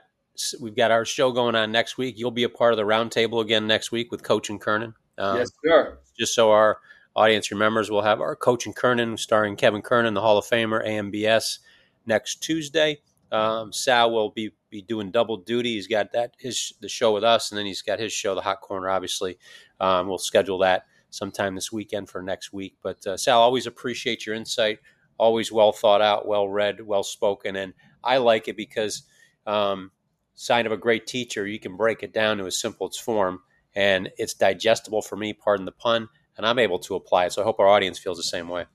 we've 0.61 0.75
got 0.75 0.91
our 0.91 1.03
show 1.03 1.31
going 1.31 1.55
on 1.55 1.71
next 1.71 1.97
week. 1.97 2.17
You'll 2.17 2.31
be 2.31 2.43
a 2.43 2.49
part 2.49 2.71
of 2.71 2.77
the 2.77 2.83
roundtable 2.83 3.41
again 3.41 3.67
next 3.67 3.91
week 3.91 4.11
with 4.11 4.23
Coach 4.23 4.49
and 4.49 4.61
Kernan. 4.61 4.93
Um, 5.17 5.37
yes, 5.37 5.49
sir. 5.65 5.97
Just 6.17 6.35
so 6.35 6.51
our 6.51 6.77
audience 7.15 7.51
remembers, 7.51 7.91
we'll 7.91 8.03
have 8.03 8.21
our 8.21 8.35
Coach 8.35 8.65
and 8.65 8.75
Kernan 8.75 9.17
starring 9.17 9.57
Kevin 9.57 9.81
Kernan, 9.81 10.13
the 10.13 10.21
Hall 10.21 10.37
of 10.37 10.45
Famer, 10.45 10.85
AMBS 10.87 11.59
next 12.05 12.41
Tuesday. 12.41 13.01
Um, 13.31 13.71
Sal 13.71 14.11
will 14.11 14.31
be 14.31 14.51
be 14.69 14.81
doing 14.81 15.11
double 15.11 15.37
duty. 15.37 15.75
He's 15.75 15.87
got 15.87 16.11
that 16.13 16.33
his 16.37 16.73
the 16.81 16.89
show 16.89 17.13
with 17.13 17.23
us, 17.23 17.51
and 17.51 17.57
then 17.57 17.65
he's 17.65 17.81
got 17.81 17.99
his 17.99 18.11
show, 18.11 18.35
the 18.35 18.41
Hot 18.41 18.61
Corner. 18.61 18.89
Obviously, 18.89 19.37
um, 19.79 20.07
we'll 20.07 20.17
schedule 20.17 20.59
that 20.59 20.85
sometime 21.09 21.55
this 21.55 21.71
weekend 21.71 22.09
for 22.09 22.21
next 22.21 22.51
week. 22.51 22.75
But 22.81 23.05
uh, 23.07 23.17
Sal, 23.17 23.39
always 23.39 23.67
appreciate 23.67 24.25
your 24.25 24.35
insight. 24.35 24.79
Always 25.17 25.51
well 25.51 25.71
thought 25.71 26.01
out, 26.01 26.27
well 26.27 26.47
read, 26.47 26.81
well 26.81 27.03
spoken, 27.03 27.55
and 27.55 27.73
I 28.03 28.17
like 28.17 28.47
it 28.47 28.57
because 28.57 29.03
um, 29.45 29.91
sign 30.33 30.65
of 30.65 30.71
a 30.71 30.77
great 30.77 31.05
teacher. 31.05 31.45
You 31.45 31.59
can 31.59 31.77
break 31.77 32.03
it 32.03 32.13
down 32.13 32.37
to 32.37 32.45
a 32.45 32.51
simplest 32.51 33.01
form, 33.01 33.41
and 33.75 34.09
it's 34.17 34.33
digestible 34.33 35.01
for 35.01 35.15
me. 35.15 35.33
Pardon 35.33 35.65
the 35.65 35.71
pun, 35.71 36.09
and 36.37 36.45
I'm 36.45 36.59
able 36.59 36.79
to 36.79 36.95
apply 36.95 37.25
it. 37.25 37.33
So 37.33 37.41
I 37.41 37.45
hope 37.45 37.59
our 37.59 37.67
audience 37.67 37.99
feels 37.99 38.17
the 38.17 38.23
same 38.23 38.49
way. 38.49 38.65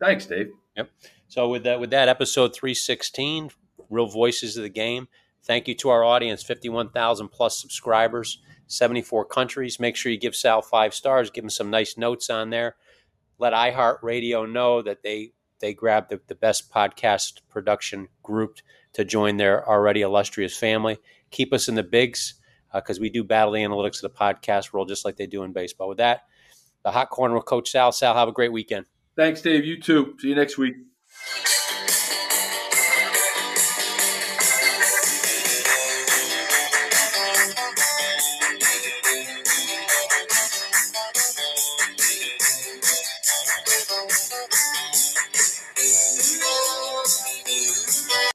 Thanks, 0.00 0.26
Dave. 0.26 0.50
Yep. 0.76 0.90
So 1.34 1.48
with 1.48 1.64
that, 1.64 1.80
with 1.80 1.90
that 1.90 2.08
episode 2.08 2.54
316, 2.54 3.50
real 3.90 4.06
voices 4.06 4.56
of 4.56 4.62
the 4.62 4.68
game. 4.68 5.08
Thank 5.42 5.66
you 5.66 5.74
to 5.78 5.88
our 5.88 6.04
audience, 6.04 6.44
51,000 6.44 7.28
plus 7.28 7.60
subscribers, 7.60 8.38
74 8.68 9.24
countries. 9.24 9.80
Make 9.80 9.96
sure 9.96 10.12
you 10.12 10.18
give 10.18 10.36
Sal 10.36 10.62
five 10.62 10.94
stars, 10.94 11.30
give 11.30 11.42
him 11.42 11.50
some 11.50 11.70
nice 11.70 11.98
notes 11.98 12.30
on 12.30 12.50
there. 12.50 12.76
Let 13.40 13.52
iHeartRadio 13.52 14.48
know 14.48 14.80
that 14.82 15.02
they 15.02 15.32
they 15.58 15.74
grabbed 15.74 16.10
the, 16.10 16.20
the 16.28 16.36
best 16.36 16.72
podcast 16.72 17.40
production 17.48 18.06
group 18.22 18.58
to 18.92 19.04
join 19.04 19.36
their 19.36 19.68
already 19.68 20.02
illustrious 20.02 20.56
family. 20.56 20.98
Keep 21.32 21.52
us 21.52 21.66
in 21.66 21.74
the 21.74 21.82
bigs 21.82 22.34
because 22.72 22.98
uh, 22.98 23.02
we 23.02 23.10
do 23.10 23.24
battle 23.24 23.54
the 23.54 23.58
analytics 23.58 24.04
of 24.04 24.12
the 24.12 24.16
podcast 24.16 24.72
world 24.72 24.86
just 24.86 25.04
like 25.04 25.16
they 25.16 25.26
do 25.26 25.42
in 25.42 25.52
baseball. 25.52 25.88
With 25.88 25.98
that, 25.98 26.26
the 26.84 26.92
hot 26.92 27.10
corner 27.10 27.34
with 27.34 27.46
Coach 27.46 27.72
Sal. 27.72 27.90
Sal, 27.90 28.14
have 28.14 28.28
a 28.28 28.32
great 28.32 28.52
weekend. 28.52 28.86
Thanks, 29.16 29.42
Dave. 29.42 29.64
You 29.64 29.80
too. 29.80 30.14
See 30.20 30.28
you 30.28 30.36
next 30.36 30.58
week. 30.58 30.74
Thank 31.26 31.70
you. 31.70 31.73